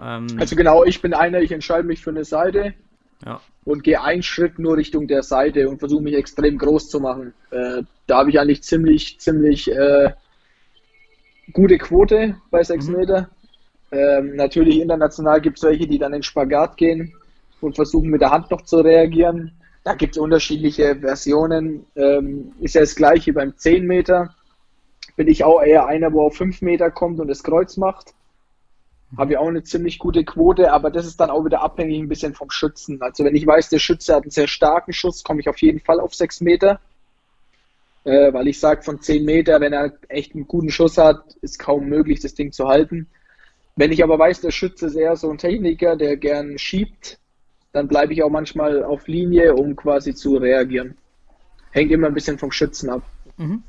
Ähm, 0.00 0.26
also 0.38 0.56
genau, 0.56 0.84
ich 0.84 1.00
bin 1.00 1.14
einer, 1.14 1.40
ich 1.40 1.52
entscheide 1.52 1.86
mich 1.86 2.02
für 2.02 2.10
eine 2.10 2.24
Seite 2.24 2.74
ja. 3.24 3.40
und 3.64 3.82
gehe 3.82 4.02
einen 4.02 4.22
Schritt 4.22 4.58
nur 4.58 4.76
Richtung 4.76 5.06
der 5.08 5.22
Seite 5.22 5.68
und 5.68 5.78
versuche 5.78 6.02
mich 6.02 6.14
extrem 6.14 6.58
groß 6.58 6.88
zu 6.88 7.00
machen. 7.00 7.32
Äh, 7.50 7.82
da 8.06 8.18
habe 8.18 8.30
ich 8.30 8.40
eigentlich 8.40 8.62
ziemlich, 8.62 9.18
ziemlich 9.20 9.70
äh, 9.70 10.12
gute 11.52 11.78
Quote 11.78 12.36
bei 12.50 12.62
6 12.62 12.88
mhm. 12.88 12.96
Meter. 12.96 13.30
Ähm, 13.92 14.36
natürlich 14.36 14.80
international 14.80 15.40
gibt 15.40 15.58
es 15.58 15.64
welche, 15.64 15.86
die 15.86 15.98
dann 15.98 16.12
in 16.12 16.22
Spagat 16.22 16.76
gehen 16.76 17.14
und 17.60 17.76
versuchen 17.76 18.10
mit 18.10 18.20
der 18.20 18.30
Hand 18.30 18.50
noch 18.50 18.62
zu 18.62 18.78
reagieren. 18.78 19.52
Da 19.84 19.94
gibt 19.94 20.16
es 20.16 20.18
unterschiedliche 20.18 20.96
Versionen. 20.96 21.86
Ähm, 21.94 22.52
ist 22.60 22.74
ja 22.74 22.80
das 22.80 22.96
gleiche 22.96 23.32
beim 23.32 23.56
10 23.56 23.86
Meter. 23.86 24.34
Bin 25.14 25.28
ich 25.28 25.44
auch 25.44 25.62
eher 25.62 25.86
einer, 25.86 26.12
wo 26.12 26.22
auf 26.22 26.36
5 26.36 26.60
Meter 26.62 26.90
kommt 26.90 27.20
und 27.20 27.28
das 27.28 27.42
Kreuz 27.42 27.76
macht. 27.76 28.12
Habe 29.16 29.32
ich 29.32 29.38
auch 29.38 29.46
eine 29.46 29.62
ziemlich 29.62 29.98
gute 29.98 30.24
Quote, 30.24 30.72
aber 30.72 30.90
das 30.90 31.06
ist 31.06 31.20
dann 31.20 31.30
auch 31.30 31.44
wieder 31.44 31.62
abhängig 31.62 32.00
ein 32.00 32.08
bisschen 32.08 32.34
vom 32.34 32.50
Schützen. 32.50 33.00
Also 33.00 33.24
wenn 33.24 33.36
ich 33.36 33.46
weiß, 33.46 33.68
der 33.68 33.78
Schütze 33.78 34.14
hat 34.14 34.24
einen 34.24 34.30
sehr 34.30 34.48
starken 34.48 34.92
Schuss, 34.92 35.22
komme 35.22 35.40
ich 35.40 35.48
auf 35.48 35.58
jeden 35.58 35.80
Fall 35.80 36.00
auf 36.00 36.14
6 36.14 36.40
Meter. 36.40 36.80
Äh, 38.04 38.32
weil 38.32 38.48
ich 38.48 38.58
sage, 38.58 38.82
von 38.82 39.00
10 39.00 39.24
Meter, 39.24 39.60
wenn 39.60 39.72
er 39.72 39.92
echt 40.08 40.34
einen 40.34 40.46
guten 40.46 40.70
Schuss 40.70 40.98
hat, 40.98 41.22
ist 41.40 41.58
kaum 41.58 41.86
möglich, 41.88 42.20
das 42.20 42.34
Ding 42.34 42.52
zu 42.52 42.68
halten. 42.68 43.08
Wenn 43.76 43.92
ich 43.92 44.02
aber 44.02 44.18
weiß, 44.18 44.40
der 44.40 44.50
Schütze 44.50 44.86
ist 44.86 44.94
eher 44.94 45.16
so 45.16 45.30
ein 45.30 45.38
Techniker, 45.38 45.96
der 45.96 46.16
gern 46.16 46.58
schiebt, 46.58 47.18
dann 47.72 47.88
bleibe 47.88 48.12
ich 48.12 48.22
auch 48.22 48.30
manchmal 48.30 48.82
auf 48.82 49.06
Linie, 49.06 49.54
um 49.54 49.76
quasi 49.76 50.14
zu 50.14 50.36
reagieren. 50.36 50.96
Hängt 51.72 51.92
immer 51.92 52.06
ein 52.06 52.14
bisschen 52.14 52.38
vom 52.38 52.50
Schützen 52.50 52.88
ab. 52.88 53.02
Mhm. 53.36 53.62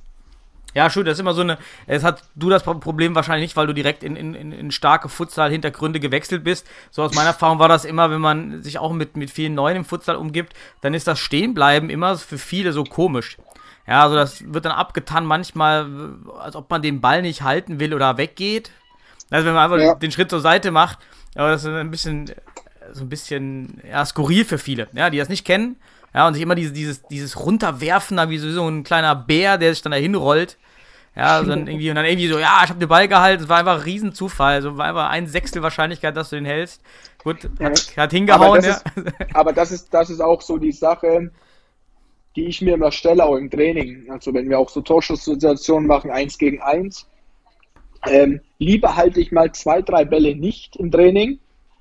Ja, 0.73 0.89
schön, 0.89 1.06
das 1.06 1.13
ist 1.13 1.21
immer 1.21 1.34
so 1.34 1.41
eine. 1.41 1.58
Es 1.88 2.03
hat 2.03 2.23
du 2.36 2.49
das 2.49 2.63
Problem 2.63 3.15
wahrscheinlich 3.15 3.49
nicht, 3.49 3.56
weil 3.56 3.67
du 3.67 3.73
direkt 3.73 4.03
in, 4.03 4.15
in, 4.15 4.51
in 4.51 4.71
starke 4.71 5.10
Futsal-Hintergründe 5.10 5.99
gewechselt 5.99 6.43
bist. 6.43 6.67
So 6.91 7.03
aus 7.03 7.15
meiner 7.15 7.30
Erfahrung 7.30 7.60
war 7.60 7.69
das 7.69 7.86
immer, 7.86 8.12
wenn 8.12 8.21
man 8.21 8.62
sich 8.62 8.77
auch 8.77 8.93
mit, 8.93 9.17
mit 9.17 9.32
vielen 9.32 9.56
Neuen 9.56 9.77
im 9.77 9.86
Futsal 9.86 10.17
umgibt, 10.17 10.53
dann 10.82 10.93
ist 10.93 11.08
das 11.08 11.19
Stehenbleiben 11.19 11.89
immer 11.89 12.17
für 12.17 12.38
viele 12.38 12.73
so 12.73 12.84
komisch. 12.84 13.38
Ja, 13.88 14.03
also 14.03 14.15
das 14.15 14.53
wird 14.53 14.65
dann 14.65 14.73
abgetan 14.73 15.25
manchmal, 15.25 15.88
als 16.39 16.56
ob 16.56 16.69
man 16.69 16.82
den 16.82 16.99
Ball 16.99 17.21
nicht 17.21 17.41
halten 17.41 17.80
will 17.80 17.93
oder 17.93 18.17
weggeht. 18.17 18.71
Also 19.30 19.45
wenn 19.45 19.53
man 19.53 19.63
einfach 19.63 19.80
ja. 19.80 19.95
den 19.95 20.12
Schritt 20.12 20.30
zur 20.30 20.41
Seite 20.41 20.71
macht, 20.71 20.99
aber 21.36 21.51
das 21.51 21.63
ist 21.63 21.69
ein 21.69 21.91
bisschen, 21.91 22.32
so 22.91 23.03
ein 23.03 23.10
bisschen, 23.10 23.82
ja, 23.89 24.06
skurril 24.06 24.43
für 24.45 24.58
viele, 24.58 24.89
ja, 24.93 25.10
die 25.10 25.17
das 25.17 25.30
nicht 25.30 25.45
kennen. 25.45 25.77
Ja, 26.17 26.27
und 26.27 26.34
sich 26.34 26.41
immer 26.41 26.56
dieses, 26.56 26.73
dieses, 26.73 27.03
dieses 27.03 27.39
Runterwerfen, 27.45 28.17
da 28.17 28.27
wie 28.27 28.39
so 28.39 28.67
ein 28.67 28.84
kleiner 28.84 29.13
Bär, 29.13 29.60
der 29.60 29.71
sich 29.71 29.84
dann 29.84 29.91
dahin 29.91 30.15
rollt. 30.15 30.58
Ja, 31.15 31.38
also 31.38 31.51
dann 31.51 31.67
irgendwie, 31.67 31.91
und 31.91 31.95
dann 31.95 32.06
irgendwie 32.06 32.27
so, 32.27 32.39
ja, 32.39 32.62
ich 32.63 32.69
habe 32.71 32.80
den 32.80 32.89
Ball 32.89 33.08
gehalten, 33.08 33.43
es 33.43 33.49
war 33.49 33.60
einfach 33.60 33.75
ein 33.75 33.84
Riesenzufall. 33.84 34.56
Also 34.56 34.77
war 34.80 34.88
einfach 34.88 35.10
ein 35.12 35.27
Sechstel 35.27 35.62
Wahrscheinlichkeit, 35.62 36.17
dass 36.17 36.32
du 36.32 36.38
den 36.38 36.45
hältst. 36.45 36.82
Gut, 37.23 37.47
hat, 37.62 37.95
hat 37.95 38.12
hingehauen, 38.12 38.41
aber 38.41 38.56
das, 38.58 38.65
ja. 38.65 39.03
ist, 39.03 39.36
aber 39.36 39.53
das 39.53 39.71
ist, 39.71 39.93
das 39.93 40.10
ist 40.10 40.19
auch 40.19 40.41
so 40.41 40.58
die 40.58 40.71
Sache, 40.71 41.30
die 42.36 42.45
ich 42.45 42.63
mir 42.63 42.73
immer 42.73 42.91
stelle, 42.91 43.23
auch 43.23 43.36
im 43.36 43.51
Training. 43.51 44.10
Also 44.10 44.34
wenn 44.34 44.49
wir 44.49 44.58
auch 44.58 44.69
so 44.69 44.82
Torschusssituationen 44.82 45.88
machen, 45.88 46.10
eins 46.10 46.39
gegen 46.39 46.63
eins, 46.63 47.08
ähm, 48.08 48.41
lieber 48.58 48.95
halte 48.95 49.19
ich 49.19 49.32
mal 49.32 49.51
zwei, 49.51 49.84
drei 49.84 50.03
Bälle 50.03 50.36
nicht 50.36 50.77
im 50.77 50.89
Training, 50.89 51.38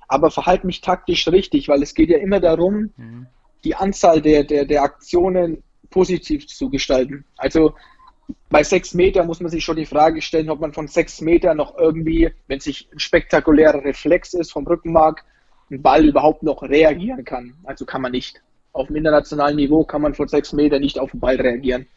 aber 0.07 0.29
verhalte 0.29 0.67
mich 0.67 0.81
taktisch 0.81 1.27
richtig, 1.27 1.69
weil 1.69 1.81
es 1.81 1.95
geht 1.95 2.09
ja 2.09 2.19
immer 2.19 2.39
darum, 2.39 2.91
mhm. 2.97 3.25
Die 3.63 3.75
Anzahl 3.75 4.21
der, 4.21 4.43
der, 4.43 4.65
der 4.65 4.83
Aktionen 4.83 5.63
positiv 5.89 6.47
zu 6.47 6.69
gestalten. 6.69 7.25
Also 7.37 7.73
bei 8.49 8.63
sechs 8.63 8.93
Meter 8.93 9.23
muss 9.23 9.39
man 9.39 9.49
sich 9.49 9.63
schon 9.63 9.77
die 9.77 9.85
Frage 9.85 10.21
stellen, 10.21 10.49
ob 10.49 10.59
man 10.59 10.73
von 10.73 10.87
sechs 10.87 11.21
Meter 11.21 11.53
noch 11.53 11.77
irgendwie, 11.77 12.31
wenn 12.47 12.59
sich 12.59 12.89
ein 12.93 12.99
spektakulärer 12.99 13.83
Reflex 13.83 14.33
ist 14.33 14.51
vom 14.51 14.67
Rückenmark, 14.67 15.23
ein 15.69 15.81
Ball 15.81 16.05
überhaupt 16.05 16.43
noch 16.43 16.63
reagieren 16.63 17.25
kann. 17.25 17.53
Also 17.63 17.85
kann 17.85 18.01
man 18.01 18.11
nicht. 18.11 18.41
Auf 18.73 18.87
dem 18.87 18.95
internationalen 18.97 19.55
Niveau 19.55 19.83
kann 19.83 20.01
man 20.01 20.13
von 20.13 20.27
sechs 20.27 20.53
Meter 20.53 20.79
nicht 20.79 20.99
auf 20.99 21.11
den 21.11 21.19
Ball 21.19 21.35
reagieren. 21.35 21.87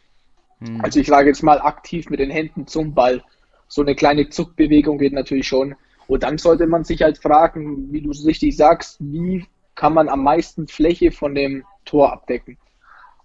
Mhm. 0.61 0.81
Also 0.83 1.01
ich 1.01 1.07
sage 1.07 1.29
jetzt 1.29 1.43
mal 1.43 1.61
aktiv 1.61 2.09
mit 2.11 2.21
den 2.21 2.31
Händen 2.31 2.67
zum 2.67 2.95
Ball 2.95 3.23
so 3.71 3.83
eine 3.83 3.95
kleine 3.95 4.29
Zuckbewegung 4.29 4.99
geht 4.99 5.13
natürlich 5.13 5.47
schon. 5.47 5.77
Und 6.09 6.25
dann 6.25 6.39
sollte 6.39 6.67
man 6.67 6.83
sich 6.83 7.03
halt 7.03 7.19
fragen, 7.19 7.93
wie 7.93 8.03
du 8.03 8.11
es 8.11 8.27
richtig 8.27 8.57
sagst, 8.57 8.97
wie 8.99 9.47
kann 9.81 9.95
man 9.95 10.11
am 10.11 10.23
meisten 10.23 10.69
Fläche 10.69 11.11
von 11.11 11.35
dem 11.35 11.65
Tor 11.87 12.13
abdecken? 12.13 12.59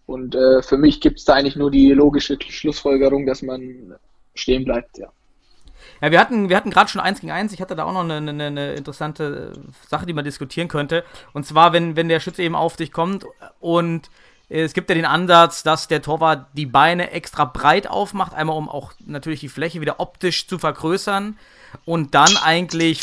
Und 0.06 0.36
äh, 0.36 0.64
für 0.64 0.78
mich 0.78 1.02
gibt 1.02 1.20
es 1.20 1.26
da 1.26 1.34
eigentlich 1.34 1.58
nur 1.58 1.70
die 1.70 1.92
logische 1.92 2.38
Schlussfolgerung, 2.42 3.26
dass 3.26 3.42
man 3.42 3.96
stehen 4.36 4.64
bleibt, 4.64 4.98
ja. 4.98 5.12
Ja, 6.02 6.12
wir 6.12 6.20
hatten, 6.20 6.48
wir 6.48 6.56
hatten 6.56 6.72
gerade 6.72 6.90
schon 6.90 7.02
eins 7.02 7.20
gegen 7.20 7.32
eins. 7.32 7.52
Ich 7.52 7.60
hatte 7.60 7.76
da 7.76 7.84
auch 7.84 7.92
noch 7.92 8.06
eine, 8.06 8.16
eine, 8.16 8.46
eine, 8.46 8.74
interessante 8.74 9.52
Sache, 9.90 10.06
die 10.06 10.14
man 10.14 10.24
diskutieren 10.24 10.70
könnte. 10.70 11.04
Und 11.34 11.46
zwar, 11.46 11.74
wenn, 11.74 11.98
wenn 11.98 12.08
der 12.08 12.22
Schütze 12.22 12.42
eben 12.42 12.56
auf 12.56 12.78
dich 12.78 12.94
kommt 12.94 13.26
und 13.60 14.10
es 14.48 14.74
gibt 14.74 14.90
ja 14.90 14.96
den 14.96 15.06
Ansatz, 15.06 15.62
dass 15.62 15.90
der 15.90 16.02
Torwart 16.02 16.48
die 16.54 16.68
Beine 16.68 17.12
extra 17.12 17.44
breit 17.44 17.88
aufmacht, 17.88 18.34
einmal 18.34 18.56
um 18.56 18.70
auch 18.70 18.94
natürlich 19.06 19.42
die 19.42 19.50
Fläche 19.50 19.82
wieder 19.82 20.00
optisch 20.00 20.48
zu 20.48 20.58
vergrößern 20.58 21.38
und 21.84 22.16
dann 22.16 22.38
eigentlich 22.38 23.02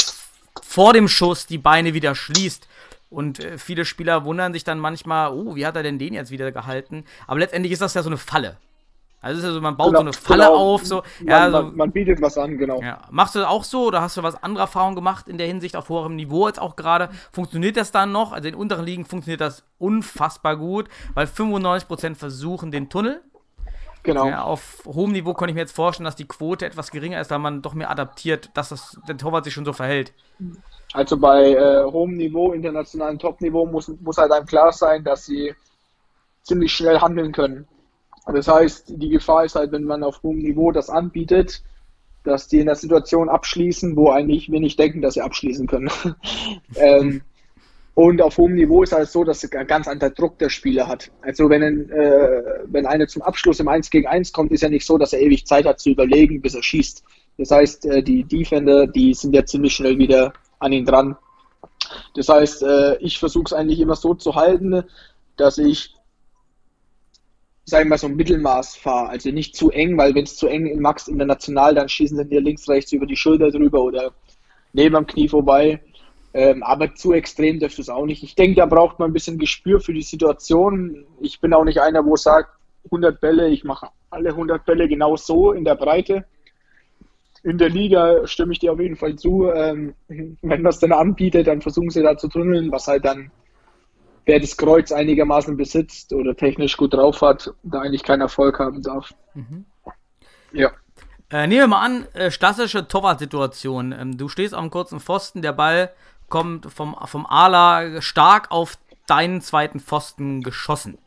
vor 0.62 0.94
dem 0.94 1.08
Schuss 1.08 1.46
die 1.46 1.58
Beine 1.58 1.92
wieder 1.92 2.14
schließt. 2.14 2.66
Und 3.12 3.44
äh, 3.44 3.58
viele 3.58 3.84
Spieler 3.84 4.24
wundern 4.24 4.52
sich 4.52 4.64
dann 4.64 4.78
manchmal, 4.78 5.32
oh, 5.32 5.54
wie 5.54 5.66
hat 5.66 5.76
er 5.76 5.82
denn 5.82 5.98
den 5.98 6.14
jetzt 6.14 6.30
wieder 6.30 6.50
gehalten? 6.50 7.04
Aber 7.26 7.38
letztendlich 7.38 7.72
ist 7.72 7.82
das 7.82 7.94
ja 7.94 8.02
so 8.02 8.08
eine 8.08 8.16
Falle. 8.16 8.56
Also 9.20 9.38
ist 9.38 9.44
ja 9.44 9.52
so, 9.52 9.60
man 9.60 9.76
baut 9.76 9.88
genau, 9.88 9.98
so 9.98 10.02
eine 10.02 10.12
Falle 10.12 10.44
genau. 10.46 10.56
auf, 10.56 10.84
so. 10.84 11.02
Ja, 11.24 11.48
man, 11.48 11.52
man, 11.52 11.76
man, 11.76 11.92
bietet 11.92 12.20
was 12.20 12.36
an, 12.36 12.58
genau. 12.58 12.82
Ja. 12.82 13.02
Machst 13.10 13.36
du 13.36 13.38
das 13.38 13.48
auch 13.48 13.62
so 13.62 13.86
oder 13.86 14.00
hast 14.00 14.16
du 14.16 14.22
was 14.24 14.42
andere 14.42 14.62
Erfahrungen 14.62 14.96
gemacht 14.96 15.28
in 15.28 15.38
der 15.38 15.46
Hinsicht 15.46 15.76
auf 15.76 15.90
hohem 15.90 16.16
Niveau 16.16 16.48
jetzt 16.48 16.60
auch 16.60 16.74
gerade? 16.74 17.10
Funktioniert 17.30 17.76
das 17.76 17.92
dann 17.92 18.10
noch? 18.10 18.32
Also 18.32 18.48
in 18.48 18.56
unteren 18.56 18.84
Ligen 18.84 19.04
funktioniert 19.04 19.40
das 19.40 19.62
unfassbar 19.78 20.56
gut, 20.56 20.88
weil 21.14 21.26
95% 21.26 22.16
versuchen 22.16 22.72
den 22.72 22.88
Tunnel. 22.88 23.22
Genau. 24.02 24.26
Ja, 24.26 24.42
auf 24.42 24.82
hohem 24.86 25.12
Niveau 25.12 25.34
konnte 25.34 25.50
ich 25.50 25.54
mir 25.54 25.60
jetzt 25.60 25.76
vorstellen, 25.76 26.06
dass 26.06 26.16
die 26.16 26.26
Quote 26.26 26.66
etwas 26.66 26.90
geringer 26.90 27.20
ist, 27.20 27.30
da 27.30 27.38
man 27.38 27.62
doch 27.62 27.74
mehr 27.74 27.90
adaptiert, 27.90 28.50
dass 28.54 28.70
das, 28.70 28.98
der 29.06 29.16
Torwart 29.16 29.44
sich 29.44 29.54
schon 29.54 29.64
so 29.64 29.72
verhält. 29.72 30.12
Also 30.92 31.16
bei 31.16 31.52
äh, 31.52 31.84
hohem 31.84 32.16
Niveau, 32.16 32.52
internationalen 32.52 33.18
Top-Niveau 33.18 33.66
muss, 33.66 33.88
muss 34.00 34.18
halt 34.18 34.32
einem 34.32 34.46
klar 34.46 34.72
sein, 34.72 35.04
dass 35.04 35.24
sie 35.24 35.54
ziemlich 36.42 36.72
schnell 36.72 37.00
handeln 37.00 37.32
können. 37.32 37.66
Das 38.26 38.46
heißt, 38.46 38.92
die 38.96 39.08
Gefahr 39.08 39.44
ist 39.44 39.54
halt, 39.54 39.72
wenn 39.72 39.84
man 39.84 40.04
auf 40.04 40.22
hohem 40.22 40.38
Niveau 40.38 40.70
das 40.70 40.90
anbietet, 40.90 41.62
dass 42.24 42.46
die 42.46 42.60
in 42.60 42.66
der 42.66 42.76
Situation 42.76 43.28
abschließen, 43.28 43.96
wo 43.96 44.10
eigentlich 44.10 44.50
wir 44.50 44.60
nicht 44.60 44.78
denken, 44.78 45.02
dass 45.02 45.14
sie 45.14 45.22
abschließen 45.22 45.66
können. 45.66 45.90
ähm, 46.76 47.22
und 47.94 48.22
auf 48.22 48.38
hohem 48.38 48.54
Niveau 48.54 48.82
ist 48.82 48.92
halt 48.92 49.08
so, 49.08 49.24
dass 49.24 49.42
er 49.44 49.64
ganz 49.64 49.88
anderer 49.88 50.10
Druck 50.10 50.38
der 50.38 50.48
Spieler 50.48 50.86
hat. 50.86 51.10
Also 51.20 51.50
wenn, 51.50 51.62
ein, 51.62 51.90
äh, 51.90 52.42
wenn 52.66 52.86
einer 52.86 53.06
zum 53.06 53.22
Abschluss 53.22 53.60
im 53.60 53.68
1 53.68 53.90
gegen 53.90 54.06
1 54.06 54.32
kommt, 54.32 54.52
ist 54.52 54.62
ja 54.62 54.68
nicht 54.68 54.86
so, 54.86 54.96
dass 54.98 55.12
er 55.12 55.20
ewig 55.20 55.46
Zeit 55.46 55.66
hat 55.66 55.80
zu 55.80 55.90
überlegen, 55.90 56.40
bis 56.40 56.54
er 56.54 56.62
schießt. 56.62 57.02
Das 57.38 57.50
heißt, 57.50 57.86
äh, 57.86 58.02
die 58.02 58.24
Defender, 58.24 58.86
die 58.86 59.12
sind 59.14 59.34
ja 59.34 59.44
ziemlich 59.44 59.74
schnell 59.74 59.98
wieder 59.98 60.32
an 60.62 60.72
ihn 60.72 60.84
dran. 60.84 61.16
Das 62.14 62.28
heißt, 62.28 62.62
äh, 62.62 62.96
ich 62.98 63.18
versuche 63.18 63.46
es 63.46 63.52
eigentlich 63.52 63.80
immer 63.80 63.96
so 63.96 64.14
zu 64.14 64.34
halten, 64.34 64.84
dass 65.36 65.58
ich, 65.58 65.94
sagen 67.64 67.86
wir 67.86 67.90
mal, 67.90 67.98
so 67.98 68.06
ein 68.06 68.16
Mittelmaß 68.16 68.76
fahre. 68.76 69.08
Also 69.08 69.30
nicht 69.30 69.56
zu 69.56 69.70
eng, 69.70 69.98
weil 69.98 70.14
wenn 70.14 70.24
es 70.24 70.36
zu 70.36 70.46
eng 70.46 70.66
in 70.66 70.80
Max 70.80 71.08
international, 71.08 71.74
dann 71.74 71.88
schießen 71.88 72.16
sie 72.16 72.26
dir 72.26 72.40
links, 72.40 72.68
rechts 72.68 72.92
über 72.92 73.06
die 73.06 73.16
Schulter 73.16 73.50
drüber 73.50 73.82
oder 73.82 74.12
neben 74.72 74.96
am 74.96 75.06
Knie 75.06 75.28
vorbei. 75.28 75.80
Ähm, 76.34 76.62
aber 76.62 76.94
zu 76.94 77.12
extrem 77.12 77.60
dürfte 77.60 77.82
es 77.82 77.90
auch 77.90 78.06
nicht. 78.06 78.22
Ich 78.22 78.34
denke, 78.34 78.56
da 78.56 78.66
braucht 78.66 78.98
man 78.98 79.10
ein 79.10 79.12
bisschen 79.12 79.38
Gespür 79.38 79.80
für 79.80 79.92
die 79.92 80.02
Situation. 80.02 81.04
Ich 81.20 81.40
bin 81.40 81.52
auch 81.52 81.64
nicht 81.64 81.80
einer, 81.80 82.06
wo 82.06 82.16
sagt, 82.16 82.50
100 82.86 83.20
Bälle, 83.20 83.48
ich 83.48 83.64
mache 83.64 83.88
alle 84.10 84.30
100 84.30 84.64
Bälle 84.64 84.88
genau 84.88 85.16
so 85.16 85.52
in 85.52 85.64
der 85.64 85.74
Breite. 85.74 86.24
In 87.44 87.58
der 87.58 87.70
Liga 87.70 88.26
stimme 88.26 88.52
ich 88.52 88.60
dir 88.60 88.72
auf 88.72 88.80
jeden 88.80 88.96
Fall 88.96 89.16
zu. 89.16 89.50
Ähm, 89.52 89.94
wenn 90.08 90.62
das 90.62 90.78
dann 90.78 90.92
anbietet, 90.92 91.46
dann 91.46 91.60
versuchen 91.60 91.90
sie 91.90 92.02
da 92.02 92.16
zu 92.16 92.28
tunneln, 92.28 92.70
was 92.70 92.86
halt 92.86 93.04
dann, 93.04 93.30
wer 94.26 94.38
das 94.38 94.56
Kreuz 94.56 94.92
einigermaßen 94.92 95.56
besitzt 95.56 96.12
oder 96.12 96.36
technisch 96.36 96.76
gut 96.76 96.94
drauf 96.94 97.20
hat, 97.20 97.52
da 97.64 97.80
eigentlich 97.80 98.04
keinen 98.04 98.20
Erfolg 98.20 98.58
haben 98.60 98.82
darf. 98.82 99.12
Ja. 100.52 100.70
Äh, 101.30 101.46
nehmen 101.46 101.62
wir 101.62 101.66
mal 101.66 101.84
an, 101.84 102.06
äh, 102.12 102.30
klassische 102.30 102.86
Torwart-Situation. 102.86 103.92
Ähm, 103.92 104.18
du 104.18 104.28
stehst 104.28 104.54
am 104.54 104.70
kurzen 104.70 105.00
Pfosten, 105.00 105.42
der 105.42 105.52
Ball 105.52 105.90
kommt 106.28 106.70
vom, 106.70 106.96
vom 107.06 107.26
Ala 107.26 108.00
stark 108.02 108.50
auf 108.50 108.78
deinen 109.06 109.40
zweiten 109.40 109.80
Pfosten 109.80 110.42
geschossen. 110.42 110.98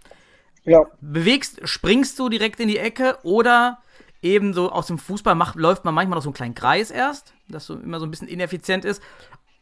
Ja. 0.63 0.81
Bewegst, 0.99 1.61
springst 1.67 2.17
du 2.17 2.27
direkt 2.27 2.59
in 2.59 2.67
die 2.67 2.79
Ecke 2.79 3.17
oder 3.23 3.77
eben 4.25 4.53
so 4.53 4.71
aus 4.71 4.87
dem 4.87 4.97
Fußball 4.97 5.35
macht, 5.35 5.55
läuft 5.55 5.85
man 5.85 5.93
manchmal 5.93 6.17
noch 6.17 6.23
so 6.23 6.29
einen 6.29 6.33
kleinen 6.33 6.55
Kreis 6.55 6.91
erst, 6.91 7.33
das 7.47 7.65
so 7.65 7.75
immer 7.75 7.99
so 7.99 8.05
ein 8.05 8.11
bisschen 8.11 8.27
ineffizient 8.27 8.83
ist. 8.83 9.01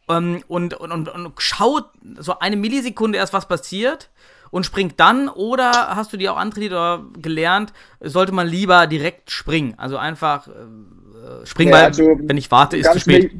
Ähm, 0.08 0.42
und, 0.48 0.74
und, 0.74 0.90
und, 0.90 1.08
und 1.08 1.32
schaut 1.38 1.90
so 2.18 2.38
eine 2.38 2.56
Millisekunde 2.56 3.18
erst, 3.18 3.32
was 3.32 3.46
passiert 3.46 4.10
und 4.50 4.64
springt 4.64 4.98
dann 5.00 5.28
oder 5.28 5.70
hast 5.96 6.12
du 6.12 6.16
dir 6.16 6.32
auch 6.32 6.36
antrainiert 6.36 6.72
oder 6.72 7.04
gelernt, 7.20 7.72
sollte 8.00 8.32
man 8.32 8.46
lieber 8.46 8.86
direkt 8.86 9.30
springen? 9.30 9.74
Also 9.78 9.96
einfach 9.96 10.48
äh, 10.48 11.46
springen, 11.46 11.72
Ja, 11.72 11.78
weil 11.78 11.84
also 11.86 12.02
wenn 12.22 12.36
ich 12.36 12.50
warte, 12.50 12.76
ist 12.76 12.90
zu 12.92 13.00
spät. 13.00 13.32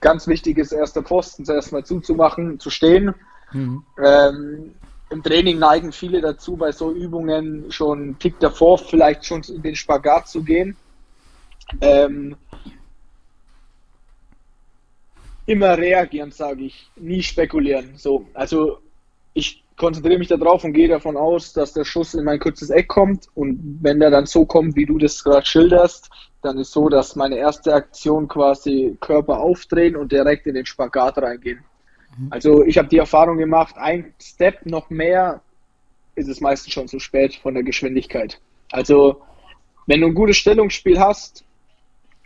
ganz 0.00 0.26
wichtig 0.26 0.58
ist 0.58 0.72
erster 0.72 1.02
Pfosten 1.02 1.44
zuerst 1.44 1.72
mal 1.72 1.84
zuzumachen, 1.84 2.60
zu 2.60 2.70
stehen. 2.70 3.14
Mhm. 3.52 3.84
Ähm, 4.02 4.74
Im 5.10 5.22
Training 5.24 5.58
neigen 5.58 5.92
viele 5.92 6.20
dazu, 6.20 6.56
bei 6.56 6.70
so 6.70 6.92
Übungen 6.92 7.70
schon 7.72 8.00
einen 8.00 8.18
Tick 8.18 8.38
davor 8.38 8.78
vielleicht 8.78 9.24
schon 9.24 9.42
in 9.42 9.62
den 9.62 9.74
Spagat 9.74 10.28
zu 10.28 10.42
gehen. 10.42 10.76
Ähm, 11.80 12.36
immer 15.46 15.76
reagieren, 15.76 16.30
sage 16.30 16.64
ich, 16.64 16.90
nie 16.96 17.22
spekulieren. 17.22 17.96
So, 17.96 18.26
also 18.34 18.78
ich 19.34 19.64
konzentriere 19.76 20.18
mich 20.18 20.28
darauf 20.28 20.62
und 20.62 20.74
gehe 20.74 20.88
davon 20.88 21.16
aus, 21.16 21.52
dass 21.52 21.72
der 21.72 21.84
Schuss 21.84 22.14
in 22.14 22.24
mein 22.24 22.38
kurzes 22.38 22.70
Eck 22.70 22.88
kommt 22.88 23.26
und 23.34 23.78
wenn 23.82 23.98
der 23.98 24.10
dann 24.10 24.26
so 24.26 24.44
kommt, 24.44 24.76
wie 24.76 24.86
du 24.86 24.98
das 24.98 25.24
gerade 25.24 25.46
schilderst, 25.46 26.08
dann 26.42 26.58
ist 26.58 26.70
so, 26.70 26.88
dass 26.88 27.16
meine 27.16 27.36
erste 27.36 27.74
Aktion 27.74 28.28
quasi 28.28 28.96
Körper 29.00 29.40
aufdrehen 29.40 29.96
und 29.96 30.12
direkt 30.12 30.46
in 30.46 30.54
den 30.54 30.66
Spagat 30.66 31.18
reingehen. 31.18 31.64
Also 32.30 32.64
ich 32.64 32.76
habe 32.78 32.88
die 32.88 32.98
Erfahrung 32.98 33.38
gemacht, 33.38 33.76
ein 33.78 34.12
Step 34.20 34.66
noch 34.66 34.90
mehr 34.90 35.40
ist 36.16 36.28
es 36.28 36.40
meistens 36.40 36.72
schon 36.72 36.88
zu 36.88 36.98
spät 36.98 37.34
von 37.36 37.54
der 37.54 37.62
Geschwindigkeit. 37.62 38.40
Also 38.70 39.22
wenn 39.86 40.00
du 40.00 40.08
ein 40.08 40.14
gutes 40.14 40.36
Stellungsspiel 40.36 41.00
hast 41.00 41.44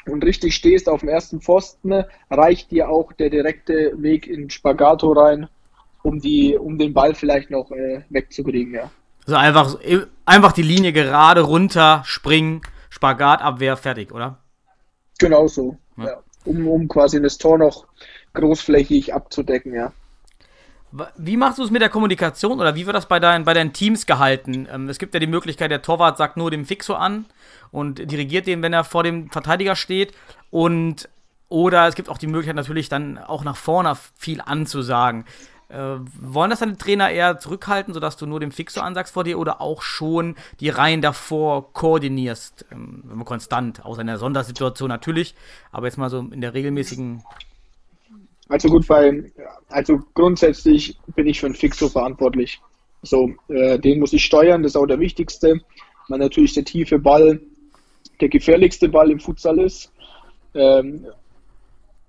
und 0.07 0.24
richtig 0.24 0.55
stehst 0.55 0.89
auf 0.89 1.01
dem 1.01 1.09
ersten 1.09 1.41
Pfosten, 1.41 2.05
reicht 2.30 2.70
dir 2.70 2.89
auch 2.89 3.12
der 3.12 3.30
direkte 3.30 3.93
Weg 3.97 4.26
in 4.26 4.51
Spagato 4.51 5.12
rein, 5.12 5.49
um 6.03 6.20
die, 6.20 6.57
um 6.57 6.78
den 6.78 6.93
Ball 6.93 7.14
vielleicht 7.14 7.51
noch 7.51 7.70
äh, 7.70 8.03
wegzukriegen, 8.11 8.74
ja. 8.74 8.91
Also 9.26 9.37
einfach, 9.37 9.78
einfach 10.26 10.53
die 10.53 10.62
Linie 10.62 10.93
gerade 10.93 11.41
runter, 11.41 12.03
springen, 12.05 12.61
Spagatabwehr, 12.91 13.76
fertig, 13.78 14.12
oder? 14.12 14.39
Genau 15.18 15.47
so. 15.47 15.78
Ja. 15.97 16.05
Ja. 16.05 16.22
Um, 16.45 16.68
um 16.68 16.89
quasi 16.89 17.22
das 17.22 17.39
Tor 17.39 17.57
noch 17.57 17.87
großflächig 18.35 19.14
abzudecken, 19.14 19.74
ja. 19.74 19.93
Wie 21.16 21.37
machst 21.37 21.59
du 21.59 21.64
es 21.64 21.72
mit 21.72 21.82
der 21.82 21.89
Kommunikation 21.89 22.61
oder 22.61 22.76
wie 22.76 22.87
wird 22.87 22.95
das 22.95 23.07
bei 23.07 23.18
deinen, 23.18 23.45
bei 23.45 23.53
deinen 23.53 23.72
Teams 23.72 24.07
gehalten? 24.07 24.68
Ähm, 24.70 24.89
es 24.89 24.99
gibt 24.99 25.12
ja 25.14 25.18
die 25.18 25.26
Möglichkeit, 25.26 25.72
der 25.72 25.82
Torwart 25.82 26.18
sagt 26.18 26.37
nur 26.37 26.53
dem 26.53 26.64
Fixo 26.64 26.95
an 26.95 27.24
und 27.72 28.11
dirigiert 28.11 28.47
den, 28.47 28.62
wenn 28.62 28.72
er 28.72 28.85
vor 28.85 29.03
dem 29.03 29.28
Verteidiger 29.30 29.74
steht. 29.74 30.14
Und 30.51 31.09
oder 31.49 31.89
es 31.89 31.97
gibt 31.97 32.09
auch 32.09 32.18
die 32.18 32.28
Möglichkeit 32.28 32.55
natürlich 32.55 32.89
dann 32.89 33.18
auch 33.18 33.43
nach 33.43 33.57
vorne 33.57 33.97
viel 34.16 34.41
anzusagen. 34.41 35.24
Äh, 35.68 35.97
wollen 36.20 36.51
das 36.51 36.61
die 36.61 36.76
Trainer 36.76 37.11
eher 37.11 37.39
zurückhalten, 37.39 37.93
sodass 37.93 38.16
du 38.16 38.26
nur 38.26 38.39
dem 38.39 38.53
Fixo 38.53 38.80
ansagst 38.80 39.14
vor 39.14 39.24
dir 39.24 39.39
oder 39.39 39.61
auch 39.61 39.82
schon 39.82 40.37
die 40.61 40.68
Reihen 40.68 41.03
davor 41.03 41.72
koordinierst? 41.72 42.66
Ähm, 42.70 43.22
konstant, 43.24 43.85
außer 43.85 44.03
in 44.03 44.07
der 44.07 44.18
Sondersituation 44.18 44.89
natürlich, 44.89 45.35
aber 45.72 45.87
jetzt 45.87 45.97
mal 45.97 46.11
so 46.11 46.20
in 46.20 46.41
der 46.41 46.55
regelmäßigen. 46.55 47.24
Also 48.49 48.68
gut, 48.68 48.88
weil, 48.88 49.32
also 49.68 50.01
grundsätzlich 50.12 50.99
bin 51.14 51.26
ich 51.26 51.40
für 51.40 51.47
einen 51.47 51.55
Fixo 51.55 51.88
verantwortlich. 51.88 52.61
So, 53.03 53.30
äh, 53.49 53.78
den 53.78 54.01
muss 54.01 54.12
ich 54.12 54.24
steuern, 54.24 54.62
das 54.62 54.72
ist 54.72 54.76
auch 54.76 54.86
der 54.86 55.01
wichtigste, 55.01 55.61
weil 56.09 56.18
natürlich 56.18 56.55
der 56.55 56.64
tiefe 56.64 56.99
Ball 56.99 57.40
der 58.20 58.28
gefährlichste 58.28 58.88
Ball 58.88 59.11
im 59.11 59.20
Futsal 59.20 59.59
ist. 59.59 59.92
Ähm, 60.55 61.07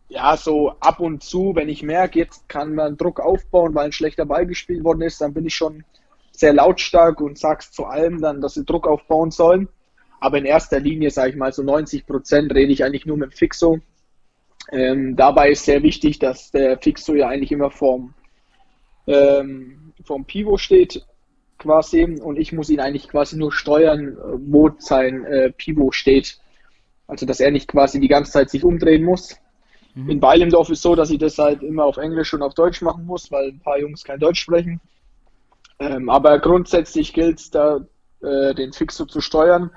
ja, 0.08 0.38
so 0.38 0.72
ab 0.80 1.00
und 1.00 1.24
zu, 1.24 1.56
wenn 1.56 1.68
ich 1.68 1.82
merke, 1.82 2.20
jetzt 2.20 2.48
kann 2.48 2.76
man 2.76 2.96
Druck 2.98 3.20
aufbauen, 3.20 3.74
weil 3.74 3.86
ein 3.86 3.92
schlechter 3.92 4.26
Ball 4.26 4.46
gespielt 4.46 4.84
worden 4.84 5.02
ist, 5.02 5.20
dann 5.20 5.34
bin 5.34 5.46
ich 5.46 5.56
schon 5.56 5.84
sehr 6.32 6.54
lautstark 6.54 7.22
und 7.22 7.38
sag's 7.40 7.72
zu 7.72 7.86
allem 7.86 8.22
dann, 8.22 8.42
dass 8.42 8.54
sie 8.54 8.66
Druck 8.66 8.88
aufbauen 8.88 9.32
sollen. 9.32 9.68
Aber 10.20 10.38
in 10.38 10.46
erster 10.46 10.80
Linie, 10.80 11.12
sage 11.12 11.32
ich 11.32 11.36
mal, 11.36 11.52
so 11.52 11.64
90 11.64 12.06
Prozent 12.06 12.54
rede 12.54 12.72
ich 12.72 12.84
eigentlich 12.84 13.06
nur 13.06 13.18
mit 13.18 13.32
dem 13.32 13.38
Fixo. 13.38 13.80
Ähm, 14.72 15.16
dabei 15.16 15.52
ist 15.52 15.66
sehr 15.66 15.84
wichtig, 15.84 16.20
dass 16.20 16.52
der 16.52 16.78
Fixo 16.80 17.14
ja 17.14 17.28
eigentlich 17.28 17.52
immer 17.52 17.72
vorm, 17.72 18.14
ähm, 19.08 19.94
vorm 20.04 20.26
Pivo 20.26 20.58
steht, 20.58 21.06
quasi, 21.58 22.04
und 22.04 22.38
ich 22.38 22.52
muss 22.52 22.70
ihn 22.70 22.80
eigentlich 22.80 23.08
quasi 23.08 23.38
nur 23.38 23.52
steuern, 23.52 24.18
wo 24.48 24.72
sein 24.80 25.24
äh, 25.26 25.52
Pivo 25.52 25.92
steht. 25.92 26.40
Also, 27.08 27.26
dass 27.26 27.40
er 27.40 27.52
nicht 27.52 27.68
quasi 27.68 28.00
die 28.00 28.08
ganze 28.08 28.32
Zeit 28.32 28.50
sich 28.50 28.64
umdrehen 28.64 29.04
muss. 29.04 29.38
In 29.96 30.22
Weilendorf 30.22 30.70
ist 30.70 30.82
so, 30.82 30.94
dass 30.94 31.10
ich 31.10 31.20
das 31.20 31.38
halt 31.38 31.64
immer 31.64 31.86
auf 31.86 31.96
Englisch 31.96 32.34
und 32.34 32.42
auf 32.42 32.54
Deutsch 32.54 32.82
machen 32.82 33.06
muss, 33.06 33.32
weil 33.32 33.50
ein 33.50 33.60
paar 33.60 33.80
Jungs 33.80 34.04
kein 34.04 34.20
Deutsch 34.20 34.42
sprechen. 34.42 34.82
Ähm, 35.80 36.10
aber 36.10 36.40
grundsätzlich 36.40 37.14
gilt 37.14 37.40
es 37.40 37.50
da, 37.50 37.80
äh, 38.22 38.54
den 38.54 38.74
Fixo 38.74 39.06
zu 39.06 39.22
steuern. 39.22 39.72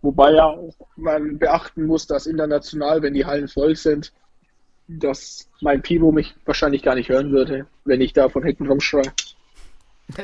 Wobei 0.00 0.32
ja 0.32 0.46
auch 0.46 0.74
man 0.96 1.38
beachten 1.38 1.84
muss, 1.84 2.06
dass 2.06 2.26
international, 2.26 3.02
wenn 3.02 3.12
die 3.12 3.26
Hallen 3.26 3.48
voll 3.48 3.76
sind, 3.76 4.12
dass 4.88 5.48
mein 5.60 5.82
Pivo 5.82 6.10
mich 6.12 6.34
wahrscheinlich 6.44 6.82
gar 6.82 6.94
nicht 6.94 7.10
hören 7.10 7.30
würde, 7.30 7.66
wenn 7.84 8.00
ich 8.00 8.12
da 8.12 8.28
von 8.28 8.42
hinten 8.42 8.66
rumschreie. 8.66 9.12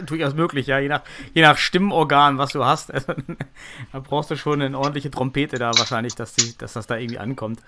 Durchaus 0.07 0.35
möglich, 0.35 0.67
ja, 0.67 0.79
je 0.79 0.89
nach, 0.89 1.03
je 1.35 1.43
nach 1.43 1.59
Stimmorgan, 1.59 2.39
was 2.39 2.53
du 2.53 2.65
hast. 2.65 2.91
Also, 2.95 3.13
da 3.93 4.01
brauchst 4.01 4.31
du 4.31 4.37
schon 4.37 4.63
eine 4.63 4.79
ordentliche 4.79 5.11
Trompete 5.11 5.59
da 5.59 5.73
wahrscheinlich, 5.77 6.15
dass, 6.15 6.35
die, 6.35 6.57
dass 6.57 6.73
das 6.73 6.87
da 6.87 6.97
irgendwie 6.97 7.19
ankommt. 7.19 7.61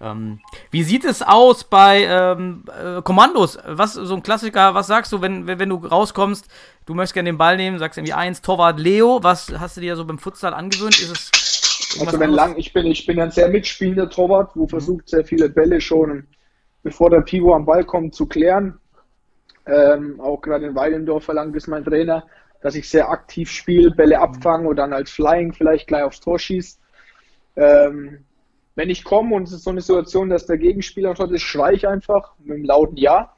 Ähm, 0.00 0.40
wie 0.70 0.82
sieht 0.82 1.04
es 1.04 1.22
aus 1.22 1.64
bei 1.64 2.04
ähm, 2.04 2.64
äh, 2.68 3.00
Kommandos? 3.00 3.58
Was, 3.66 3.94
so 3.94 4.14
ein 4.14 4.22
Klassiker, 4.22 4.74
was 4.74 4.86
sagst 4.86 5.12
du, 5.12 5.22
wenn, 5.22 5.46
wenn, 5.46 5.58
wenn 5.58 5.70
du 5.70 5.76
rauskommst, 5.76 6.46
du 6.84 6.94
möchtest 6.94 7.14
gerne 7.14 7.30
den 7.30 7.38
Ball 7.38 7.56
nehmen, 7.56 7.78
sagst 7.78 7.96
irgendwie 7.96 8.12
eins, 8.12 8.42
Torwart 8.42 8.78
Leo, 8.78 9.20
was 9.22 9.52
hast 9.58 9.78
du 9.78 9.80
dir 9.80 9.96
so 9.96 10.04
beim 10.04 10.18
Futsal 10.18 10.52
angewöhnt? 10.52 11.00
Ist 11.00 11.10
es 11.10 11.98
Also 12.00 12.20
wenn 12.20 12.32
lang, 12.32 12.58
ich 12.58 12.74
bin, 12.74 12.86
ich 12.86 13.06
bin 13.06 13.18
ein 13.18 13.30
sehr 13.30 13.48
mitspielender 13.48 14.10
Torwart, 14.10 14.50
wo 14.54 14.66
versucht 14.66 15.08
sehr 15.08 15.24
viele 15.24 15.48
Bälle 15.48 15.80
schon, 15.80 16.26
bevor 16.82 17.10
der 17.10 17.20
Pivo 17.20 17.54
am 17.54 17.64
Ball 17.64 17.84
kommt, 17.84 18.14
zu 18.14 18.26
klären. 18.26 18.78
Ähm, 19.66 20.20
auch 20.20 20.40
gerade 20.40 20.66
in 20.66 20.74
Weilendorf 20.74 21.24
verlangt 21.24 21.54
es 21.56 21.68
mein 21.68 21.84
Trainer, 21.84 22.26
dass 22.60 22.74
ich 22.74 22.88
sehr 22.88 23.10
aktiv 23.10 23.50
spiele, 23.50 23.90
Bälle 23.90 24.20
abfange 24.20 24.68
und 24.68 24.76
dann 24.76 24.92
als 24.92 25.10
Flying 25.10 25.52
vielleicht 25.52 25.86
gleich 25.86 26.02
aufs 26.02 26.20
Tor 26.20 26.38
schieße. 26.38 26.78
Ähm, 27.56 28.24
wenn 28.74 28.90
ich 28.90 29.04
komme 29.04 29.34
und 29.34 29.44
es 29.44 29.52
ist 29.52 29.64
so 29.64 29.70
eine 29.70 29.80
Situation, 29.80 30.30
dass 30.30 30.46
der 30.46 30.58
Gegenspieler 30.58 31.14
schon 31.14 31.34
ist, 31.34 31.42
schreie 31.42 31.74
ich 31.74 31.86
einfach 31.86 32.32
mit 32.38 32.56
einem 32.56 32.64
lauten 32.64 32.96
Ja. 32.96 33.34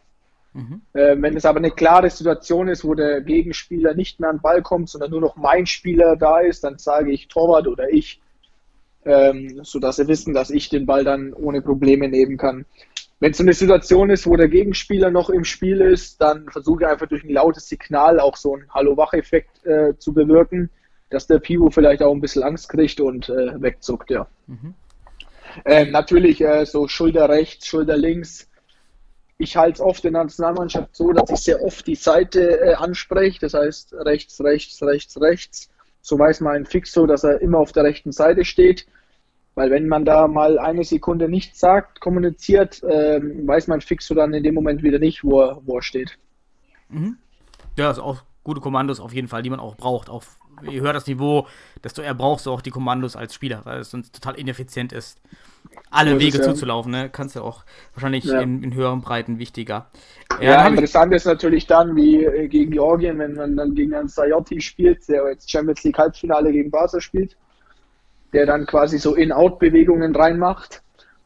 Mhm. 0.52 0.82
Äh, 0.92 1.16
wenn 1.18 1.36
es 1.36 1.44
aber 1.44 1.58
eine 1.58 1.72
klare 1.72 2.08
Situation 2.08 2.68
ist, 2.68 2.84
wo 2.84 2.94
der 2.94 3.20
Gegenspieler 3.22 3.94
nicht 3.94 4.20
mehr 4.20 4.30
an 4.30 4.36
den 4.36 4.42
Ball 4.42 4.62
kommt, 4.62 4.88
sondern 4.88 5.10
nur 5.10 5.20
noch 5.20 5.36
mein 5.36 5.66
Spieler 5.66 6.16
da 6.16 6.38
ist, 6.38 6.62
dann 6.62 6.78
sage 6.78 7.10
ich 7.10 7.26
Torwart 7.26 7.66
oder 7.66 7.92
ich, 7.92 8.20
ähm, 9.04 9.64
sodass 9.64 9.96
sie 9.96 10.06
wissen, 10.06 10.32
dass 10.32 10.50
ich 10.50 10.68
den 10.68 10.86
Ball 10.86 11.02
dann 11.02 11.32
ohne 11.32 11.60
Probleme 11.60 12.08
nehmen 12.08 12.36
kann. 12.36 12.66
Wenn 13.24 13.30
es 13.30 13.38
so 13.38 13.42
eine 13.42 13.54
Situation 13.54 14.10
ist, 14.10 14.26
wo 14.26 14.36
der 14.36 14.48
Gegenspieler 14.48 15.10
noch 15.10 15.30
im 15.30 15.44
Spiel 15.44 15.80
ist, 15.80 16.20
dann 16.20 16.46
versuche 16.50 16.82
ich 16.82 16.86
einfach 16.86 17.06
durch 17.06 17.24
ein 17.24 17.30
lautes 17.30 17.66
Signal 17.66 18.20
auch 18.20 18.36
so 18.36 18.52
einen 18.52 18.68
Hallo-Wach-Effekt 18.68 19.64
äh, 19.64 19.96
zu 19.96 20.12
bewirken, 20.12 20.68
dass 21.08 21.26
der 21.26 21.38
Pivo 21.38 21.70
vielleicht 21.70 22.02
auch 22.02 22.12
ein 22.12 22.20
bisschen 22.20 22.42
Angst 22.42 22.68
kriegt 22.68 23.00
und 23.00 23.30
äh, 23.30 23.62
wegzuckt, 23.62 24.10
ja. 24.10 24.26
Mhm. 24.46 24.74
Ähm, 25.64 25.90
natürlich 25.90 26.42
äh, 26.42 26.66
so 26.66 26.86
Schulter 26.86 27.30
rechts, 27.30 27.66
Schulter 27.66 27.96
links. 27.96 28.46
Ich 29.38 29.56
halte 29.56 29.76
es 29.76 29.80
oft 29.80 30.04
in 30.04 30.12
der 30.12 30.24
Nationalmannschaft 30.24 30.94
so, 30.94 31.10
dass 31.12 31.30
ich 31.30 31.38
sehr 31.38 31.62
oft 31.62 31.86
die 31.86 31.94
Seite 31.94 32.60
äh, 32.60 32.74
anspreche, 32.74 33.40
das 33.40 33.54
heißt 33.54 33.94
rechts, 34.00 34.38
rechts, 34.44 34.82
rechts, 34.82 35.18
rechts. 35.18 35.70
So 36.02 36.18
weiß 36.18 36.42
man 36.42 36.66
fix 36.66 36.92
so, 36.92 37.06
dass 37.06 37.24
er 37.24 37.40
immer 37.40 37.56
auf 37.56 37.72
der 37.72 37.84
rechten 37.84 38.12
Seite 38.12 38.44
steht. 38.44 38.84
Weil 39.54 39.70
wenn 39.70 39.86
man 39.86 40.04
da 40.04 40.26
mal 40.26 40.58
eine 40.58 40.84
Sekunde 40.84 41.28
nichts 41.28 41.60
sagt, 41.60 42.00
kommuniziert, 42.00 42.82
äh, 42.82 43.20
weiß 43.22 43.68
man 43.68 43.80
fix 43.80 44.06
so 44.06 44.14
dann 44.14 44.34
in 44.34 44.42
dem 44.42 44.54
Moment 44.54 44.82
wieder 44.82 44.98
nicht, 44.98 45.22
wo 45.22 45.40
er, 45.40 45.60
wo 45.64 45.76
er 45.76 45.82
steht. 45.82 46.18
Mhm. 46.88 47.18
Ja, 47.76 47.90
ist 47.90 47.98
auch 47.98 48.22
gute 48.42 48.60
Kommandos 48.60 49.00
auf 49.00 49.12
jeden 49.12 49.28
Fall, 49.28 49.42
die 49.42 49.50
man 49.50 49.60
auch 49.60 49.76
braucht. 49.76 50.10
Auch 50.10 50.24
je 50.62 50.80
höher 50.80 50.92
das 50.92 51.06
Niveau, 51.06 51.46
desto 51.82 52.02
eher 52.02 52.14
brauchst 52.14 52.46
du 52.46 52.50
auch 52.50 52.60
die 52.60 52.70
Kommandos 52.70 53.16
als 53.16 53.34
Spieler, 53.34 53.62
weil 53.64 53.80
es 53.80 53.90
sonst 53.90 54.14
total 54.14 54.34
ineffizient 54.38 54.92
ist, 54.92 55.20
alle 55.90 56.12
das 56.12 56.20
Wege 56.20 56.38
ist, 56.38 56.44
zuzulaufen. 56.44 56.92
Ne? 56.92 57.08
Kannst 57.10 57.36
du 57.36 57.42
auch 57.42 57.64
wahrscheinlich 57.94 58.24
ja. 58.24 58.40
in, 58.40 58.62
in, 58.62 58.74
höheren 58.74 59.00
Breiten 59.00 59.38
wichtiger. 59.38 59.90
Ja, 60.40 60.50
ja 60.50 60.68
interessant 60.68 61.12
ist 61.14 61.24
natürlich 61.24 61.66
dann, 61.66 61.96
wie 61.96 62.24
äh, 62.24 62.48
gegen 62.48 62.72
Georgien, 62.72 63.18
wenn 63.18 63.34
man 63.34 63.56
dann 63.56 63.74
gegen 63.74 63.94
einen 63.94 64.08
Sayotti 64.08 64.60
spielt, 64.60 65.08
der 65.08 65.28
jetzt 65.30 65.50
Champions 65.50 65.82
League 65.84 65.98
Halbfinale 65.98 66.52
gegen 66.52 66.70
Barca 66.70 67.00
spielt, 67.00 67.36
der 68.34 68.46
dann 68.46 68.66
quasi 68.66 68.98
so 68.98 69.14
In-Out-Bewegungen 69.14 70.14
reinmacht. 70.14 70.82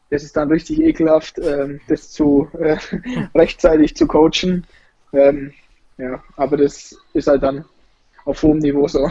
Das 0.09 0.23
ist 0.23 0.37
dann 0.37 0.49
richtig 0.49 0.81
ekelhaft, 0.81 1.37
ähm, 1.39 1.81
das 1.87 2.11
zu 2.11 2.47
äh, 2.57 2.77
rechtzeitig 3.35 3.95
zu 3.95 4.07
coachen. 4.07 4.65
Ähm, 5.13 5.53
ja, 5.97 6.23
aber 6.37 6.57
das 6.57 6.97
ist 7.13 7.27
halt 7.27 7.43
dann 7.43 7.65
auf 8.25 8.41
hohem 8.41 8.59
Niveau 8.59 8.87
so. 8.87 9.09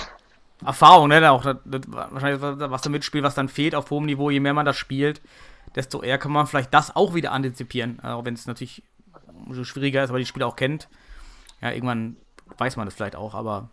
Erfahrung, 0.64 1.08
ne? 1.08 1.30
Auch 1.30 1.42
das, 1.42 1.56
das, 1.64 1.82
wahrscheinlich 1.86 2.40
was 2.40 2.82
da 2.82 2.90
mitspielt, 2.90 3.24
was 3.24 3.34
dann 3.34 3.48
fehlt 3.48 3.74
auf 3.74 3.90
hohem 3.90 4.06
Niveau, 4.06 4.30
je 4.30 4.40
mehr 4.40 4.54
man 4.54 4.66
das 4.66 4.76
spielt, 4.76 5.20
desto 5.76 6.02
eher 6.02 6.18
kann 6.18 6.32
man 6.32 6.46
vielleicht 6.46 6.74
das 6.74 6.94
auch 6.96 7.14
wieder 7.14 7.32
antizipieren. 7.32 8.00
Auch 8.00 8.24
wenn 8.24 8.34
es 8.34 8.46
natürlich 8.46 8.82
schwieriger 9.62 10.02
ist, 10.02 10.12
weil 10.12 10.20
die 10.20 10.26
Spieler 10.26 10.46
auch 10.46 10.56
kennt. 10.56 10.88
Ja, 11.60 11.70
irgendwann 11.72 12.16
weiß 12.56 12.76
man 12.76 12.86
das 12.86 12.94
vielleicht 12.94 13.16
auch, 13.16 13.34
aber 13.34 13.68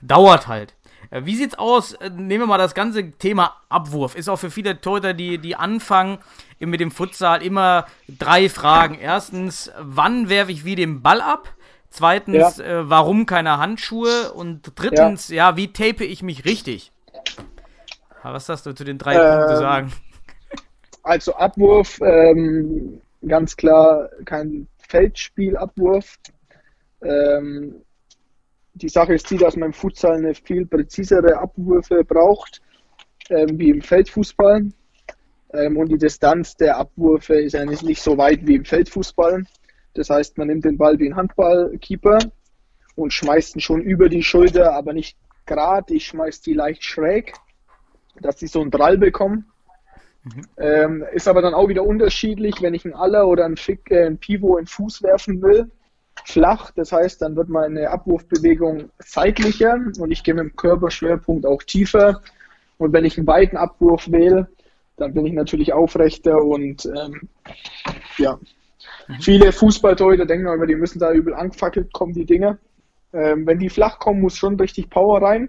dauert 0.00 0.48
halt. 0.48 0.74
Äh, 1.10 1.24
wie 1.24 1.36
sieht's 1.36 1.56
aus? 1.58 1.94
Äh, 1.94 2.10
nehmen 2.10 2.42
wir 2.42 2.46
mal 2.46 2.58
das 2.58 2.74
ganze 2.74 3.12
Thema 3.12 3.56
Abwurf. 3.68 4.14
Ist 4.14 4.28
auch 4.28 4.38
für 4.38 4.50
viele 4.50 4.80
Torhüter, 4.80 5.14
die, 5.14 5.38
die 5.38 5.56
anfangen 5.56 6.18
mit 6.58 6.80
dem 6.80 6.90
Futsal, 6.90 7.42
immer 7.42 7.86
drei 8.08 8.48
Fragen. 8.48 8.98
Erstens, 9.00 9.70
wann 9.78 10.28
werfe 10.28 10.52
ich 10.52 10.64
wie 10.64 10.74
den 10.74 11.02
Ball 11.02 11.20
ab? 11.20 11.48
Zweitens, 11.90 12.58
ja. 12.58 12.64
äh, 12.64 12.90
warum 12.90 13.26
keine 13.26 13.58
Handschuhe? 13.58 14.32
Und 14.32 14.72
drittens, 14.74 15.28
ja. 15.28 15.50
ja, 15.50 15.56
wie 15.56 15.72
tape 15.72 16.04
ich 16.04 16.22
mich 16.22 16.44
richtig? 16.44 16.92
Was 18.22 18.48
hast 18.48 18.66
du 18.66 18.74
zu 18.74 18.84
den 18.84 18.98
drei 18.98 19.14
ähm, 19.14 19.20
Punkten 19.20 19.54
zu 19.54 19.60
sagen? 19.60 19.92
Also 21.02 21.34
Abwurf, 21.36 21.98
ähm, 22.02 23.00
ganz 23.26 23.56
klar 23.56 24.10
kein 24.26 24.68
Feldspielabwurf. 24.88 26.16
Ähm, 27.02 27.82
die 28.78 28.88
Sache 28.88 29.14
ist 29.14 29.30
die, 29.30 29.36
dass 29.36 29.56
man 29.56 29.68
im 29.68 29.72
Futsal 29.72 30.16
eine 30.16 30.34
viel 30.34 30.66
präzisere 30.66 31.38
Abwürfe 31.38 32.04
braucht, 32.04 32.60
ähm, 33.30 33.58
wie 33.58 33.70
im 33.70 33.82
Feldfußball. 33.82 34.68
Ähm, 35.52 35.76
und 35.76 35.88
die 35.90 35.98
Distanz 35.98 36.56
der 36.56 36.76
Abwürfe 36.76 37.34
ist 37.34 37.52
ja 37.52 37.64
nicht, 37.64 38.02
so 38.02 38.16
weit 38.18 38.46
wie 38.46 38.56
im 38.56 38.64
Feldfußball. 38.64 39.44
Das 39.94 40.10
heißt, 40.10 40.38
man 40.38 40.48
nimmt 40.48 40.64
den 40.64 40.78
Ball 40.78 40.98
wie 40.98 41.08
ein 41.08 41.16
Handballkeeper 41.16 42.18
und 42.94 43.12
schmeißt 43.12 43.56
ihn 43.56 43.60
schon 43.60 43.82
über 43.82 44.08
die 44.08 44.22
Schulter, 44.22 44.74
aber 44.74 44.92
nicht 44.92 45.16
gerade. 45.46 45.94
Ich 45.94 46.06
schmeiße 46.06 46.42
die 46.42 46.54
leicht 46.54 46.84
schräg, 46.84 47.32
dass 48.20 48.38
sie 48.38 48.46
so 48.46 48.60
einen 48.60 48.70
Drall 48.70 48.98
bekommen. 48.98 49.46
Mhm. 50.24 50.42
Ähm, 50.58 51.04
ist 51.12 51.28
aber 51.28 51.42
dann 51.42 51.54
auch 51.54 51.68
wieder 51.68 51.84
unterschiedlich, 51.84 52.60
wenn 52.60 52.74
ich 52.74 52.84
einen 52.84 52.94
Aller 52.94 53.26
oder 53.26 53.44
einen, 53.44 53.56
Fick, 53.56 53.90
äh, 53.90 54.06
einen 54.06 54.18
Pivo 54.18 54.58
in 54.58 54.66
Fuß 54.66 55.02
werfen 55.02 55.40
will. 55.42 55.70
Flach, 56.24 56.70
das 56.72 56.92
heißt, 56.92 57.22
dann 57.22 57.36
wird 57.36 57.48
meine 57.48 57.90
Abwurfbewegung 57.90 58.90
seitlicher 58.98 59.78
und 59.98 60.10
ich 60.10 60.22
gehe 60.22 60.34
mit 60.34 60.44
dem 60.44 60.56
Körperschwerpunkt 60.56 61.46
auch 61.46 61.62
tiefer. 61.62 62.22
Und 62.78 62.92
wenn 62.92 63.04
ich 63.04 63.18
einen 63.18 63.26
weiten 63.26 63.56
Abwurf 63.56 64.10
wähle, 64.10 64.48
dann 64.96 65.14
bin 65.14 65.26
ich 65.26 65.32
natürlich 65.32 65.72
aufrechter 65.72 66.42
und 66.42 66.86
ähm, 66.86 67.28
ja, 68.18 68.38
Mhm. 69.08 69.20
Viele 69.20 69.52
Fußballtorhüter 69.52 70.26
denken 70.26 70.46
aber, 70.46 70.66
die 70.66 70.76
müssen 70.76 70.98
da 70.98 71.12
übel 71.12 71.34
angefackelt 71.34 71.92
kommen, 71.92 72.12
die 72.12 72.26
Dinge. 72.26 72.58
Ähm, 73.12 73.46
wenn 73.46 73.58
die 73.58 73.70
flach 73.70 73.98
kommen, 73.98 74.20
muss 74.20 74.36
schon 74.36 74.56
richtig 74.60 74.90
Power 74.90 75.22
rein. 75.22 75.48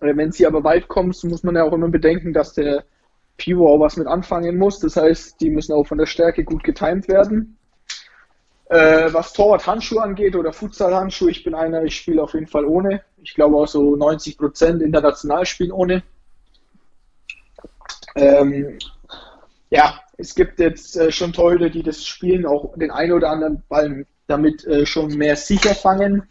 Äh, 0.00 0.16
wenn 0.16 0.32
sie 0.32 0.46
aber 0.46 0.62
weit 0.62 0.88
kommen, 0.88 1.12
so 1.12 1.26
muss 1.28 1.42
man 1.42 1.56
ja 1.56 1.64
auch 1.64 1.72
immer 1.72 1.88
bedenken, 1.88 2.32
dass 2.32 2.52
der 2.52 2.84
Pivot 3.38 3.68
auch 3.68 3.80
was 3.80 3.96
mit 3.96 4.06
anfangen 4.06 4.58
muss. 4.58 4.78
Das 4.80 4.96
heißt, 4.96 5.40
die 5.40 5.50
müssen 5.50 5.72
auch 5.72 5.86
von 5.86 5.98
der 5.98 6.06
Stärke 6.06 6.44
gut 6.44 6.62
getimt 6.62 7.08
werden. 7.08 7.56
Äh, 8.70 9.12
was 9.12 9.32
Torwart-Handschuhe 9.32 10.00
angeht 10.00 10.36
oder 10.36 10.52
Futsal-Handschuhe, 10.52 11.32
ich 11.32 11.42
bin 11.42 11.56
einer, 11.56 11.82
ich 11.82 11.96
spiele 11.96 12.22
auf 12.22 12.34
jeden 12.34 12.46
Fall 12.46 12.64
ohne. 12.64 13.02
Ich 13.20 13.34
glaube 13.34 13.56
auch 13.56 13.66
so 13.66 13.96
90 13.96 14.38
Prozent 14.38 14.80
international 14.80 15.44
spielen 15.44 15.72
ohne. 15.72 16.04
Ähm, 18.14 18.78
ja, 19.70 20.00
es 20.16 20.36
gibt 20.36 20.60
jetzt 20.60 20.96
äh, 20.96 21.10
schon 21.10 21.32
Torhüter, 21.32 21.68
die 21.68 21.82
das 21.82 22.06
Spielen 22.06 22.46
auch 22.46 22.72
den 22.76 22.92
einen 22.92 23.12
oder 23.12 23.30
anderen 23.30 23.60
Ball 23.68 24.06
damit 24.28 24.64
äh, 24.66 24.86
schon 24.86 25.14
mehr 25.14 25.34
sicher 25.34 25.74
fangen. 25.74 26.28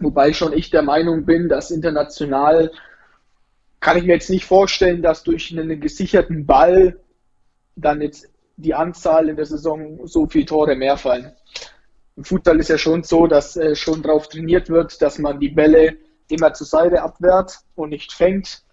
Wobei 0.00 0.32
schon 0.32 0.54
ich 0.54 0.70
der 0.70 0.82
Meinung 0.82 1.26
bin, 1.26 1.50
dass 1.50 1.70
international 1.70 2.70
kann 3.80 3.98
ich 3.98 4.04
mir 4.04 4.14
jetzt 4.14 4.30
nicht 4.30 4.46
vorstellen, 4.46 5.02
dass 5.02 5.22
durch 5.22 5.52
einen 5.52 5.80
gesicherten 5.82 6.46
Ball 6.46 6.98
dann 7.76 8.00
jetzt 8.00 8.26
die 8.58 8.74
Anzahl 8.74 9.28
in 9.28 9.36
der 9.36 9.46
Saison 9.46 10.06
so 10.06 10.26
viele 10.26 10.44
Tore 10.44 10.76
mehr 10.76 10.96
fallen. 10.96 11.32
Im 12.16 12.24
Fußball 12.24 12.58
ist 12.58 12.68
ja 12.68 12.78
schon 12.78 13.04
so, 13.04 13.26
dass 13.26 13.56
äh, 13.56 13.76
schon 13.76 14.02
darauf 14.02 14.28
trainiert 14.28 14.68
wird, 14.68 15.00
dass 15.00 15.18
man 15.18 15.38
die 15.38 15.48
Bälle 15.48 15.96
immer 16.28 16.52
zur 16.52 16.66
Seite 16.66 17.00
abwehrt 17.00 17.58
und 17.76 17.90
nicht 17.90 18.12
fängt. 18.12 18.64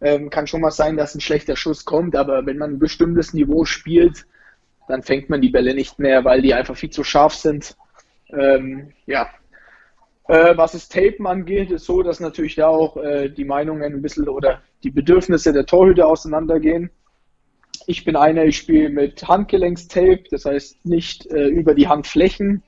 Ähm, 0.00 0.30
kann 0.30 0.46
schon 0.46 0.62
mal 0.62 0.70
sein, 0.70 0.96
dass 0.96 1.14
ein 1.14 1.20
schlechter 1.20 1.56
Schuss 1.56 1.84
kommt, 1.84 2.16
aber 2.16 2.44
wenn 2.46 2.58
man 2.58 2.72
ein 2.72 2.78
bestimmtes 2.78 3.34
Niveau 3.34 3.64
spielt, 3.64 4.26
dann 4.88 5.02
fängt 5.02 5.28
man 5.28 5.40
die 5.40 5.50
Bälle 5.50 5.74
nicht 5.74 5.98
mehr, 5.98 6.24
weil 6.24 6.40
die 6.40 6.54
einfach 6.54 6.76
viel 6.76 6.90
zu 6.90 7.04
scharf 7.04 7.34
sind. 7.34 7.76
Ähm, 8.30 8.92
ja. 9.04 9.28
Äh, 10.28 10.56
was 10.56 10.72
das 10.72 10.88
Tapen 10.88 11.26
angeht, 11.26 11.70
ist 11.70 11.84
so, 11.84 12.02
dass 12.02 12.20
natürlich 12.20 12.56
da 12.56 12.68
auch 12.68 12.96
äh, 12.96 13.28
die 13.28 13.44
Meinungen 13.44 13.94
ein 13.94 14.02
bisschen 14.02 14.28
oder 14.28 14.62
die 14.82 14.90
Bedürfnisse 14.90 15.52
der 15.52 15.66
Torhüter 15.66 16.06
auseinandergehen. 16.08 16.90
Ich 17.86 18.04
bin 18.04 18.16
einer, 18.16 18.44
ich 18.44 18.56
spiele 18.56 18.88
mit 18.90 19.26
Handgelenkstape, 19.26 20.24
das 20.30 20.44
heißt 20.44 20.84
nicht 20.84 21.26
äh, 21.26 21.46
über 21.46 21.74
die 21.74 21.86
Handflächen. 21.86 22.62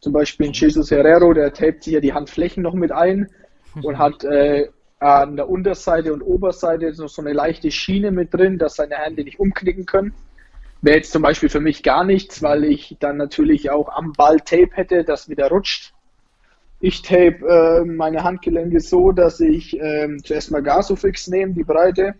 Zum 0.00 0.12
Beispiel 0.12 0.48
ein 0.48 0.52
Jesus 0.52 0.90
Herrero, 0.90 1.32
der 1.32 1.52
tapet 1.52 1.84
sich 1.84 1.94
ja 1.94 2.00
die 2.00 2.12
Handflächen 2.12 2.62
noch 2.62 2.74
mit 2.74 2.90
ein 2.90 3.30
und 3.82 3.98
hat 3.98 4.24
äh, 4.24 4.68
an 4.98 5.36
der 5.36 5.48
Unterseite 5.48 6.12
und 6.12 6.22
Oberseite 6.22 6.92
noch 6.98 7.08
so 7.08 7.22
eine 7.22 7.32
leichte 7.32 7.70
Schiene 7.70 8.10
mit 8.10 8.32
drin, 8.34 8.58
dass 8.58 8.76
seine 8.76 8.96
Hände 8.96 9.24
nicht 9.24 9.38
umknicken 9.38 9.86
können. 9.86 10.14
Wäre 10.82 10.96
jetzt 10.96 11.12
zum 11.12 11.22
Beispiel 11.22 11.48
für 11.48 11.60
mich 11.60 11.82
gar 11.82 12.04
nichts, 12.04 12.42
weil 12.42 12.64
ich 12.64 12.96
dann 12.98 13.16
natürlich 13.16 13.70
auch 13.70 13.88
am 13.88 14.12
Ball 14.12 14.40
Tape 14.40 14.70
hätte, 14.72 15.04
das 15.04 15.28
wieder 15.28 15.48
rutscht. 15.48 15.92
Ich 16.80 17.02
tape 17.02 17.46
äh, 17.46 17.84
meine 17.84 18.24
Handgelenke 18.24 18.80
so, 18.80 19.12
dass 19.12 19.40
ich 19.40 19.78
äh, 19.78 20.16
zuerst 20.22 20.50
mal 20.50 20.62
Gasofix 20.62 21.28
nehme, 21.28 21.54
die 21.54 21.64
Breite, 21.64 22.14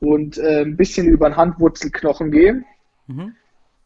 und 0.00 0.38
äh, 0.38 0.62
ein 0.62 0.76
bisschen 0.76 1.06
über 1.06 1.28
den 1.28 1.36
Handwurzelknochen 1.36 2.30
gehe. 2.30 2.64
Mhm. 3.06 3.34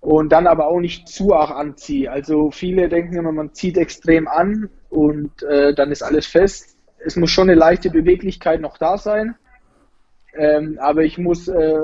Und 0.01 0.31
dann 0.31 0.47
aber 0.47 0.69
auch 0.69 0.81
nicht 0.81 1.09
zu 1.09 1.35
arg 1.35 1.51
anziehe. 1.51 2.11
Also 2.11 2.51
viele 2.51 2.89
denken 2.89 3.17
immer, 3.17 3.33
man 3.33 3.53
zieht 3.53 3.77
extrem 3.77 4.29
an 4.29 4.71
und 4.91 5.43
äh, 5.43 5.75
dann 5.75 5.91
ist 5.91 6.03
alles 6.03 6.27
fest 6.27 6.79
es 6.99 7.17
muss 7.17 7.31
schon 7.31 7.49
eine 7.49 7.59
leichte 7.59 7.91
Beweglichkeit 7.91 8.61
noch 8.61 8.79
da 8.79 8.99
sein. 8.99 9.35
Ähm, 10.35 10.79
aber 10.81 11.05
ich 11.05 11.19
muss 11.19 11.49
äh, 11.49 11.79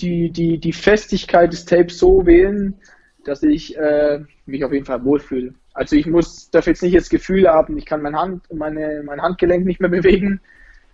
die, 0.00 0.30
die, 0.30 0.58
die 0.58 0.72
Festigkeit 0.72 1.52
des 1.52 1.64
Tapes 1.64 1.98
so 1.98 2.26
wählen, 2.26 2.74
dass 3.24 3.42
ich 3.42 3.76
äh, 3.76 4.20
mich 4.44 4.64
auf 4.64 4.72
jeden 4.72 4.84
Fall 4.84 5.04
wohlfühle. 5.04 5.54
Also 5.72 5.96
ich 5.96 6.06
muss, 6.06 6.50
darf 6.50 6.66
jetzt 6.66 6.82
nicht 6.82 6.96
das 6.96 7.10
Gefühl 7.10 7.48
haben, 7.48 7.76
ich 7.76 7.86
kann 7.86 8.02
mein, 8.02 8.16
Hand, 8.16 8.44
meine, 8.52 9.02
mein 9.04 9.22
Handgelenk 9.22 9.66
nicht 9.66 9.80
mehr 9.80 9.90
bewegen. 9.98 10.40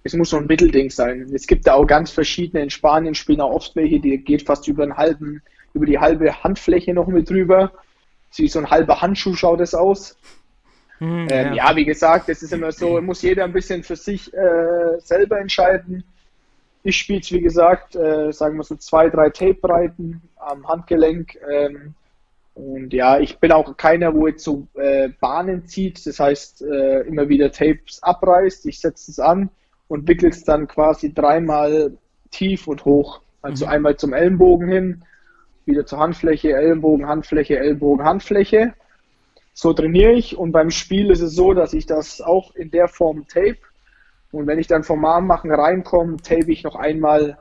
Es 0.05 0.15
muss 0.15 0.31
so 0.31 0.37
ein 0.39 0.47
Mittelding 0.47 0.91
sein. 0.91 1.31
Es 1.33 1.47
gibt 1.47 1.67
da 1.67 1.75
auch 1.75 1.87
ganz 1.87 2.11
verschiedene. 2.11 2.63
In 2.63 2.71
Spanien 2.71 3.15
spielen 3.15 3.41
auch 3.41 3.53
oft 3.53 3.77
welche, 3.77 4.01
die 4.01 4.19
geht 4.19 4.43
fast 4.47 4.67
über 4.69 4.83
einen 4.83 4.97
halben, 4.97 5.43
über 5.75 5.87
die 5.87 5.99
halbe 5.99 6.43
Handfläche 6.43 6.93
noch 6.93 7.07
mit 7.07 7.31
drüber. 7.31 7.73
Wie 8.35 8.49
so 8.49 8.59
ein 8.59 8.71
halber 8.71 9.01
Handschuh 9.01 9.35
schaut 9.35 9.61
es 9.61 9.75
aus. 9.75 10.17
Hm, 10.99 11.29
Ähm, 11.31 11.55
ja. 11.55 11.75
wie 11.77 11.85
gesagt, 11.85 12.29
es 12.29 12.43
ist 12.43 12.53
immer 12.53 12.73
so, 12.73 13.01
muss 13.01 13.23
jeder 13.23 13.45
ein 13.45 13.53
bisschen 13.53 13.83
für 13.83 13.97
sich 13.97 14.33
äh, 14.35 14.99
selber 15.01 15.39
entscheiden. 15.41 16.05
Ich 16.85 16.97
spiele 16.97 17.21
es, 17.21 17.31
wie 17.31 17.41
gesagt, 17.41 17.95
äh, 17.95 18.33
sagen 18.33 18.57
wir 18.57 18.65
so 18.65 18.75
zwei, 18.77 19.09
drei 19.09 19.31
Tape-Breiten 19.31 20.23
am 20.37 20.67
Handgelenk. 20.67 21.37
Ähm, 21.49 21.95
und 22.55 22.93
ja, 22.93 23.19
ich 23.19 23.39
bin 23.39 23.53
auch 23.53 23.77
keiner, 23.77 24.15
wo 24.15 24.27
jetzt 24.27 24.45
so 24.45 24.67
äh, 24.75 25.09
Bahnen 25.21 25.67
zieht, 25.67 26.05
das 26.07 26.19
heißt 26.19 26.63
äh, 26.63 27.01
immer 27.03 27.29
wieder 27.29 27.51
Tapes 27.53 28.03
abreißt. 28.03 28.67
Ich 28.67 28.81
setze 28.81 29.11
es 29.11 29.19
an 29.19 29.51
und 29.93 30.09
wickel 30.09 30.31
es 30.31 30.43
dann 30.43 30.69
quasi 30.69 31.13
dreimal 31.13 31.93
tief 32.31 32.67
und 32.67 32.87
hoch. 32.87 33.21
Also 33.43 33.67
einmal 33.67 33.99
zum 33.99 34.15
Ellenbogen 34.15 34.67
hin, 34.67 35.05
wieder 35.67 35.85
zur 35.85 35.99
Handfläche, 35.99 36.55
Ellenbogen, 36.57 37.07
Handfläche, 37.07 37.59
Ellbogen, 37.59 38.03
Handfläche. 38.03 38.73
So 39.53 39.75
trainiere 39.75 40.13
ich 40.13 40.39
und 40.39 40.51
beim 40.51 40.71
Spiel 40.71 41.11
ist 41.11 41.21
es 41.21 41.35
so, 41.35 41.53
dass 41.53 41.75
ich 41.75 41.85
das 41.85 42.23
auch 42.23 42.55
in 42.55 42.71
der 42.71 42.89
Form 42.89 43.29
tape. 43.29 43.59
Und 44.31 44.47
wenn 44.47 44.59
ich 44.59 44.67
dann 44.67 44.83
vom 44.83 45.05
Arm 45.05 45.27
machen 45.27 45.53
reinkomme, 45.53 46.17
tape 46.17 46.51
ich 46.51 46.65
noch 46.65 46.77
einmal 46.77 47.37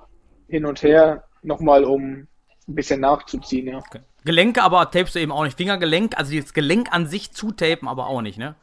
hin 0.49 0.65
und 0.65 0.83
her, 0.83 1.23
nochmal 1.43 1.85
um 1.85 2.27
ein 2.67 2.75
bisschen 2.75 2.99
nachzuziehen. 2.99 3.67
Ja. 3.67 3.81
Gelenke 4.25 4.61
aber 4.61 4.91
tapest 4.91 5.15
du 5.15 5.19
eben 5.19 5.31
auch 5.31 5.45
nicht. 5.45 5.55
Fingergelenk, 5.55 6.17
also 6.17 6.35
das 6.35 6.53
Gelenk 6.53 6.91
an 6.91 7.07
sich 7.07 7.31
zutapen, 7.31 7.87
aber 7.87 8.07
auch 8.07 8.21
nicht, 8.21 8.37
ne? 8.37 8.55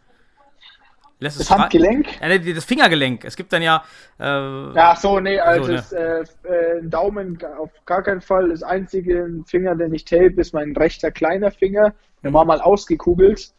Lässt 1.21 1.41
Das 1.41 1.51
Handgelenk? 1.51 2.07
Nee, 2.21 2.53
das 2.53 2.65
Fingergelenk. 2.65 3.25
Es 3.25 3.35
gibt 3.35 3.53
dann 3.53 3.63
ja. 3.63 3.83
Äh, 4.21 4.25
Ja, 4.25 4.95
so, 4.95 5.19
nee, 5.19 5.41
also 5.41 5.65
So, 5.65 5.71
ne? 5.73 5.77
das, 5.77 5.93
äh, 5.93 6.25
äh, 6.45 6.79
ein 6.81 6.91
Daumen 6.91 7.39
auf 7.59 7.71
gar 7.87 8.03
keinen 8.03 8.21
Fall. 8.21 8.51
Das 8.51 8.63
einzige 8.63 9.29
Finger, 9.47 9.75
den 9.75 9.93
ich 9.93 10.05
tape, 10.05 10.35
ist 10.37 10.55
mein 10.55 10.77
rechter 10.77 11.11
kleiner 11.11 11.51
Finger. 11.51 11.93
Der 12.23 12.33
war 12.33 12.45
mal 12.45 12.61
ausgekugelt. 12.61 13.53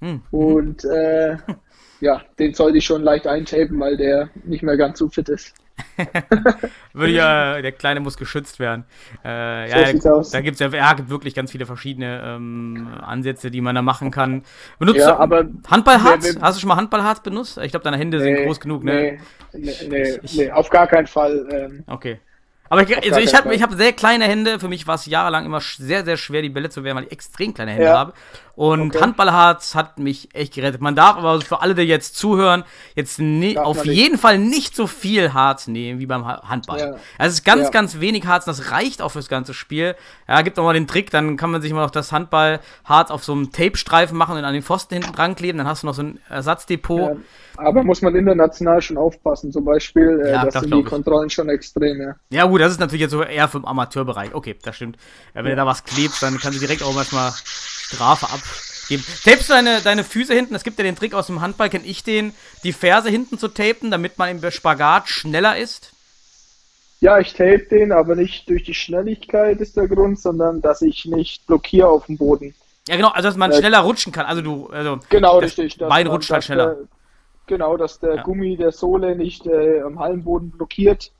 Hm. 0.00 0.22
Und 0.32 0.84
äh, 0.84 1.36
ja, 2.00 2.22
den 2.38 2.54
sollte 2.54 2.78
ich 2.78 2.84
schon 2.84 3.02
leicht 3.02 3.26
eintapen, 3.28 3.78
weil 3.78 3.96
der 3.96 4.28
nicht 4.44 4.62
mehr 4.64 4.76
ganz 4.76 4.98
so 4.98 5.08
fit 5.08 5.28
ist. 5.28 5.54
Würde 6.92 7.12
ja, 7.12 7.60
der 7.60 7.72
Kleine 7.72 8.00
muss 8.00 8.16
geschützt 8.16 8.60
werden. 8.60 8.84
Äh, 9.24 9.68
So 9.68 9.78
ja, 9.78 9.92
da, 9.92 10.22
da 10.30 10.40
gibt 10.40 10.54
es 10.54 10.60
ja, 10.60 10.68
ja 10.68 10.92
gibt 10.92 11.08
wirklich 11.10 11.34
ganz 11.34 11.50
viele 11.50 11.66
verschiedene 11.66 12.22
ähm, 12.24 12.88
Ansätze, 13.00 13.50
die 13.50 13.60
man 13.60 13.74
da 13.74 13.82
machen 13.82 14.10
kann. 14.10 14.42
Benutzt 14.78 15.00
Ja, 15.00 15.12
du 15.12 15.20
aber 15.20 15.44
Handballharz? 15.68 16.36
Hast 16.40 16.56
du 16.56 16.60
schon 16.60 16.68
mal 16.68 16.76
Handballharz 16.76 17.22
benutzt? 17.22 17.58
Ich 17.58 17.72
glaube, 17.72 17.84
deine 17.84 17.96
Hände 17.96 18.20
sind 18.20 18.36
groß 18.44 18.60
genug, 18.60 18.84
ne? 18.84 18.94
Nee, 18.94 19.20
nee, 19.52 19.74
nee, 19.88 20.20
nee, 20.32 20.50
auf 20.50 20.70
gar 20.70 20.86
keinen 20.86 21.06
Fall. 21.06 21.46
Ähm, 21.50 21.84
Okay. 21.86 22.18
Aber 22.80 22.90
ich, 22.90 22.96
also 23.12 23.20
ich 23.20 23.34
habe 23.34 23.54
hab 23.60 23.72
sehr 23.74 23.92
kleine 23.92 24.24
Hände. 24.24 24.58
Für 24.60 24.68
mich 24.68 24.86
war 24.86 24.94
es 24.96 25.06
jahrelang 25.06 25.44
immer 25.46 25.60
sehr, 25.60 26.04
sehr 26.04 26.16
schwer, 26.16 26.42
die 26.42 26.48
Bälle 26.50 26.70
zu 26.70 26.84
wehren, 26.84 26.96
weil 26.96 27.04
ich 27.04 27.12
extrem 27.12 27.54
kleine 27.54 27.72
Hände 27.72 27.84
Ja. 27.86 27.98
habe. 27.98 28.12
Und 28.56 28.90
Okay. 28.94 29.00
Handballharz 29.02 29.74
hat 29.74 29.98
mich 29.98 30.28
echt 30.32 30.54
gerettet. 30.54 30.80
Man 30.80 30.94
darf 30.94 31.16
aber 31.16 31.40
für 31.40 31.60
alle, 31.60 31.74
die 31.74 31.82
jetzt 31.82 32.16
zuhören, 32.16 32.62
jetzt 32.94 33.18
Darf 33.18 33.64
auf 33.66 33.78
man 33.78 33.86
nicht. 33.88 33.96
jeden 33.96 34.16
Fall 34.18 34.38
nicht 34.38 34.76
so 34.76 34.86
viel 34.86 35.32
Harz 35.34 35.66
nehmen 35.66 35.98
wie 35.98 36.06
beim 36.06 36.24
Ha- 36.24 36.42
Handball. 36.48 36.78
Ja. 36.78 36.86
Also 36.86 37.00
es 37.18 37.34
ist 37.34 37.44
ganz, 37.44 37.64
Ja. 37.64 37.70
ganz 37.70 37.98
wenig 37.98 38.26
Harz. 38.26 38.44
Das 38.44 38.70
reicht 38.70 39.02
auch 39.02 39.08
fürs 39.10 39.28
ganze 39.28 39.54
Spiel. 39.54 39.96
Ja, 40.28 40.40
gibt 40.42 40.56
auch 40.58 40.64
mal 40.64 40.72
den 40.74 40.86
Trick, 40.86 41.10
dann 41.10 41.36
kann 41.36 41.50
man 41.50 41.62
sich 41.62 41.72
mal 41.72 41.82
noch 41.82 41.90
das 41.90 42.12
Handballharz 42.12 43.10
auf 43.10 43.24
so 43.24 43.32
einem 43.32 43.50
Tapestreifen 43.50 44.16
machen 44.16 44.36
und 44.36 44.44
an 44.44 44.54
den 44.54 44.62
Pfosten 44.62 44.94
hinten 44.94 45.12
dran 45.12 45.34
kleben. 45.34 45.58
Dann 45.58 45.66
hast 45.66 45.82
du 45.82 45.86
noch 45.88 45.94
so 45.94 46.02
ein 46.02 46.20
Ersatzdepot. 46.28 47.16
Ja, 47.56 47.64
aber 47.66 47.84
muss 47.84 48.02
man 48.02 48.14
international 48.14 48.82
schon 48.82 48.96
aufpassen. 48.96 49.52
Zum 49.52 49.64
Beispiel, 49.64 50.20
äh, 50.24 50.32
Ja, 50.32 50.44
das 50.44 50.54
sind 50.60 50.74
die. 50.74 50.82
Kontrollen 50.82 51.30
schon 51.30 51.48
extrem. 51.48 52.00
Ja. 52.00 52.14
Ja 52.30 52.44
gut, 52.46 52.60
das 52.60 52.72
ist 52.72 52.80
natürlich 52.80 53.02
jetzt 53.02 53.12
so 53.12 53.22
eher 53.22 53.48
den 53.48 53.64
Amateurbereich. 53.66 54.34
Okay, 54.34 54.56
das 54.62 54.76
stimmt. 54.76 54.96
Ja, 55.34 55.42
wenn 55.44 55.50
du 55.50 55.56
da 55.56 55.66
was 55.66 55.84
klebst, 55.84 56.22
dann 56.22 56.38
kannst 56.38 56.56
du 56.56 56.60
direkt 56.60 56.82
auch 56.82 56.96
erstmal 56.96 57.32
Strafe 57.32 58.26
abgeben. 58.26 59.04
Tapest 59.24 59.48
du 59.48 59.54
deine, 59.54 59.80
deine 59.82 60.04
Füße 60.04 60.34
hinten? 60.34 60.54
Es 60.54 60.64
gibt 60.64 60.78
ja 60.78 60.84
den 60.84 60.96
Trick 60.96 61.14
aus 61.14 61.26
dem 61.28 61.40
Handball, 61.40 61.70
kenne 61.70 61.84
ich 61.86 62.02
den, 62.04 62.32
die 62.64 62.72
Ferse 62.72 63.08
hinten 63.08 63.38
zu 63.38 63.48
tapen, 63.48 63.90
damit 63.90 64.18
man 64.18 64.28
im 64.30 64.50
Spagat 64.50 65.08
schneller 65.08 65.56
ist. 65.56 65.90
ja, 67.00 67.18
ich 67.18 67.32
tape 67.34 67.66
den, 67.70 67.92
aber 67.92 68.14
nicht 68.16 68.48
durch 68.48 68.64
die 68.64 68.74
Schnelligkeit 68.74 69.60
ist 69.60 69.76
der 69.76 69.88
Grund, 69.88 70.18
sondern 70.18 70.60
dass 70.62 70.80
ich 70.82 71.04
nicht 71.04 71.46
blockiere 71.46 71.88
auf 71.88 72.06
dem 72.06 72.16
Boden. 72.16 72.54
Ja 72.88 72.96
genau, 72.96 73.08
also 73.08 73.28
dass 73.28 73.36
man 73.36 73.50
Äh, 73.50 73.58
schneller 73.58 73.80
rutschen 73.80 74.12
kann. 74.12 74.26
Also 74.26 74.42
du, 74.42 74.66
also 74.68 74.98
Genau, 75.08 75.40
das 75.40 75.56
richtig. 75.58 75.78
Bein 75.78 76.06
rutscht 76.06 76.30
halt 76.30 76.44
schneller. 76.44 76.76
Genau, 77.46 77.76
dass 77.76 77.98
der 78.00 78.16
Ja. 78.16 78.22
Gummi 78.22 78.56
der 78.56 78.72
Sohle 78.72 79.16
nicht 79.16 79.46
äh, 79.46 79.80
am 79.80 79.98
Hallenboden 79.98 80.50
blockiert, 80.50 81.12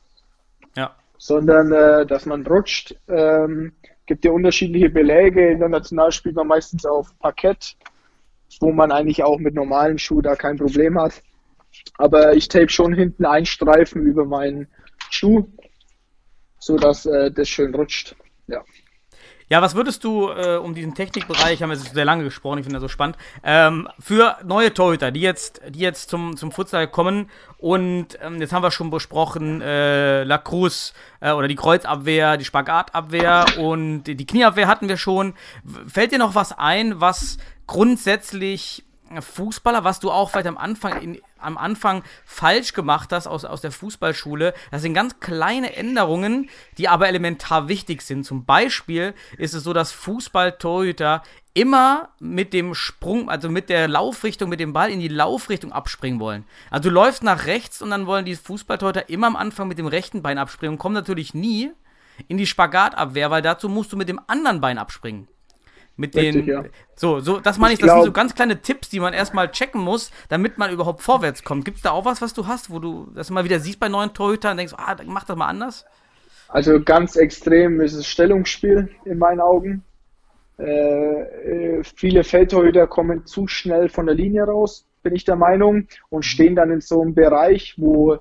Ja. 0.76 0.94
sondern 1.18 1.72
äh, 1.72 2.06
dass 2.06 2.26
man 2.26 2.46
rutscht. 2.46 2.96
Ähm, 3.08 3.72
gibt 4.06 4.24
ja 4.24 4.32
unterschiedliche 4.32 4.90
Beläge. 4.90 5.50
International 5.50 6.12
spielt 6.12 6.34
man 6.36 6.46
meistens 6.46 6.84
auf 6.86 7.18
Parkett, 7.18 7.76
wo 8.60 8.72
man 8.72 8.92
eigentlich 8.92 9.22
auch 9.22 9.38
mit 9.38 9.54
normalen 9.54 9.98
Schuhen 9.98 10.22
da 10.22 10.34
kein 10.36 10.56
Problem 10.58 10.98
hat. 11.00 11.22
Aber 11.98 12.34
ich 12.34 12.48
tape 12.48 12.68
schon 12.68 12.94
hinten 12.94 13.24
einen 13.24 13.46
Streifen 13.46 14.02
über 14.06 14.24
meinen 14.24 14.68
Schuh, 15.10 15.46
sodass 16.58 17.06
äh, 17.06 17.30
das 17.30 17.48
schön 17.48 17.74
rutscht. 17.74 18.14
Ja. 18.46 18.62
Ja, 19.50 19.60
was 19.60 19.74
würdest 19.74 20.04
du, 20.04 20.30
äh, 20.30 20.56
um 20.56 20.74
diesen 20.74 20.94
Technikbereich, 20.94 21.62
haben 21.62 21.68
wir 21.70 21.76
jetzt 21.76 21.92
sehr 21.92 22.04
lange 22.04 22.24
gesprochen, 22.24 22.58
ich 22.58 22.64
finde 22.64 22.76
das 22.76 22.82
so 22.82 22.88
spannend, 22.88 23.16
ähm, 23.42 23.88
für 23.98 24.38
neue 24.42 24.72
Torhüter, 24.72 25.10
die 25.10 25.20
jetzt, 25.20 25.60
die 25.68 25.80
jetzt 25.80 26.08
zum, 26.08 26.36
zum 26.38 26.50
Futsal 26.50 26.88
kommen 26.88 27.28
und 27.58 28.18
ähm, 28.22 28.40
jetzt 28.40 28.54
haben 28.54 28.62
wir 28.62 28.70
schon 28.70 28.88
besprochen, 28.88 29.60
äh, 29.60 30.24
La 30.24 30.38
Cruz 30.38 30.94
äh, 31.20 31.32
oder 31.32 31.46
die 31.46 31.56
Kreuzabwehr, 31.56 32.38
die 32.38 32.44
Spagatabwehr 32.46 33.44
und 33.58 34.04
die, 34.04 34.26
Knieabwehr 34.26 34.66
hatten 34.66 34.88
wir 34.88 34.96
schon. 34.96 35.34
Fällt 35.86 36.12
dir 36.12 36.18
noch 36.18 36.34
was 36.34 36.56
ein, 36.56 37.00
was 37.00 37.36
grundsätzlich 37.66 38.84
Fußballer, 39.20 39.84
was 39.84 40.00
du 40.00 40.10
auch 40.10 40.30
vielleicht 40.30 40.46
am 40.46 40.56
Anfang, 40.56 41.00
in, 41.00 41.20
am 41.38 41.58
Anfang 41.58 42.02
falsch 42.24 42.72
gemacht 42.72 43.12
hast 43.12 43.26
aus, 43.26 43.44
aus 43.44 43.60
der 43.60 43.70
Fußballschule. 43.70 44.54
Das 44.70 44.82
sind 44.82 44.94
ganz 44.94 45.20
kleine 45.20 45.76
Änderungen, 45.76 46.48
die 46.78 46.88
aber 46.88 47.08
elementar 47.08 47.68
wichtig 47.68 48.02
sind. 48.02 48.24
Zum 48.24 48.44
Beispiel 48.44 49.14
ist 49.38 49.54
es 49.54 49.64
so, 49.64 49.72
dass 49.72 49.92
Fußballtorhüter 49.92 51.22
immer 51.54 52.08
mit 52.18 52.52
dem 52.52 52.74
Sprung, 52.74 53.30
also 53.30 53.48
mit 53.48 53.68
der 53.68 53.86
Laufrichtung, 53.86 54.48
mit 54.48 54.60
dem 54.60 54.72
Ball 54.72 54.90
in 54.90 55.00
die 55.00 55.08
Laufrichtung 55.08 55.72
abspringen 55.72 56.18
wollen. 56.18 56.44
Also 56.70 56.88
du 56.88 56.94
läufst 56.94 57.22
nach 57.22 57.46
rechts 57.46 57.80
und 57.80 57.90
dann 57.90 58.06
wollen 58.06 58.24
die 58.24 58.34
Fußballtorhüter 58.34 59.08
immer 59.08 59.28
am 59.28 59.36
Anfang 59.36 59.68
mit 59.68 59.78
dem 59.78 59.86
rechten 59.86 60.22
Bein 60.22 60.38
abspringen 60.38 60.74
und 60.74 60.78
kommen 60.78 60.94
natürlich 60.94 61.32
nie 61.32 61.70
in 62.28 62.38
die 62.38 62.46
Spagatabwehr, 62.46 63.30
weil 63.30 63.42
dazu 63.42 63.68
musst 63.68 63.92
du 63.92 63.96
mit 63.96 64.08
dem 64.08 64.20
anderen 64.26 64.60
Bein 64.60 64.78
abspringen. 64.78 65.28
Mit 65.96 66.16
Richtig, 66.16 66.46
den. 66.46 66.52
ja. 66.52 66.64
So, 66.96 67.20
so, 67.20 67.38
das 67.38 67.56
meine 67.58 67.72
ich, 67.74 67.78
Ich 67.78 67.86
das 67.86 67.90
sind 67.92 67.98
glaub- 67.98 68.06
so 68.06 68.12
ganz 68.12 68.34
kleine 68.34 68.60
Tipps, 68.60 68.88
die 68.88 68.98
man 68.98 69.14
erstmal 69.14 69.50
checken 69.50 69.80
muss, 69.80 70.10
damit 70.28 70.58
man 70.58 70.72
überhaupt 70.72 71.02
vorwärts 71.02 71.44
kommt. 71.44 71.64
Gibt 71.64 71.76
es 71.76 71.82
da 71.84 71.92
auch 71.92 72.04
was, 72.04 72.20
was 72.20 72.34
du 72.34 72.46
hast, 72.48 72.70
wo 72.70 72.80
du 72.80 73.08
das 73.14 73.30
mal 73.30 73.44
wieder 73.44 73.60
siehst 73.60 73.78
bei 73.78 73.88
neuen 73.88 74.12
Torhütern 74.12 74.52
und 74.52 74.56
denkst, 74.58 74.74
ah, 74.76 74.96
mach 75.06 75.24
das 75.24 75.36
mal 75.36 75.46
anders? 75.46 75.84
Also 76.48 76.80
ganz 76.82 77.16
extrem 77.16 77.80
ist 77.80 77.94
es 77.94 78.06
Stellungsspiel 78.08 78.90
in 79.04 79.18
meinen 79.18 79.40
Augen. 79.40 79.84
Äh, 80.58 81.20
äh, 81.78 81.82
viele 81.96 82.22
Feldtorhüter 82.22 82.86
kommen 82.86 83.26
zu 83.26 83.46
schnell 83.48 83.88
von 83.88 84.06
der 84.06 84.14
Linie 84.14 84.44
raus, 84.44 84.86
bin 85.02 85.14
ich 85.14 85.24
der 85.24 85.36
Meinung, 85.36 85.88
und 86.10 86.24
stehen 86.24 86.54
dann 86.54 86.70
in 86.70 86.80
so 86.80 87.02
einem 87.02 87.14
Bereich, 87.14 87.74
wo 87.76 88.18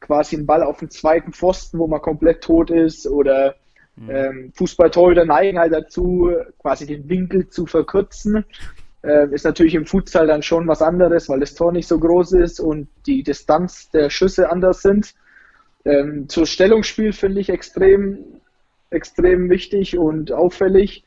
quasi 0.00 0.36
ein 0.36 0.46
Ball 0.46 0.62
auf 0.62 0.78
dem 0.78 0.90
zweiten 0.90 1.32
Pfosten, 1.32 1.78
wo 1.78 1.86
man 1.86 2.00
komplett 2.00 2.42
tot 2.42 2.70
ist, 2.70 3.06
oder 3.06 3.54
ähm, 4.08 4.52
Fußballtorhüter 4.54 5.24
neigen 5.24 5.58
halt 5.58 5.72
dazu, 5.72 6.30
quasi 6.58 6.86
den 6.86 7.08
Winkel 7.08 7.48
zu 7.48 7.66
verkürzen. 7.66 8.44
Ähm, 9.02 9.32
ist 9.32 9.44
natürlich 9.44 9.74
im 9.74 9.86
Futsal 9.86 10.26
dann 10.26 10.42
schon 10.42 10.66
was 10.66 10.82
anderes, 10.82 11.28
weil 11.28 11.40
das 11.40 11.54
Tor 11.54 11.72
nicht 11.72 11.86
so 11.86 11.98
groß 11.98 12.32
ist 12.32 12.60
und 12.60 12.88
die 13.06 13.22
Distanz 13.22 13.90
der 13.90 14.10
Schüsse 14.10 14.50
anders 14.50 14.82
sind. 14.82 15.14
Ähm, 15.84 16.28
zur 16.28 16.46
Stellungsspiel 16.46 17.12
finde 17.12 17.40
ich 17.40 17.48
extrem, 17.48 18.18
extrem 18.90 19.50
wichtig 19.50 19.96
und 19.96 20.32
auffällig. 20.32 21.04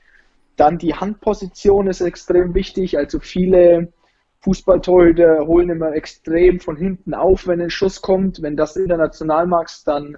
Dann 0.55 0.77
die 0.77 0.95
Handposition 0.95 1.87
ist 1.87 2.01
extrem 2.01 2.53
wichtig. 2.53 2.97
Also 2.97 3.19
viele 3.19 3.91
Fußballtorhüter 4.39 5.45
holen 5.45 5.69
immer 5.69 5.93
extrem 5.93 6.59
von 6.59 6.77
hinten 6.77 7.13
auf, 7.13 7.45
wenn 7.47 7.61
ein 7.61 7.69
Schuss 7.69 8.01
kommt. 8.01 8.41
Wenn 8.41 8.57
das 8.57 8.75
international 8.75 9.47
machst, 9.47 9.87
dann 9.87 10.17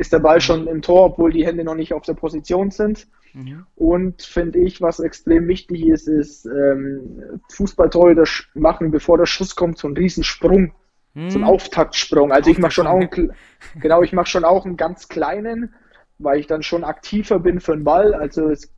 ist 0.00 0.14
der 0.14 0.18
Ball 0.18 0.40
schon 0.40 0.66
im 0.66 0.80
Tor, 0.80 1.04
obwohl 1.04 1.30
die 1.30 1.44
Hände 1.44 1.62
noch 1.62 1.74
nicht 1.74 1.92
auf 1.92 2.04
der 2.06 2.14
Position 2.14 2.70
sind. 2.70 3.06
Und 3.76 4.22
finde 4.22 4.58
ich, 4.58 4.80
was 4.80 4.98
extrem 4.98 5.46
wichtig 5.46 5.86
ist, 5.86 6.08
ist 6.08 6.46
ähm, 6.46 7.38
Fußballtorhüter 7.50 8.24
machen, 8.54 8.90
bevor 8.90 9.18
der 9.18 9.26
Schuss 9.26 9.54
kommt, 9.54 9.76
so 9.76 9.86
einen 9.86 9.98
riesen 9.98 10.24
Sprung, 10.24 10.72
so 11.28 11.36
einen 11.36 11.44
Auftaktsprung. 11.44 12.32
Also 12.32 12.50
ich 12.50 12.58
mache 12.58 12.72
schon 12.72 12.86
auch 12.86 12.98
einen, 12.98 13.32
genau, 13.80 14.02
ich 14.02 14.14
mache 14.14 14.26
schon 14.26 14.44
auch 14.44 14.64
einen 14.64 14.78
ganz 14.78 15.06
kleinen, 15.08 15.74
weil 16.18 16.40
ich 16.40 16.46
dann 16.46 16.62
schon 16.62 16.82
aktiver 16.82 17.38
bin 17.38 17.60
für 17.60 17.76
den 17.76 17.84
Ball. 17.84 18.14
Also 18.14 18.48
es 18.48 18.72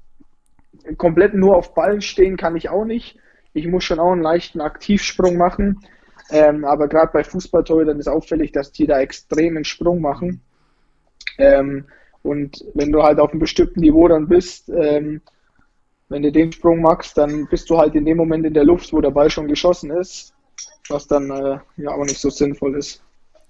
komplett 0.97 1.35
nur 1.35 1.57
auf 1.57 1.73
Ballen 1.73 2.01
stehen 2.01 2.37
kann 2.37 2.57
ich 2.57 2.69
auch 2.69 2.85
nicht. 2.85 3.17
Ich 3.53 3.69
muss 3.69 3.85
schon 3.85 4.01
auch 4.01 4.11
einen 4.11 4.23
leichten 4.23 4.61
Aktivsprung 4.61 5.37
machen. 5.37 5.87
Ähm, 6.31 6.65
aber 6.65 6.89
gerade 6.89 7.13
bei 7.13 7.23
Fußballtorhütern 7.23 8.01
ist 8.01 8.09
auffällig, 8.09 8.51
dass 8.51 8.73
die 8.73 8.87
da 8.87 8.99
extremen 8.99 9.65
Sprung 9.65 10.01
machen. 10.01 10.41
Ähm, 11.39 11.87
und 12.23 12.65
wenn 12.75 12.93
du 12.93 13.03
halt 13.03 13.19
auf 13.19 13.31
einem 13.31 13.41
bestimmten 13.41 13.81
Niveau 13.81 14.09
dann 14.09 14.29
bist, 14.29 14.69
ähm, 14.71 15.23
wenn 16.09 16.23
du 16.23 16.33
den 16.33 16.53
Sprung 16.53 16.81
machst, 16.83 17.19
dann 17.19 17.49
bist 17.49 17.71
du 17.71 17.79
halt 17.79 17.95
in 17.95 18.05
dem 18.05 18.19
Moment 18.19 18.47
in 18.47 18.55
der 18.55 18.65
Luft, 18.65 18.93
wo 18.93 19.01
der 19.01 19.11
Ball 19.11 19.31
schon 19.31 19.49
geschossen 19.49 19.91
ist, 19.91 20.35
was 20.89 21.07
dann 21.07 21.31
äh, 21.31 21.59
ja 21.79 21.93
auch 21.93 22.05
nicht 22.05 22.21
so 22.21 22.31
sinnvoll 22.31 22.77
ist. 22.77 23.03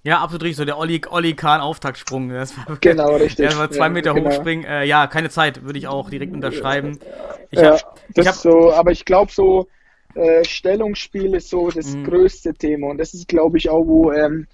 Ja, 0.03 0.19
absolut 0.19 0.43
richtig. 0.43 0.57
So 0.57 0.65
der 0.65 0.77
Olli, 0.77 1.01
Olli 1.09 1.33
Kahn 1.35 1.61
Auftaktssprung. 1.61 2.29
Das 2.29 2.57
war, 2.57 2.77
Genau, 2.81 3.15
richtig. 3.15 3.51
Der 3.51 3.57
war 3.57 3.71
zwei 3.71 3.89
Ja, 3.89 3.89
Meter 3.89 4.13
genau. 4.13 4.21
hochspringen. 4.25 4.65
Äh, 4.65 4.85
ja, 4.85 5.07
keine 5.07 5.29
Zeit, 5.29 5.63
würde 5.63 5.79
ich 5.79 5.87
auch 5.87 6.09
direkt 6.09 6.33
unterschreiben. 6.33 6.99
Ich 7.51 7.61
ja, 7.61 7.63
hab, 7.63 7.99
das 8.09 8.27
hab, 8.27 8.35
ist 8.35 8.41
so, 8.41 8.73
aber 8.73 8.91
ich 8.91 9.05
glaube 9.05 9.31
so, 9.31 9.67
äh, 10.15 10.43
Stellungsspiel 10.45 11.35
ist 11.35 11.49
so 11.49 11.69
das 11.71 11.87
Mhm. 11.87 12.03
größte 12.03 12.53
Thema 12.53 12.87
und 12.89 12.97
das 12.97 13.13
ist 13.13 13.27
glaube 13.27 13.57
ich 13.57 13.69
auch, 13.69 13.85
wo 13.87 14.11
ähm, 14.11 14.47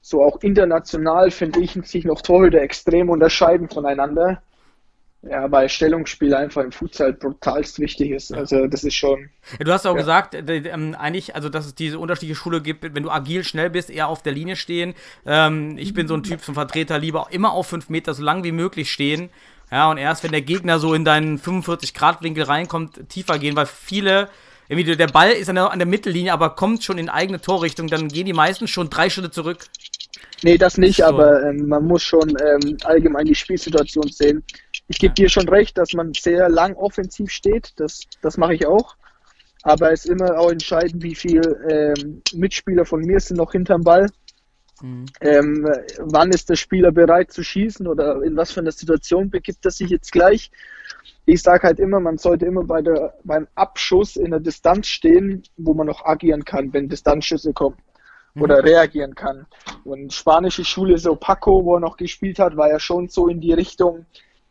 so 0.00 0.22
auch 0.22 0.40
international 0.42 1.30
finde 1.30 1.60
ich 1.60 1.72
sich 1.84 2.04
noch 2.04 2.22
Torhüter 2.22 2.60
extrem 2.60 3.10
unterscheiden 3.10 3.68
voneinander. 3.68 4.42
Ja, 5.22 5.52
weil 5.52 5.68
Stellungsspiel 5.68 6.34
einfach 6.34 6.62
im 6.62 6.72
Futsal 6.72 7.12
brutalst 7.12 7.78
wichtig 7.78 8.10
ist. 8.12 8.32
Also 8.32 8.66
das 8.66 8.84
ist 8.84 8.94
schon. 8.94 9.28
Ja, 9.58 9.64
du 9.66 9.72
hast 9.72 9.84
auch 9.84 9.92
Ja. 9.94 10.00
gesagt, 10.00 10.34
äh, 10.34 10.56
ähm, 10.56 10.96
eigentlich, 10.98 11.34
also 11.34 11.50
dass 11.50 11.66
es 11.66 11.74
diese 11.74 11.98
unterschiedliche 11.98 12.36
Schule 12.40 12.62
gibt, 12.62 12.82
wenn 12.94 13.02
du 13.02 13.10
agil 13.10 13.44
schnell 13.44 13.68
bist, 13.68 13.90
eher 13.90 14.08
auf 14.08 14.22
der 14.22 14.32
Linie 14.32 14.56
stehen. 14.56 14.94
Ähm, 15.26 15.76
ich 15.76 15.92
bin 15.92 16.08
so 16.08 16.14
ein 16.14 16.22
Typ, 16.22 16.40
so 16.40 16.52
ein 16.52 16.54
Vertreter, 16.54 16.98
lieber 16.98 17.26
immer 17.30 17.52
auf 17.52 17.66
5 17.66 17.90
Meter 17.90 18.14
so 18.14 18.22
lang 18.22 18.44
wie 18.44 18.52
möglich 18.52 18.90
stehen. 18.90 19.28
Ja, 19.70 19.90
und 19.90 19.98
erst 19.98 20.24
wenn 20.24 20.32
der 20.32 20.40
Gegner 20.40 20.78
so 20.78 20.94
in 20.94 21.04
deinen 21.04 21.38
45-Grad-Winkel 21.38 22.44
reinkommt, 22.44 23.08
tiefer 23.10 23.38
gehen, 23.38 23.56
weil 23.56 23.66
viele, 23.66 24.28
irgendwie 24.70 24.94
der 24.94 25.08
Ball 25.08 25.32
ist 25.32 25.48
an 25.48 25.56
der, 25.56 25.72
an 25.72 25.80
der 25.80 25.88
Mittellinie, 25.88 26.32
aber 26.32 26.50
kommt 26.50 26.84
schon 26.84 26.96
in 26.96 27.08
eigene 27.08 27.40
Torrichtung, 27.40 27.88
dann 27.88 28.06
gehen 28.06 28.26
die 28.26 28.32
meisten 28.32 28.68
schon 28.68 28.88
drei 28.88 29.10
Schritte 29.10 29.32
zurück. 29.32 29.66
Nee, 30.44 30.58
das 30.58 30.78
nicht, 30.78 30.98
So. 30.98 31.04
aber 31.04 31.42
ähm, 31.42 31.66
man 31.66 31.84
muss 31.84 32.04
schon 32.04 32.28
ähm, 32.30 32.76
allgemein 32.84 33.26
die 33.26 33.34
Spielsituation 33.34 34.08
sehen. 34.12 34.44
Ich 34.86 35.00
gebe 35.00 35.12
dir 35.12 35.28
schon 35.28 35.48
recht, 35.48 35.76
dass 35.76 35.92
man 35.92 36.12
sehr 36.14 36.48
lang 36.48 36.74
offensiv 36.76 37.32
steht. 37.32 37.72
Das, 37.76 38.02
das 38.22 38.36
mache 38.36 38.54
ich 38.54 38.64
auch. 38.64 38.94
Aber 39.62 39.90
es 39.90 40.04
ist 40.04 40.10
immer 40.12 40.38
auch 40.38 40.50
entscheidend, 40.52 41.02
wie 41.02 41.16
viel 41.16 41.42
ähm, 41.68 42.22
Mitspieler 42.32 42.84
von 42.84 43.00
mir 43.00 43.18
sind 43.18 43.38
noch 43.38 43.50
hinterm 43.50 43.82
Ball. 43.82 44.06
Ähm, 45.20 45.68
wann 45.98 46.30
ist 46.30 46.48
der 46.48 46.56
Spieler 46.56 46.90
bereit 46.90 47.32
zu 47.32 47.42
schießen 47.42 47.86
oder 47.86 48.22
in 48.22 48.36
was 48.36 48.52
für 48.52 48.60
einer 48.60 48.72
Situation 48.72 49.28
begibt 49.30 49.64
er 49.64 49.70
sich 49.72 49.90
jetzt 49.90 50.12
gleich? 50.12 50.50
Ich 51.32 51.42
sage 51.42 51.68
halt 51.68 51.78
immer, 51.78 52.00
man 52.00 52.18
sollte 52.18 52.44
immer 52.44 52.64
bei 52.64 52.82
der, 52.82 53.14
beim 53.22 53.46
Abschuss 53.54 54.16
in 54.16 54.32
der 54.32 54.40
Distanz 54.40 54.88
stehen, 54.88 55.44
wo 55.56 55.74
man 55.74 55.86
noch 55.86 56.04
agieren 56.04 56.44
kann, 56.44 56.72
wenn 56.72 56.88
Distanzschüsse 56.88 57.52
kommen 57.52 57.76
oder 58.34 58.64
reagieren 58.64 59.14
kann. 59.14 59.46
Und 59.84 60.12
spanische 60.12 60.64
Schule, 60.64 60.98
so 60.98 61.14
Paco, 61.14 61.64
wo 61.64 61.76
er 61.76 61.80
noch 61.80 61.96
gespielt 61.96 62.40
hat, 62.40 62.56
war 62.56 62.68
ja 62.68 62.80
schon 62.80 63.08
so 63.08 63.28
in 63.28 63.40
die 63.40 63.52
Richtung, 63.52 64.06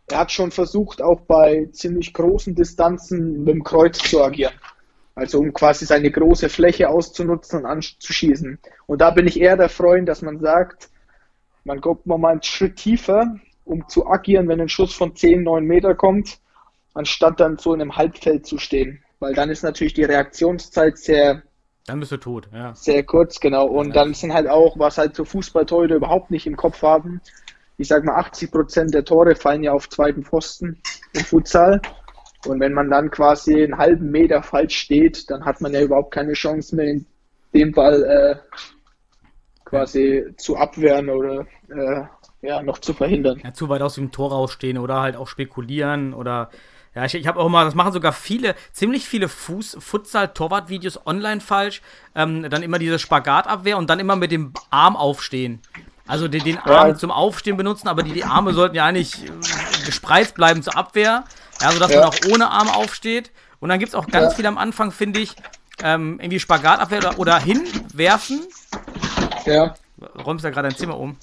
er 0.10 0.20
hat 0.20 0.32
schon 0.32 0.52
versucht, 0.52 1.02
auch 1.02 1.20
bei 1.20 1.68
ziemlich 1.74 2.14
großen 2.14 2.56
Distanzen 2.56 3.44
mit 3.44 3.56
dem 3.56 3.64
Kreuz 3.66 3.98
zu 3.98 4.24
agieren. 4.24 4.54
Also 5.16 5.40
um 5.40 5.52
quasi 5.52 5.86
seine 5.86 6.10
große 6.10 6.48
Fläche 6.48 6.88
auszunutzen 6.88 7.60
und 7.60 7.66
anzuschießen. 7.66 8.58
Und 8.88 9.02
da 9.02 9.12
bin 9.12 9.28
ich 9.28 9.38
eher 9.38 9.58
der 9.58 9.68
Freund, 9.68 10.08
dass 10.08 10.22
man 10.22 10.40
sagt, 10.40 10.90
man 11.66 11.82
kommt 11.82 12.06
mal 12.06 12.26
einen 12.26 12.42
Schritt 12.42 12.78
tiefer, 12.78 13.36
um 13.66 13.86
zu 13.90 14.08
agieren, 14.08 14.48
wenn 14.48 14.62
ein 14.62 14.70
Schuss 14.70 14.94
von 14.94 15.14
10, 15.14 15.44
9 15.44 15.66
Meter 15.66 15.94
kommt, 15.94 16.40
anstatt 16.94 17.40
dann 17.40 17.58
so 17.58 17.74
in 17.74 17.82
einem 17.82 17.96
Halbfeld 17.96 18.46
zu 18.46 18.58
stehen. 18.58 19.04
Weil 19.20 19.34
dann 19.34 19.50
ist 19.50 19.64
natürlich 19.64 19.94
die 19.94 20.04
Reaktionszeit 20.04 20.98
sehr, 20.98 21.44
Dann 21.86 22.00
bist 22.00 22.12
du 22.12 22.18
tot, 22.18 22.48
ja. 22.54 22.74
sehr 22.74 23.04
kurz, 23.04 23.40
genau. 23.40 23.68
Und 23.68 23.96
dann 23.96 24.14
sind 24.14 24.34
halt 24.34 24.48
auch, 24.48 24.80
was 24.80 24.98
halt 24.98 25.16
so 25.16 25.26
Fußballtorhüter 25.26 25.96
überhaupt 25.96 26.32
nicht 26.32 26.48
im 26.48 26.56
Kopf 26.56 26.82
haben, 26.82 27.22
ich 27.80 27.88
sag 27.88 28.04
mal 28.04 28.16
80 28.16 28.52
Prozent 28.52 28.94
der 28.94 29.06
Tore 29.06 29.36
fallen 29.36 29.64
ja 29.64 29.72
auf 29.72 29.90
zweiten 29.90 30.24
Pfosten 30.24 30.82
im 31.14 31.22
Futsal. 31.22 31.82
Und 32.46 32.60
wenn 32.60 32.74
man 32.74 32.90
dann 32.90 33.10
quasi 33.10 33.64
einen 33.64 33.78
halben 33.78 34.12
Meter 34.12 34.44
falsch 34.44 34.78
steht, 34.78 35.30
dann 35.30 35.46
hat 35.46 35.62
man 35.62 35.74
ja 35.74 35.82
überhaupt 35.82 36.14
keine 36.14 36.34
Chance 36.34 36.76
mehr, 36.76 36.88
in 36.88 37.06
dem 37.54 37.72
Ball 37.72 38.04
äh, 38.04 38.58
quasi 39.66 40.26
zu 40.38 40.58
abwehren 40.58 41.10
oder 41.10 41.46
äh, 41.70 42.04
ja, 42.42 42.62
noch 42.62 42.80
zu 42.80 42.94
verhindern. 42.94 43.42
ja, 43.44 43.54
zu 43.54 43.70
weit 43.70 43.82
aus 43.82 43.96
dem 43.96 44.12
Tor 44.12 44.32
rausstehen 44.32 44.78
oder 44.78 45.02
halt 45.02 45.16
auch 45.16 45.28
spekulieren 45.28 46.14
oder 46.14 46.50
ja, 47.00 47.06
ich, 47.06 47.16
ich 47.16 47.28
habe 47.28 47.40
auch 47.40 47.48
mal, 47.48 47.64
das 47.64 47.76
machen 47.76 47.94
sogar 47.94 48.12
viele, 48.12 48.56
ziemlich 48.74 49.08
viele 49.08 49.30
Fuß, 49.30 49.78
Futsal-Torwart-Videos 49.80 51.06
online 51.08 51.40
falsch. 51.40 51.82
Ähm, 52.14 52.50
dann 52.50 52.62
immer 52.62 52.78
diese 52.78 53.00
Spagatabwehr 53.00 53.78
und 53.78 53.90
dann 53.90 54.00
immer 54.02 54.18
mit 54.18 54.32
dem 54.34 54.52
Arm 54.70 54.98
aufstehen. 54.98 55.62
Also 56.08 56.28
den, 56.28 56.44
den 56.44 56.58
Arm 56.58 56.90
Ja. 56.90 56.96
zum 56.96 57.12
Aufstehen 57.12 57.56
benutzen, 57.56 57.88
aber 57.88 58.04
die, 58.04 58.12
die 58.12 58.26
Arme 58.26 58.54
sollten 58.54 58.76
ja 58.76 58.86
eigentlich 58.86 59.24
äh, 59.24 59.30
gespreizt 59.86 60.36
bleiben 60.36 60.62
zur 60.62 60.76
Abwehr. 60.76 61.24
Ja, 61.62 61.72
sodass 61.72 61.90
Ja. 61.92 62.02
man 62.02 62.10
auch 62.10 62.22
ohne 62.34 62.50
Arm 62.50 62.68
aufsteht. 62.68 63.32
Und 63.62 63.70
dann 63.70 63.80
gibt 63.80 63.90
es 63.90 63.96
auch 63.96 64.08
ganz 64.08 64.34
Ja. 64.34 64.36
viel 64.36 64.46
am 64.46 64.58
Anfang, 64.58 64.92
finde 64.92 65.20
ich, 65.20 65.38
ähm, 65.82 66.20
irgendwie 66.20 66.40
Spagatabwehr 66.42 67.00
oder, 67.00 67.18
oder 67.18 67.40
hinwerfen. 67.40 68.42
Ja, 69.46 69.74
Räumst 70.26 70.44
ja 70.44 70.52
gerade 70.52 70.68
dein 70.68 70.78
Zimmer 70.78 70.98
um. 70.98 71.16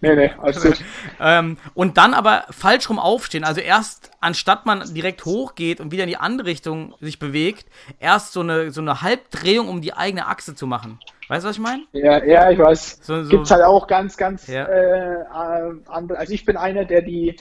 Nee, 0.00 0.14
nee, 0.14 0.30
also 0.38 0.72
Ähm, 1.20 1.56
und 1.74 1.96
dann 1.96 2.14
aber 2.14 2.44
falsch 2.50 2.88
rum 2.90 2.98
aufstehen. 2.98 3.44
Also 3.44 3.60
erst, 3.60 4.10
anstatt 4.20 4.66
man 4.66 4.94
direkt 4.94 5.24
hochgeht 5.24 5.80
und 5.80 5.90
wieder 5.90 6.04
in 6.04 6.08
die 6.10 6.16
andere 6.16 6.46
Richtung 6.46 6.94
sich 7.00 7.18
bewegt, 7.18 7.66
erst 7.98 8.32
so 8.32 8.40
eine, 8.40 8.70
so 8.70 8.80
eine 8.80 9.02
Halbdrehung 9.02 9.68
um 9.68 9.80
die 9.80 9.94
eigene 9.94 10.26
Achse 10.26 10.54
zu 10.54 10.66
machen. 10.66 10.98
Weißt 11.28 11.44
du, 11.44 11.48
was 11.50 11.56
ich 11.56 11.62
meine? 11.62 11.82
Ja, 11.92 12.24
ja, 12.24 12.50
ich 12.50 12.58
weiß. 12.58 13.00
So- 13.02 13.22
so- 13.24 13.28
Gibt's 13.30 13.50
halt 13.50 13.62
auch 13.64 13.86
ganz, 13.86 14.16
ganz 14.16 14.46
Ja. 14.46 14.64
äh, 14.66 15.24
andere. 15.86 16.18
Also 16.18 16.32
ich 16.32 16.44
bin 16.44 16.56
einer, 16.56 16.84
der 16.86 17.02
die, 17.02 17.36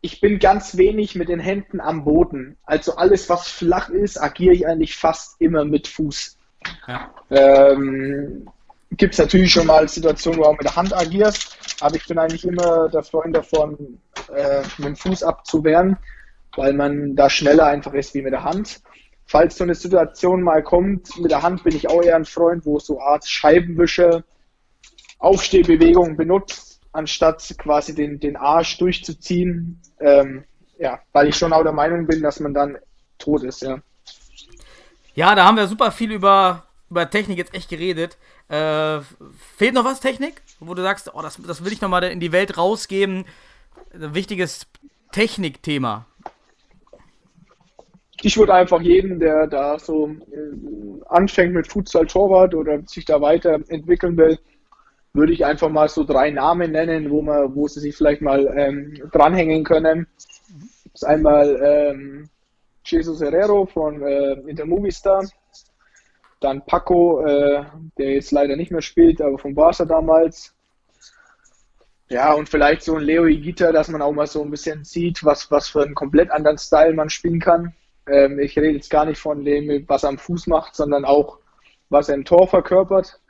ich 0.00 0.20
bin 0.20 0.38
ganz 0.38 0.76
wenig 0.78 1.14
mit 1.14 1.28
den 1.28 1.40
Händen 1.40 1.80
am 1.80 2.04
Boden. 2.04 2.56
Also 2.64 2.96
alles, 2.96 3.28
was 3.28 3.48
flach 3.48 3.90
ist, 3.90 4.16
agiere 4.16 4.54
ich 4.54 4.66
eigentlich 4.66 4.96
fast 4.96 5.40
immer 5.40 5.64
mit 5.64 5.88
Fuß. 5.88 6.38
Ja. 6.86 7.10
Ähm, 7.30 8.48
Gibt 8.92 9.14
es 9.14 9.18
natürlich 9.18 9.52
schon 9.52 9.66
mal 9.66 9.88
Situationen, 9.88 10.38
wo 10.38 10.44
du 10.44 10.48
auch 10.48 10.56
mit 10.56 10.64
der 10.64 10.76
Hand 10.76 10.94
agierst, 10.94 11.56
aber 11.80 11.96
ich 11.96 12.06
bin 12.06 12.18
eigentlich 12.18 12.44
immer 12.44 12.88
der 12.88 13.02
Freund 13.02 13.36
davon, 13.36 14.00
äh, 14.34 14.62
mit 14.78 14.88
dem 14.88 14.96
Fuß 14.96 15.22
abzuwehren, 15.22 15.98
weil 16.56 16.72
man 16.72 17.14
da 17.14 17.28
schneller 17.28 17.66
einfach 17.66 17.92
ist 17.92 18.14
wie 18.14 18.22
mit 18.22 18.32
der 18.32 18.44
Hand. 18.44 18.80
Falls 19.26 19.56
so 19.56 19.64
eine 19.64 19.74
Situation 19.74 20.42
mal 20.42 20.62
kommt, 20.62 21.18
mit 21.20 21.30
der 21.30 21.42
Hand 21.42 21.62
bin 21.64 21.76
ich 21.76 21.90
auch 21.90 22.02
eher 22.02 22.16
ein 22.16 22.24
Freund, 22.24 22.64
wo 22.64 22.78
so 22.78 22.98
Art 23.00 23.26
Scheibenwische, 23.26 24.24
Aufstehbewegungen 25.18 26.16
benutzt, 26.16 26.80
anstatt 26.92 27.54
quasi 27.58 27.94
den, 27.94 28.20
den 28.20 28.36
Arsch 28.36 28.78
durchzuziehen. 28.78 29.82
Ähm, 30.00 30.44
ja, 30.78 31.00
weil 31.12 31.28
ich 31.28 31.36
schon 31.36 31.52
auch 31.52 31.62
der 31.62 31.72
Meinung 31.72 32.06
bin, 32.06 32.22
dass 32.22 32.40
man 32.40 32.54
dann 32.54 32.78
tot 33.18 33.42
ist, 33.42 33.62
ja. 33.62 33.80
Ja, 35.14 35.34
da 35.34 35.44
haben 35.44 35.56
wir 35.56 35.66
super 35.66 35.90
viel 35.90 36.12
über, 36.12 36.64
über 36.88 37.10
Technik 37.10 37.38
jetzt 37.38 37.52
echt 37.52 37.68
geredet. 37.68 38.16
Äh, 38.48 39.00
fehlt 39.56 39.74
noch 39.74 39.84
was, 39.84 40.00
Technik? 40.00 40.42
Wo 40.60 40.74
du 40.74 40.82
sagst, 40.82 41.10
oh, 41.14 41.22
das, 41.22 41.36
das 41.42 41.64
will 41.64 41.72
ich 41.72 41.80
nochmal 41.80 42.04
in 42.04 42.20
die 42.20 42.32
Welt 42.32 42.56
rausgeben. 42.56 43.24
Ein 43.92 44.14
wichtiges 44.14 44.66
Technikthema. 45.12 46.06
ich 48.22 48.36
würde 48.36 48.54
einfach 48.54 48.80
jeden, 48.80 49.20
der 49.20 49.46
da 49.46 49.78
so 49.78 50.08
äh, 50.08 51.04
anfängt 51.08 51.54
mit 51.54 51.68
Futsal 51.68 52.06
Torwart 52.06 52.54
oder 52.54 52.80
sich 52.86 53.04
da 53.04 53.20
weiterentwickeln 53.20 54.16
will, 54.16 54.38
würde 55.12 55.32
ich 55.32 55.44
einfach 55.44 55.68
mal 55.68 55.88
so 55.88 56.04
drei 56.04 56.30
Namen 56.30 56.72
nennen, 56.72 57.10
wo 57.10 57.22
man, 57.22 57.54
wo 57.54 57.68
sie 57.68 57.80
sich 57.80 57.96
vielleicht 57.96 58.20
mal 58.20 58.52
ähm, 58.56 58.94
dranhängen 59.12 59.64
können. 59.64 60.06
Das 60.84 61.02
ist 61.02 61.04
einmal 61.04 61.60
ähm, 61.62 62.28
Jesus 62.84 63.20
Herrero 63.20 63.66
von 63.66 64.02
äh, 64.02 64.32
Inter 64.46 64.66
Movistar, 64.66 65.24
dann 66.40 66.64
Paco, 66.64 67.24
äh, 67.24 67.64
der 67.98 68.12
jetzt 68.14 68.30
leider 68.30 68.56
nicht 68.56 68.70
mehr 68.70 68.82
spielt, 68.82 69.20
aber 69.20 69.38
von 69.38 69.54
Barca 69.54 69.84
damals. 69.84 70.54
Ja, 72.10 72.32
und 72.32 72.48
vielleicht 72.48 72.82
so 72.82 72.96
ein 72.96 73.02
Leo 73.02 73.26
Igita, 73.26 73.70
dass 73.70 73.88
man 73.88 74.00
auch 74.00 74.12
mal 74.12 74.26
so 74.26 74.42
ein 74.42 74.50
bisschen 74.50 74.84
sieht, 74.84 75.24
was, 75.24 75.50
was 75.50 75.68
für 75.68 75.82
einen 75.82 75.94
komplett 75.94 76.30
anderen 76.30 76.56
Style 76.56 76.94
man 76.94 77.10
spielen 77.10 77.40
kann. 77.40 77.74
Ähm, 78.06 78.38
ich 78.38 78.56
rede 78.56 78.76
jetzt 78.76 78.90
gar 78.90 79.04
nicht 79.04 79.20
von 79.20 79.44
dem, 79.44 79.84
was 79.88 80.04
er 80.04 80.10
am 80.10 80.18
Fuß 80.18 80.46
macht, 80.46 80.74
sondern 80.74 81.04
auch, 81.04 81.38
was 81.90 82.08
er 82.08 82.14
im 82.14 82.24
Tor 82.24 82.48
verkörpert. 82.48 83.20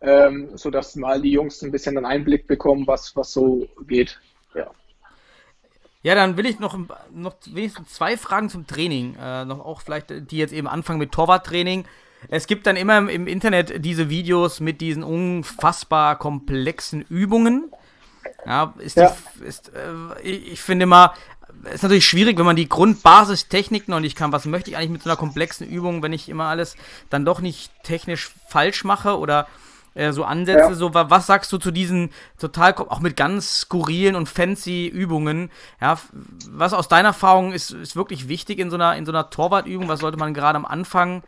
Ähm, 0.00 0.50
sodass 0.56 0.96
mal 0.96 1.22
die 1.22 1.30
Jungs 1.30 1.62
ein 1.62 1.70
bisschen 1.70 1.96
einen 1.96 2.06
Einblick 2.06 2.46
bekommen, 2.46 2.86
was, 2.86 3.14
was 3.14 3.32
so 3.32 3.66
geht. 3.86 4.20
Ja. 4.54 4.70
Ja, 6.04 6.14
dann 6.14 6.36
will 6.36 6.44
ich 6.44 6.60
noch, 6.60 6.78
noch 7.12 7.34
wenigstens 7.46 7.94
zwei 7.94 8.18
Fragen 8.18 8.50
zum 8.50 8.66
Training. 8.66 9.16
Äh, 9.16 9.46
noch 9.46 9.64
auch 9.64 9.80
vielleicht, 9.80 10.10
äh, 10.10 10.20
die 10.20 10.36
jetzt 10.36 10.52
eben 10.52 10.68
anfangen 10.68 10.98
mit 10.98 11.12
Torwarttraining. 11.12 11.86
Es 12.28 12.46
gibt 12.46 12.66
dann 12.66 12.76
immer 12.76 12.98
im, 12.98 13.26
Internet 13.26 13.82
diese 13.82 14.10
Videos 14.10 14.60
mit 14.60 14.82
diesen 14.82 15.02
unfassbar 15.02 16.18
komplexen 16.18 17.00
Übungen. 17.00 17.72
Ja, 18.44 18.74
ist, 18.78 18.98
Ja. 18.98 19.16
Die, 19.40 19.44
ist 19.44 19.70
äh, 19.70 20.20
ich, 20.22 20.60
finde 20.60 20.84
mal, 20.84 21.14
ist 21.72 21.82
natürlich 21.82 22.06
schwierig, 22.06 22.38
wenn 22.38 22.44
man 22.44 22.56
die 22.56 22.68
Grundbasistechniken 22.68 23.94
und 23.94 24.04
ich 24.04 24.14
kann, 24.14 24.30
was 24.30 24.44
möchte 24.44 24.70
ich 24.70 24.76
eigentlich 24.76 24.90
mit 24.90 25.02
so 25.02 25.08
einer 25.08 25.16
komplexen 25.16 25.66
Übung, 25.66 26.02
wenn 26.02 26.12
ich 26.12 26.28
immer 26.28 26.44
alles 26.44 26.76
dann 27.08 27.24
doch 27.24 27.40
nicht 27.40 27.72
technisch 27.82 28.30
falsch 28.48 28.84
mache 28.84 29.18
oder 29.18 29.46
äh, 29.94 30.12
so 30.12 30.24
Ansätze, 30.24 30.70
ja. 30.70 30.74
so 30.74 30.94
was 30.94 31.26
sagst 31.26 31.52
du 31.52 31.58
zu 31.58 31.70
diesen 31.70 32.10
total 32.38 32.74
auch 32.74 33.00
mit 33.00 33.16
ganz 33.16 33.60
skurrilen 33.60 34.16
und 34.16 34.28
fancy 34.28 34.86
Übungen? 34.86 35.50
Ja, 35.80 35.98
was 36.50 36.72
aus 36.72 36.88
deiner 36.88 37.08
Erfahrung 37.08 37.52
ist, 37.52 37.70
ist 37.70 37.96
wirklich 37.96 38.28
wichtig 38.28 38.58
in 38.58 38.70
so 38.70 38.76
einer 38.76 38.96
in 38.96 39.06
so 39.06 39.12
einer 39.12 39.30
Torwartübung? 39.30 39.88
Was 39.88 40.00
sollte 40.00 40.18
man 40.18 40.34
gerade 40.34 40.56
am 40.56 40.66
Anfang 40.66 41.22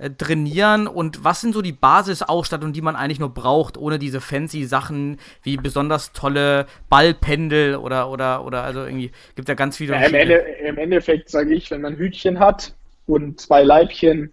äh, 0.00 0.10
trainieren 0.10 0.86
und 0.86 1.24
was 1.24 1.42
sind 1.42 1.52
so 1.52 1.60
die 1.60 1.72
Basisausstattungen, 1.72 2.72
die 2.72 2.80
man 2.80 2.96
eigentlich 2.96 3.20
nur 3.20 3.34
braucht, 3.34 3.76
ohne 3.76 3.98
diese 3.98 4.22
fancy 4.22 4.64
Sachen 4.64 5.18
wie 5.42 5.58
besonders 5.58 6.12
tolle 6.12 6.64
Ballpendel 6.88 7.76
oder 7.76 8.08
oder 8.08 8.44
oder 8.44 8.62
also 8.62 8.84
irgendwie 8.84 9.10
gibt 9.36 9.48
ja 9.48 9.54
ganz 9.54 9.76
viele. 9.76 9.92
Ja, 9.92 10.00
im, 10.00 10.14
Ende, 10.14 10.34
Im 10.34 10.78
Endeffekt 10.78 11.28
sage 11.28 11.54
ich, 11.54 11.70
wenn 11.70 11.82
man 11.82 11.96
Hütchen 11.96 12.38
hat 12.38 12.74
und 13.06 13.40
zwei 13.40 13.62
Leibchen, 13.62 14.32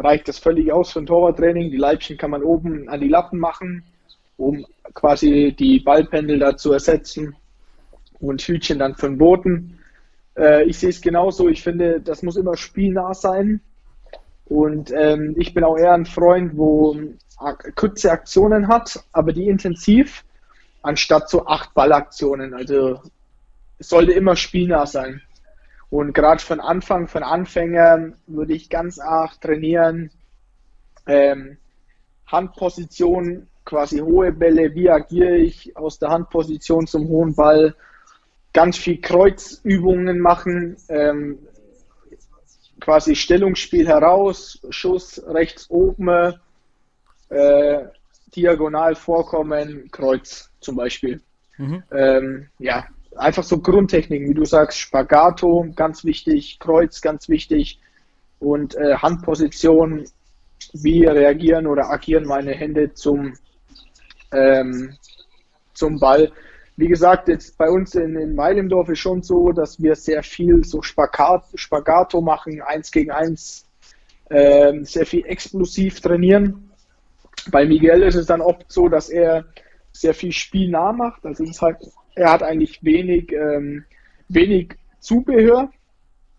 reicht 0.00 0.28
das 0.28 0.38
völlig 0.38 0.72
aus 0.72 0.92
für 0.92 1.00
ein 1.00 1.06
Torwarttraining. 1.06 1.70
Die 1.70 1.76
Leibchen 1.76 2.16
kann 2.16 2.30
man 2.30 2.42
oben 2.42 2.88
an 2.88 3.00
die 3.00 3.08
Lappen 3.08 3.38
machen, 3.38 3.84
um 4.36 4.66
quasi 4.94 5.54
die 5.58 5.80
Ballpendel 5.80 6.38
da 6.38 6.56
zu 6.56 6.72
ersetzen 6.72 7.36
und 8.18 8.42
Hütchen 8.42 8.78
dann 8.78 8.94
für 8.94 9.08
den 9.08 9.18
Boden. 9.18 9.78
Äh, 10.36 10.64
ich 10.64 10.78
sehe 10.78 10.90
es 10.90 11.00
genauso. 11.00 11.48
Ich 11.48 11.62
finde, 11.62 12.00
das 12.00 12.22
muss 12.22 12.36
immer 12.36 12.56
spielnah 12.56 13.14
sein. 13.14 13.60
Und 14.46 14.90
ähm, 14.92 15.36
ich 15.38 15.54
bin 15.54 15.62
auch 15.62 15.76
eher 15.76 15.92
ein 15.92 16.06
Freund, 16.06 16.56
wo 16.56 16.96
kurze 17.74 18.10
Aktionen 18.10 18.68
hat, 18.68 19.02
aber 19.12 19.32
die 19.32 19.48
intensiv, 19.48 20.24
anstatt 20.82 21.30
so 21.30 21.46
acht 21.46 21.72
Ballaktionen. 21.74 22.52
Also 22.52 23.00
es 23.78 23.88
sollte 23.88 24.12
immer 24.12 24.36
spielnah 24.36 24.86
sein. 24.86 25.22
Und 25.90 26.12
gerade 26.14 26.40
von 26.40 26.60
Anfang, 26.60 27.08
von 27.08 27.24
Anfängern 27.24 28.16
würde 28.26 28.54
ich 28.54 28.70
ganz 28.70 28.98
arg 29.00 29.40
trainieren. 29.40 30.10
Ähm, 31.06 31.58
Handposition, 32.26 33.48
quasi 33.64 33.98
hohe 33.98 34.32
Bälle, 34.32 34.74
wie 34.74 34.88
agiere 34.88 35.36
ich 35.36 35.76
aus 35.76 35.98
der 35.98 36.10
Handposition 36.10 36.86
zum 36.86 37.08
hohen 37.08 37.34
Ball, 37.34 37.74
ganz 38.52 38.76
viel 38.76 39.00
Kreuzübungen 39.00 40.20
machen, 40.20 40.76
ähm, 40.88 41.38
quasi 42.80 43.14
Stellungsspiel 43.14 43.86
heraus, 43.86 44.60
Schuss 44.70 45.22
rechts 45.26 45.68
oben, 45.70 46.34
äh, 47.28 47.84
diagonal 48.34 48.94
vorkommen, 48.94 49.90
Kreuz 49.90 50.50
zum 50.60 50.76
Beispiel. 50.76 51.20
Mhm. 51.58 51.82
Ähm, 51.92 52.48
ja, 52.58 52.86
einfach 53.16 53.42
so 53.42 53.58
Grundtechniken, 53.58 54.28
wie 54.28 54.34
du 54.34 54.44
sagst, 54.44 54.78
Spagato, 54.78 55.66
ganz 55.74 56.04
wichtig, 56.04 56.58
Kreuz, 56.58 57.00
ganz 57.00 57.28
wichtig 57.28 57.80
und 58.38 58.76
äh, 58.76 58.96
Handposition, 58.96 60.04
wie 60.72 61.04
reagieren 61.04 61.66
oder 61.66 61.90
agieren 61.90 62.26
meine 62.26 62.52
Hände 62.52 62.92
zum, 62.94 63.34
ähm, 64.32 64.96
zum 65.74 65.98
Ball 65.98 66.32
wie 66.80 66.88
gesagt, 66.88 67.28
jetzt 67.28 67.58
bei 67.58 67.68
uns 67.68 67.94
in, 67.94 68.16
in 68.16 68.34
Weilendorf 68.38 68.88
ist 68.88 69.00
schon 69.00 69.22
so, 69.22 69.52
dass 69.52 69.82
wir 69.82 69.94
sehr 69.96 70.22
viel 70.22 70.64
so 70.64 70.80
Spagat, 70.80 71.44
Spagato 71.54 72.22
machen, 72.22 72.62
eins 72.62 72.90
gegen 72.90 73.10
eins, 73.10 73.66
äh, 74.30 74.72
sehr 74.84 75.04
viel 75.04 75.26
explosiv 75.26 76.00
trainieren. 76.00 76.70
Bei 77.50 77.66
Miguel 77.66 78.02
ist 78.02 78.14
es 78.14 78.26
dann 78.26 78.40
oft 78.40 78.72
so, 78.72 78.88
dass 78.88 79.10
er 79.10 79.44
sehr 79.92 80.14
viel 80.14 80.32
spielnah 80.32 80.92
macht. 80.92 81.26
Also 81.26 81.44
es 81.44 81.50
ist 81.50 81.60
halt, 81.60 81.76
er 82.14 82.32
hat 82.32 82.42
eigentlich 82.42 82.82
wenig, 82.82 83.32
ähm, 83.32 83.84
wenig 84.28 84.74
Zubehör. 84.98 85.70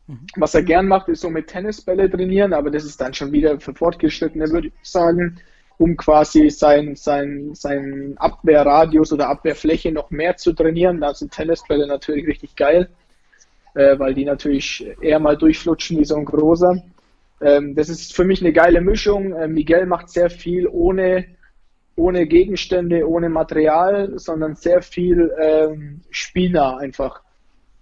Mhm. 0.08 0.28
Was 0.36 0.56
er 0.56 0.64
gern 0.64 0.88
macht, 0.88 1.10
ist 1.10 1.22
so 1.22 1.30
mit 1.30 1.48
Tennisbälle 1.48 2.10
trainieren, 2.10 2.54
aber 2.54 2.72
das 2.72 2.86
ist 2.86 3.00
dann 3.02 3.14
schon 3.14 3.32
wieder 3.32 3.60
für 3.60 3.74
Fortgeschrittene, 3.74 4.50
würde 4.50 4.68
ich 4.68 4.74
sagen 4.84 5.40
um 5.82 5.98
quasi 5.98 6.50
sein, 6.52 6.96
sein, 6.96 7.56
sein 7.56 8.14
Abwehrradius 8.18 9.12
oder 9.14 9.30
Abwehrfläche 9.30 9.92
noch 9.92 10.12
mehr 10.12 10.38
zu 10.38 10.54
trainieren. 10.54 11.02
Da 11.02 11.14
sind 11.14 11.32
Tennisbälle 11.34 11.88
natürlich 11.88 12.28
richtig 12.28 12.56
geil, 12.56 12.90
äh, 13.74 13.98
weil 13.98 14.14
die 14.14 14.26
natürlich 14.26 14.86
eher 15.02 15.20
mal 15.20 15.36
durchflutschen 15.36 15.98
wie 15.98 16.06
so 16.06 16.16
ein 16.16 16.26
großer. 16.26 16.84
Ähm, 17.42 17.74
das 17.74 17.90
ist 17.90 18.16
für 18.16 18.24
mich 18.24 18.42
eine 18.42 18.54
geile 18.54 18.80
Mischung. 18.80 19.34
Äh, 19.34 19.48
Miguel 19.48 19.88
macht 19.88 20.10
sehr 20.10 20.30
viel 20.30 20.68
ohne, 20.68 21.26
ohne 21.96 22.26
Gegenstände, 22.26 23.08
ohne 23.08 23.30
Material, 23.30 24.18
sondern 24.18 24.56
sehr 24.56 24.82
viel 24.82 25.32
ähm, 25.40 26.02
spielnah 26.10 26.78
einfach. 26.78 27.22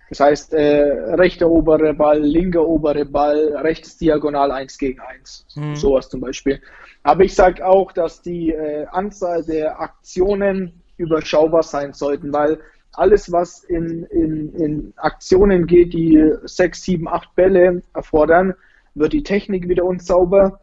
Das 0.10 0.20
heißt, 0.20 0.54
äh, 0.54 1.14
rechter 1.14 1.50
obere 1.50 1.94
Ball, 1.94 2.20
linker 2.20 2.68
obere 2.68 3.06
Ball, 3.06 3.56
rechts 3.58 3.98
diagonal 3.98 4.52
1 4.52 4.78
gegen 4.80 5.00
1. 5.00 5.46
Mhm. 5.56 5.76
Sowas 5.76 6.10
zum 6.10 6.22
Beispiel. 6.22 6.60
Aber 7.04 7.24
ich 7.24 7.36
sage 7.36 7.66
auch, 7.66 7.92
dass 7.92 8.22
die 8.22 8.52
äh, 8.52 8.88
Anzahl 8.88 9.44
der 9.44 9.80
Aktionen 9.80 10.82
überschaubar 10.98 11.64
sein 11.64 11.94
sollten, 11.94 12.34
weil 12.34 12.60
alles, 12.94 13.32
was 13.32 13.64
in, 13.64 14.04
in, 14.06 14.54
in 14.56 14.94
Aktionen 14.98 15.68
geht, 15.68 15.94
die 15.94 16.22
6, 16.44 16.82
7, 16.82 17.08
8 17.08 17.36
Bälle 17.36 17.84
erfordern, 17.94 18.56
wird 18.96 19.14
die 19.14 19.24
Technik 19.24 19.70
wieder 19.70 19.86
unsauber, 19.86 20.60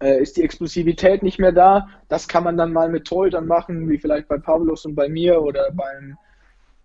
äh, 0.00 0.20
ist 0.20 0.36
die 0.36 0.42
Explosivität 0.42 1.22
nicht 1.22 1.38
mehr 1.38 1.52
da. 1.52 1.88
Das 2.08 2.28
kann 2.28 2.44
man 2.44 2.56
dann 2.56 2.72
mal 2.72 2.88
mit 2.88 3.06
Torhütern 3.06 3.46
machen, 3.46 3.88
wie 3.88 3.98
vielleicht 3.98 4.28
bei 4.28 4.38
Pavlos 4.38 4.84
und 4.86 4.94
bei 4.94 5.08
mir 5.08 5.40
oder 5.42 5.70
beim 5.72 6.16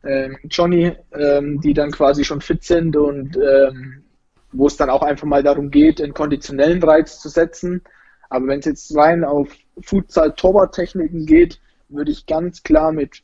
ähm, 0.03 0.37
Johnny, 0.49 0.93
ähm, 1.13 1.61
die 1.61 1.73
dann 1.73 1.91
quasi 1.91 2.23
schon 2.23 2.41
fit 2.41 2.63
sind 2.63 2.95
und 2.95 3.37
ähm, 3.37 4.03
wo 4.51 4.67
es 4.67 4.77
dann 4.77 4.89
auch 4.89 5.01
einfach 5.01 5.27
mal 5.27 5.43
darum 5.43 5.71
geht, 5.71 6.01
einen 6.01 6.13
konditionellen 6.13 6.81
Reiz 6.83 7.19
zu 7.19 7.29
setzen. 7.29 7.81
Aber 8.29 8.47
wenn 8.47 8.59
es 8.59 8.65
jetzt 8.65 8.95
rein 8.95 9.23
auf 9.23 9.49
Futsal-Torwart-Techniken 9.81 11.25
geht, 11.25 11.59
würde 11.89 12.11
ich 12.11 12.25
ganz 12.25 12.63
klar 12.63 12.91
mit 12.91 13.21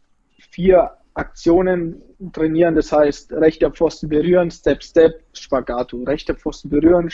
vier 0.51 0.91
Aktionen 1.13 2.01
trainieren. 2.33 2.75
Das 2.75 2.91
heißt, 2.91 3.33
rechter 3.33 3.71
Pfosten 3.71 4.09
berühren, 4.09 4.51
Step, 4.51 4.83
Step, 4.83 5.23
Spagato. 5.33 5.97
Rechter 6.03 6.35
Pfosten 6.35 6.69
berühren, 6.69 7.09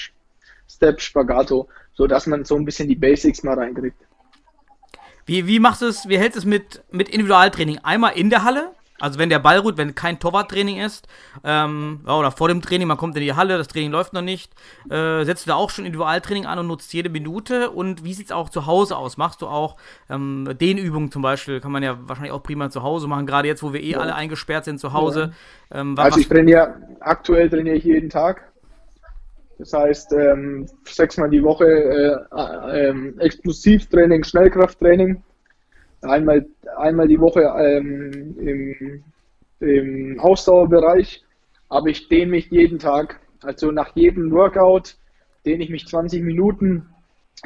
Step, 0.67 1.01
Spagato. 1.01 1.67
So 1.93 2.07
dass 2.07 2.27
man 2.27 2.45
so 2.45 2.55
ein 2.55 2.65
bisschen 2.65 2.87
die 2.87 2.95
Basics 2.95 3.43
mal 3.43 3.57
reinkriegt. 3.57 3.97
Wie, 5.25 5.45
wie 5.47 5.59
machst 5.59 5.81
du 5.81 5.87
es, 5.87 6.07
wie 6.07 6.17
hältst 6.17 6.35
du 6.35 6.39
es 6.39 6.45
mit, 6.45 6.83
mit 6.91 7.09
Individualtraining? 7.09 7.79
Einmal 7.79 8.13
in 8.15 8.29
der 8.29 8.43
Halle 8.43 8.71
also 8.99 9.19
wenn 9.19 9.29
der 9.29 9.39
Ball 9.39 9.59
ruht, 9.59 9.77
wenn 9.77 9.93
kein 9.93 10.19
Torwarttraining 10.19 10.79
ist, 10.79 11.07
ähm, 11.43 12.01
oder 12.05 12.31
vor 12.31 12.47
dem 12.47 12.61
Training, 12.61 12.87
man 12.87 12.97
kommt 12.97 13.15
in 13.15 13.21
die 13.21 13.33
Halle, 13.33 13.57
das 13.57 13.67
Training 13.67 13.91
läuft 13.91 14.13
noch 14.13 14.21
nicht, 14.21 14.53
äh, 14.89 15.23
setzt 15.23 15.45
du 15.45 15.49
da 15.49 15.55
auch 15.55 15.69
schon 15.69 15.85
Individualtraining 15.85 16.45
an 16.45 16.59
und 16.59 16.67
nutzt 16.67 16.93
jede 16.93 17.09
Minute? 17.09 17.69
Und 17.69 18.03
wie 18.03 18.13
sieht 18.13 18.27
es 18.27 18.31
auch 18.31 18.49
zu 18.49 18.65
Hause 18.65 18.97
aus? 18.97 19.17
Machst 19.17 19.41
du 19.41 19.47
auch 19.47 19.77
ähm, 20.09 20.49
Dehnübungen 20.59 21.11
zum 21.11 21.21
Beispiel? 21.21 21.59
Kann 21.59 21.71
man 21.71 21.83
ja 21.83 21.97
wahrscheinlich 22.01 22.33
auch 22.33 22.41
prima 22.41 22.69
zu 22.69 22.81
Hause 22.81 23.07
machen, 23.07 23.27
gerade 23.27 23.47
jetzt, 23.47 23.61
wo 23.61 23.71
wir 23.71 23.81
eh 23.81 23.91
ja. 23.91 23.99
alle 23.99 24.15
eingesperrt 24.15 24.65
sind 24.65 24.79
zu 24.79 24.93
Hause. 24.93 25.33
Ja. 25.71 25.81
Ähm, 25.81 25.95
also 25.97 26.19
ich 26.19 26.27
trainiere, 26.27 26.81
aktuell 26.99 27.49
trainiere 27.49 27.75
ich 27.75 27.83
jeden 27.83 28.09
Tag. 28.09 28.46
Das 29.57 29.73
heißt, 29.73 30.13
ähm, 30.13 30.67
sechsmal 30.85 31.29
die 31.29 31.43
Woche 31.43 31.65
äh, 31.65 32.89
äh, 32.89 33.13
Explosivtraining, 33.19 34.23
Schnellkrafttraining 34.23 35.23
einmal, 36.01 36.45
einmal 36.77 37.07
die 37.07 37.19
Woche 37.19 37.41
ähm, 37.41 38.35
im, 38.39 39.03
im 39.59 40.19
Ausdauerbereich, 40.19 41.23
aber 41.69 41.87
ich 41.87 42.07
dehne 42.07 42.31
mich 42.31 42.49
jeden 42.51 42.79
Tag. 42.79 43.19
Also 43.43 43.71
nach 43.71 43.95
jedem 43.95 44.31
Workout 44.31 44.95
dehne 45.45 45.63
ich 45.63 45.69
mich 45.69 45.87
20 45.87 46.23
Minuten, 46.23 46.87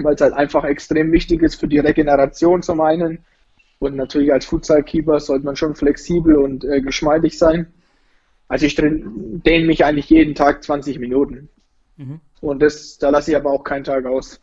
weil 0.01 0.16
es 0.16 0.22
halt 0.22 0.34
einfach 0.34 0.64
extrem 0.64 1.12
wichtig 1.12 1.41
ist 1.41 1.55
für 1.55 1.68
die 1.68 1.80
Regeneration 1.80 2.62
zum 2.62 2.82
einen. 2.82 3.20
Und 3.80 3.95
natürlich 3.95 4.32
als 4.32 4.45
Futsal-Keeper 4.45 5.20
sollte 5.20 5.45
man 5.45 5.55
schon 5.55 5.76
flexibel 5.76 6.36
und 6.36 6.64
äh, 6.64 6.82
geschmeidig 6.82 7.38
sein. 7.38 7.74
Also 8.47 8.66
ich 8.66 8.76
dehne 8.76 9.66
mich 9.66 9.86
eigentlich 9.86 10.09
jeden 10.09 10.36
Tag 10.36 10.64
20 10.64 10.99
Minuten. 10.99 11.49
Mhm. 12.02 12.20
Und 12.41 12.62
das, 12.62 12.97
da 12.97 13.10
lasse 13.10 13.32
ich 13.32 13.38
aber 13.38 13.52
auch 13.52 13.64
keinen 13.64 13.84
Tag 13.84 14.06
aus. 14.06 14.39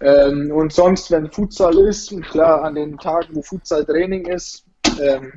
Ähm, 0.00 0.52
und 0.52 0.72
sonst, 0.72 1.10
wenn 1.10 1.30
Futsal 1.30 1.78
ist, 1.78 2.14
klar, 2.24 2.62
an 2.62 2.74
den 2.74 2.98
Tagen, 2.98 3.34
wo 3.34 3.42
Futsal-Training 3.42 4.26
ist, 4.26 4.64
ähm, 5.00 5.32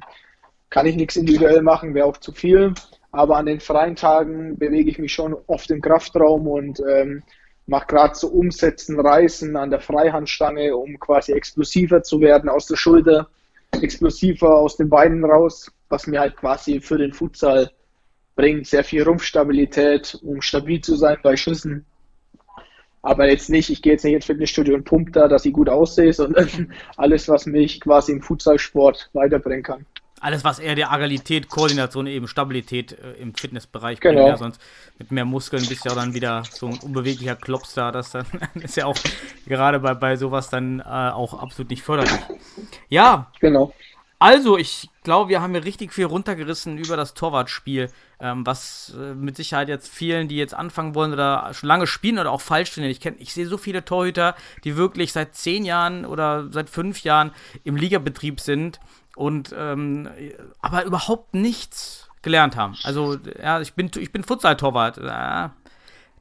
kann 0.69 0.85
ich 0.85 0.95
nichts 0.95 1.15
individuell 1.15 1.61
machen, 1.61 1.93
wäre 1.93 2.07
auch 2.07 2.17
zu 2.17 2.33
viel. 2.33 2.73
Aber 3.11 3.37
an 3.37 3.45
den 3.45 3.59
freien 3.59 3.95
Tagen 3.95 4.57
bewege 4.57 4.91
ich 4.91 4.99
mich 4.99 5.13
schon 5.13 5.35
oft 5.47 5.71
im 5.71 5.81
Kraftraum 5.81 6.47
und 6.47 6.79
ähm, 6.87 7.23
mache 7.65 7.87
gerade 7.87 8.15
so 8.15 8.27
Umsetzen, 8.27 8.99
Reißen 8.99 9.55
an 9.55 9.71
der 9.71 9.79
Freihandstange, 9.79 10.75
um 10.75 10.99
quasi 10.99 11.31
explosiver 11.31 12.03
zu 12.03 12.19
werden 12.19 12.49
aus 12.49 12.67
der 12.67 12.75
Schulter, 12.75 13.29
explosiver 13.81 14.57
aus 14.57 14.75
den 14.75 14.89
Beinen 14.89 15.23
raus, 15.23 15.71
was 15.87 16.05
mir 16.05 16.19
halt 16.19 16.35
quasi 16.35 16.81
für 16.81 16.97
den 16.97 17.13
Futsal 17.13 17.71
bringt. 18.39 18.65
Sehr 18.67 18.83
viel 18.83 19.03
Rumpfstabilität, 19.03 20.17
um 20.23 20.41
stabil 20.41 20.79
zu 20.81 20.95
sein 20.95 21.17
bei 21.21 21.35
Schüssen. 21.35 21.85
Aber 23.01 23.29
jetzt 23.29 23.49
nicht, 23.49 23.69
ich 23.69 23.81
gehe 23.81 23.93
jetzt 23.93 24.03
nicht 24.03 24.13
ins 24.15 24.25
Fitnessstudio 24.25 24.75
und 24.75 24.83
pumpe 24.83 25.11
da, 25.11 25.27
dass 25.27 25.45
ich 25.45 25.53
gut 25.53 25.69
aussehe, 25.69 26.11
sondern 26.13 26.73
alles, 26.97 27.27
was 27.29 27.45
mich 27.45 27.79
quasi 27.81 28.11
im 28.11 28.21
Futsalsport 28.21 29.09
weiterbringen 29.13 29.63
kann. 29.63 29.85
alles, 30.21 30.43
was 30.43 30.59
eher 30.59 30.75
der 30.75 30.91
Agilität, 30.91 31.47
Koordination, 31.49 32.07
eben 32.07 32.27
Stabilität 32.27 32.91
äh, 32.91 33.13
im 33.21 33.33
Fitnessbereich 33.35 34.01
Genau. 34.01 34.15
bringt. 34.25 34.27
Ja, 34.27 34.37
sonst 34.37 34.61
mit 34.97 35.11
mehr 35.11 35.23
Muskeln 35.25 35.65
bist 35.69 35.85
du 35.85 35.89
ja 35.89 35.95
dann 35.95 36.13
wieder 36.13 36.43
so 36.51 36.67
ein 36.67 36.77
unbeweglicher 36.77 37.35
Klops 37.37 37.73
da. 37.73 37.91
Das 37.91 38.11
dann 38.11 38.25
ist 38.55 38.75
ja 38.75 38.85
auch 38.85 38.97
gerade 39.47 39.79
bei, 39.79 39.93
bei 39.93 40.17
sowas 40.17 40.49
dann 40.49 40.79
äh, 40.81 40.83
auch 40.83 41.33
absolut 41.41 41.69
nicht 41.69 41.83
förderlich. 41.83 42.19
Ja, 42.89 43.31
Genau. 43.39 43.73
Also, 44.19 44.57
ich 44.57 44.89
glaube, 45.03 45.29
wir 45.29 45.41
haben 45.41 45.53
hier 45.53 45.63
richtig 45.63 45.93
viel 45.93 46.05
runtergerissen 46.05 46.77
über 46.77 46.97
das 46.97 47.13
Torwartspiel, 47.13 47.89
ähm, 48.19 48.45
was 48.45 48.93
äh, 48.99 49.13
mit 49.13 49.37
Sicherheit 49.37 49.69
jetzt 49.69 49.87
vielen, 49.87 50.27
die 50.27 50.35
jetzt 50.35 50.53
anfangen 50.53 50.93
wollen 50.93 51.13
oder 51.13 51.53
schon 51.53 51.67
lange 51.67 51.87
spielen 51.87 52.19
oder 52.19 52.31
auch 52.31 52.41
falsch 52.41 52.73
trainieren. 52.73 52.91
Ich, 52.91 53.05
ich 53.05 53.33
sehe 53.33 53.47
so 53.47 53.57
viele 53.57 53.85
Torhüter, 53.85 54.35
die 54.65 54.75
wirklich 54.75 55.13
seit 55.13 55.35
zehn 55.35 55.63
Jahren 55.63 56.05
oder 56.05 56.51
seit 56.51 56.69
fünf 56.69 57.03
Jahren 57.03 57.31
im 57.63 57.77
Ligabetrieb 57.77 58.41
sind 58.41 58.81
und 59.15 59.55
ähm, 59.57 60.09
aber 60.61 60.83
überhaupt 60.83 61.33
nichts 61.33 62.09
gelernt 62.21 62.57
haben. 62.57 62.75
Also, 62.83 63.17
ja, 63.41 63.61
ich 63.61 63.73
bin, 63.73 63.89
ich 63.97 64.11
bin 64.11 64.25
Futsal-Torwart. 64.25 64.97
Äh, 64.97 65.49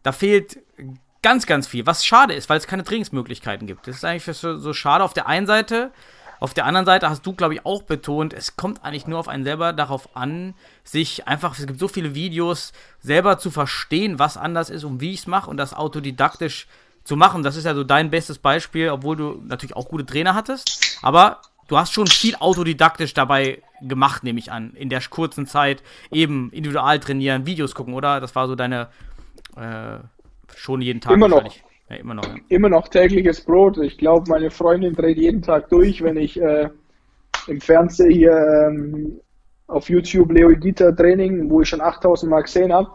da 0.02 0.12
fehlt 0.12 0.60
ganz, 1.22 1.46
ganz 1.46 1.66
viel. 1.66 1.86
Was 1.86 2.06
schade 2.06 2.34
ist, 2.34 2.48
weil 2.48 2.58
es 2.58 2.66
keine 2.66 2.84
Trainingsmöglichkeiten 2.84 3.66
gibt. 3.66 3.88
Das 3.88 3.96
ist 3.96 4.04
eigentlich 4.04 4.24
so, 4.36 4.56
so 4.56 4.72
schade 4.72 5.02
auf 5.04 5.14
der 5.14 5.26
einen 5.26 5.46
Seite. 5.46 5.90
Auf 6.40 6.54
der 6.54 6.66
anderen 6.66 6.86
Seite 6.86 7.08
hast 7.08 7.26
du, 7.26 7.32
glaube 7.32 7.54
ich, 7.54 7.66
auch 7.66 7.82
betont, 7.82 8.32
es 8.32 8.56
kommt 8.56 8.84
eigentlich 8.84 9.06
nur 9.06 9.18
auf 9.18 9.28
einen 9.28 9.44
selber 9.44 9.72
darauf 9.72 10.16
an, 10.16 10.54
sich 10.84 11.26
einfach, 11.26 11.58
es 11.58 11.66
gibt 11.66 11.80
so 11.80 11.88
viele 11.88 12.14
Videos, 12.14 12.72
selber 13.00 13.38
zu 13.38 13.50
verstehen, 13.50 14.18
was 14.18 14.36
anders 14.36 14.70
ist 14.70 14.84
und 14.84 15.00
wie 15.00 15.12
ich 15.12 15.20
es 15.20 15.26
mache 15.26 15.50
und 15.50 15.56
das 15.56 15.74
autodidaktisch 15.74 16.66
zu 17.04 17.16
machen. 17.16 17.42
Das 17.42 17.56
ist 17.56 17.64
ja 17.64 17.74
so 17.74 17.84
dein 17.84 18.10
bestes 18.10 18.38
Beispiel, 18.38 18.90
obwohl 18.90 19.16
du 19.16 19.42
natürlich 19.46 19.74
auch 19.74 19.88
gute 19.88 20.06
Trainer 20.06 20.34
hattest. 20.34 20.98
Aber 21.02 21.40
du 21.66 21.78
hast 21.78 21.92
schon 21.92 22.06
viel 22.06 22.36
autodidaktisch 22.36 23.14
dabei 23.14 23.62
gemacht, 23.80 24.24
nehme 24.24 24.38
ich 24.38 24.52
an, 24.52 24.74
in 24.74 24.88
der 24.90 25.00
kurzen 25.08 25.46
Zeit 25.46 25.82
eben 26.10 26.50
individual 26.50 26.98
trainieren, 27.00 27.46
Videos 27.46 27.74
gucken, 27.74 27.94
oder? 27.94 28.20
Das 28.20 28.34
war 28.34 28.46
so 28.46 28.54
deine 28.54 28.88
äh, 29.56 29.98
schon 30.54 30.82
jeden 30.82 31.00
Tag 31.00 31.12
Immer 31.12 31.28
noch. 31.28 31.44
Ja, 31.88 31.96
immer 31.96 32.14
noch. 32.14 32.24
Ja. 32.24 32.36
Immer 32.48 32.68
noch 32.68 32.88
tägliches 32.88 33.40
Brot. 33.40 33.78
Ich 33.78 33.98
glaube, 33.98 34.30
meine 34.30 34.50
Freundin 34.50 34.94
dreht 34.94 35.18
jeden 35.18 35.42
Tag 35.42 35.68
durch, 35.70 36.02
wenn 36.02 36.16
ich 36.16 36.40
äh, 36.40 36.68
im 37.46 37.60
Fernsehen 37.60 38.10
hier 38.10 38.68
ähm, 38.68 39.20
auf 39.66 39.88
YouTube 39.88 40.32
Leo 40.32 40.48
Gita 40.50 40.92
Training, 40.92 41.50
wo 41.50 41.62
ich 41.62 41.68
schon 41.68 41.80
8000 41.80 42.30
Mal 42.30 42.42
gesehen 42.42 42.72
habe. 42.72 42.90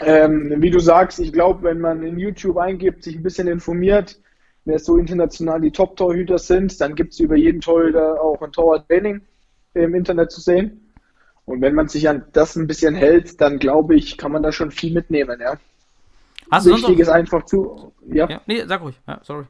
Ähm, 0.00 0.54
wie 0.58 0.70
du 0.70 0.78
sagst, 0.78 1.18
ich 1.20 1.32
glaube, 1.32 1.62
wenn 1.62 1.80
man 1.80 2.02
in 2.02 2.18
YouTube 2.18 2.56
eingibt, 2.56 3.02
sich 3.02 3.16
ein 3.16 3.22
bisschen 3.22 3.48
informiert, 3.48 4.18
wer 4.64 4.78
so 4.78 4.96
international 4.96 5.60
die 5.60 5.72
Top-Torhüter 5.72 6.38
sind, 6.38 6.80
dann 6.80 6.94
gibt 6.94 7.12
es 7.12 7.20
über 7.20 7.36
jeden 7.36 7.60
Torhüter 7.60 8.20
auch 8.20 8.40
ein 8.40 8.52
Torwart-Training 8.52 9.20
im 9.74 9.94
Internet 9.94 10.30
zu 10.30 10.40
sehen. 10.40 10.92
Und 11.44 11.60
wenn 11.60 11.74
man 11.74 11.88
sich 11.88 12.08
an 12.08 12.24
das 12.32 12.56
ein 12.56 12.66
bisschen 12.66 12.94
hält, 12.94 13.40
dann 13.40 13.58
glaube 13.58 13.96
ich, 13.96 14.16
kann 14.16 14.32
man 14.32 14.42
da 14.42 14.52
schon 14.52 14.70
viel 14.70 14.92
mitnehmen. 14.92 15.38
Ja. 15.40 15.58
Hast 16.50 16.66
Wichtig 16.66 16.98
ist 16.98 17.08
einfach 17.08 17.44
zu, 17.44 17.92
ja. 18.06 18.28
ja, 18.28 18.40
nee, 18.46 18.64
sag 18.66 18.80
ruhig. 18.80 19.00
Ja, 19.06 19.20
sorry. 19.22 19.44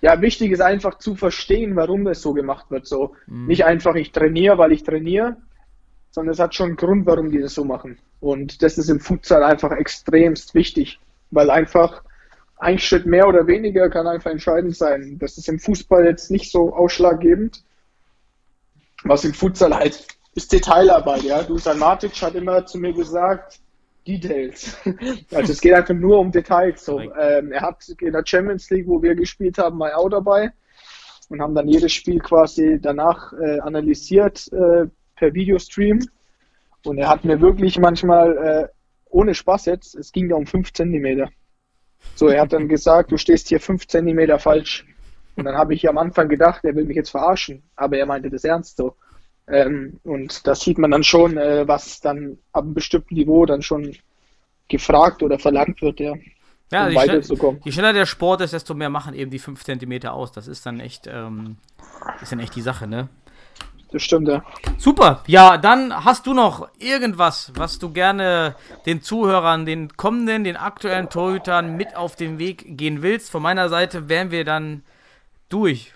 Ja, 0.00 0.20
wichtig 0.20 0.52
ist 0.52 0.60
einfach 0.60 0.98
zu 0.98 1.16
verstehen, 1.16 1.74
warum 1.74 2.04
das 2.04 2.22
so 2.22 2.32
gemacht 2.32 2.70
wird. 2.70 2.86
So 2.86 3.14
Mhm. 3.26 3.46
nicht 3.46 3.64
einfach 3.64 3.94
ich 3.96 4.12
trainiere, 4.12 4.56
weil 4.58 4.72
ich 4.72 4.84
trainiere, 4.84 5.36
sondern 6.10 6.32
es 6.32 6.38
hat 6.38 6.54
schon 6.54 6.68
einen 6.68 6.76
Grund, 6.76 7.06
warum 7.06 7.30
die 7.30 7.40
das 7.40 7.54
so 7.54 7.64
machen. 7.64 7.98
Und 8.20 8.62
das 8.62 8.78
ist 8.78 8.88
im 8.88 9.00
Futsal 9.00 9.42
einfach 9.42 9.72
extremst 9.72 10.54
wichtig, 10.54 11.00
weil 11.30 11.50
einfach 11.50 12.02
ein 12.58 12.78
Schritt 12.78 13.06
mehr 13.06 13.28
oder 13.28 13.46
weniger 13.46 13.88
kann 13.88 14.06
einfach 14.06 14.30
entscheidend 14.30 14.76
sein. 14.76 15.18
Das 15.20 15.38
ist 15.38 15.48
im 15.48 15.58
Fußball 15.58 16.04
jetzt 16.04 16.30
nicht 16.30 16.50
so 16.50 16.74
ausschlaggebend. 16.74 17.62
Was 19.04 19.24
im 19.24 19.32
Futsal 19.34 19.74
halt 19.74 20.06
ist 20.34 20.52
Detailarbeit, 20.52 21.22
ja. 21.22 21.42
Dusan 21.42 21.78
Matic 21.78 22.20
hat 22.22 22.34
immer 22.34 22.64
zu 22.66 22.78
mir 22.78 22.92
gesagt, 22.92 23.60
Details. 24.08 24.76
Also 25.32 25.52
es 25.52 25.60
geht 25.60 25.74
einfach 25.74 25.94
nur 25.94 26.18
um 26.18 26.32
Details. 26.32 26.84
So. 26.84 27.00
Ähm, 27.00 27.52
er 27.52 27.60
hat 27.60 27.86
in 28.00 28.12
der 28.12 28.22
Champions 28.24 28.70
League, 28.70 28.86
wo 28.86 29.02
wir 29.02 29.14
gespielt 29.14 29.58
haben, 29.58 29.76
mal 29.76 29.92
auch 29.92 30.08
dabei 30.08 30.52
und 31.28 31.42
haben 31.42 31.54
dann 31.54 31.68
jedes 31.68 31.92
Spiel 31.92 32.18
quasi 32.18 32.78
danach 32.80 33.32
äh, 33.34 33.60
analysiert 33.60 34.50
äh, 34.52 34.86
per 35.16 35.34
Videostream. 35.34 36.08
Und 36.84 36.98
er 36.98 37.08
hat 37.08 37.24
mir 37.24 37.40
wirklich 37.40 37.78
manchmal, 37.78 38.36
äh, 38.38 38.68
ohne 39.10 39.34
Spaß 39.34 39.66
jetzt, 39.66 39.94
es 39.94 40.12
ging 40.12 40.30
ja 40.30 40.36
um 40.36 40.46
5 40.46 40.72
Zentimeter. 40.72 41.28
So, 42.14 42.28
er 42.28 42.42
hat 42.42 42.52
dann 42.52 42.68
gesagt, 42.76 43.12
du 43.12 43.18
stehst 43.18 43.48
hier 43.48 43.60
5 43.60 43.86
Zentimeter 43.86 44.38
falsch. 44.38 44.86
Und 45.36 45.44
dann 45.44 45.56
habe 45.56 45.74
ich 45.74 45.88
am 45.88 45.98
Anfang 45.98 46.28
gedacht, 46.28 46.64
er 46.64 46.74
will 46.74 46.84
mich 46.84 46.96
jetzt 46.96 47.10
verarschen, 47.10 47.62
aber 47.76 47.98
er 47.98 48.06
meinte 48.06 48.30
das 48.30 48.44
ernst 48.44 48.76
so. 48.76 48.96
Ähm, 49.50 49.98
und 50.04 50.46
da 50.46 50.54
sieht 50.54 50.78
man 50.78 50.90
dann 50.90 51.04
schon, 51.04 51.36
äh, 51.36 51.66
was 51.66 52.00
dann 52.00 52.38
ab 52.52 52.64
einem 52.64 52.74
bestimmten 52.74 53.14
Niveau 53.14 53.46
dann 53.46 53.62
schon 53.62 53.96
gefragt 54.68 55.22
oder 55.22 55.38
verlangt 55.38 55.80
wird, 55.80 56.00
ja. 56.00 56.14
Ja, 56.70 56.86
um 56.86 56.92
je, 56.92 56.98
schnell, 56.98 57.08
weiterzukommen. 57.08 57.60
je 57.64 57.72
schneller 57.72 57.92
der 57.94 58.06
Sport 58.06 58.42
ist, 58.42 58.52
desto 58.52 58.74
mehr 58.74 58.90
machen 58.90 59.14
eben 59.14 59.30
die 59.30 59.38
5 59.38 59.64
cm 59.64 60.06
aus. 60.08 60.32
Das 60.32 60.48
ist 60.48 60.66
dann 60.66 60.80
echt, 60.80 61.06
ähm, 61.06 61.56
ist 62.20 62.30
dann 62.30 62.40
echt 62.40 62.54
die 62.56 62.60
Sache, 62.60 62.86
ne? 62.86 63.08
Das 63.90 64.02
stimmt, 64.02 64.28
ja. 64.28 64.44
Super. 64.76 65.22
Ja, 65.26 65.56
dann 65.56 66.04
hast 66.04 66.26
du 66.26 66.34
noch 66.34 66.68
irgendwas, 66.78 67.52
was 67.54 67.78
du 67.78 67.90
gerne 67.90 68.54
den 68.84 69.00
Zuhörern, 69.00 69.64
den 69.64 69.96
kommenden, 69.96 70.44
den 70.44 70.56
aktuellen 70.56 71.08
Torhütern 71.08 71.76
mit 71.76 71.96
auf 71.96 72.14
den 72.14 72.38
Weg 72.38 72.76
gehen 72.76 73.00
willst. 73.00 73.30
Von 73.30 73.42
meiner 73.42 73.70
Seite 73.70 74.10
wären 74.10 74.30
wir 74.30 74.44
dann 74.44 74.82
durch. 75.48 75.94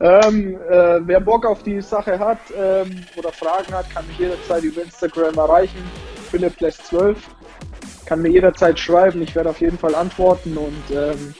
Ähm, 0.00 0.56
äh, 0.70 1.00
wer 1.00 1.18
Bock 1.20 1.44
auf 1.44 1.64
die 1.64 1.80
Sache 1.80 2.18
hat 2.18 2.38
ähm, 2.56 3.04
oder 3.16 3.32
Fragen 3.32 3.74
hat, 3.74 3.90
kann 3.90 4.06
mich 4.06 4.18
jederzeit 4.18 4.62
über 4.62 4.82
Instagram 4.82 5.34
erreichen. 5.34 5.82
PhilippLess12 6.30 7.16
kann 8.06 8.22
mir 8.22 8.28
jederzeit 8.28 8.78
schreiben. 8.78 9.22
Ich 9.22 9.34
werde 9.34 9.50
auf 9.50 9.60
jeden 9.60 9.76
Fall 9.76 9.96
antworten 9.96 10.56
und 10.56 10.82
ähm, 10.92 11.34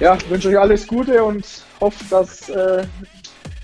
ja, 0.00 0.18
wünsche 0.28 0.48
euch 0.48 0.58
alles 0.58 0.86
Gute 0.86 1.22
und 1.22 1.46
hoffe, 1.80 2.04
dass 2.10 2.48
äh, 2.48 2.84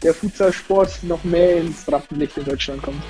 der 0.04 0.14
Futsalsport 0.14 1.02
noch 1.02 1.24
mehr 1.24 1.56
ins 1.56 1.90
Rampenlicht 1.90 2.38
in 2.38 2.44
Deutschland 2.44 2.82
kommt. 2.82 3.02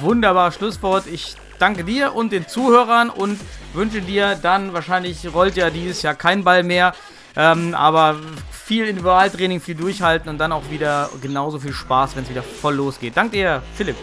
Wunderbar 0.00 0.50
Schlusswort. 0.50 1.04
Ich 1.06 1.36
danke 1.58 1.84
dir 1.84 2.14
und 2.14 2.32
den 2.32 2.48
Zuhörern 2.48 3.10
und 3.10 3.38
wünsche 3.74 4.00
dir 4.00 4.34
dann, 4.40 4.72
wahrscheinlich 4.72 5.32
rollt 5.34 5.56
ja 5.56 5.68
dieses 5.68 6.00
Jahr 6.00 6.14
kein 6.14 6.42
Ball 6.42 6.62
mehr, 6.62 6.94
ähm, 7.36 7.74
aber 7.74 8.16
viel 8.64 8.86
Individualtraining, 8.86 9.60
viel 9.60 9.74
durchhalten 9.74 10.30
und 10.30 10.38
dann 10.38 10.52
auch 10.52 10.70
wieder 10.70 11.10
genauso 11.20 11.58
viel 11.58 11.72
Spaß, 11.72 12.16
wenn 12.16 12.24
es 12.24 12.30
wieder 12.30 12.42
voll 12.42 12.76
losgeht. 12.76 13.16
Danke 13.16 13.36
dir, 13.36 13.62
Philipp. 13.74 13.96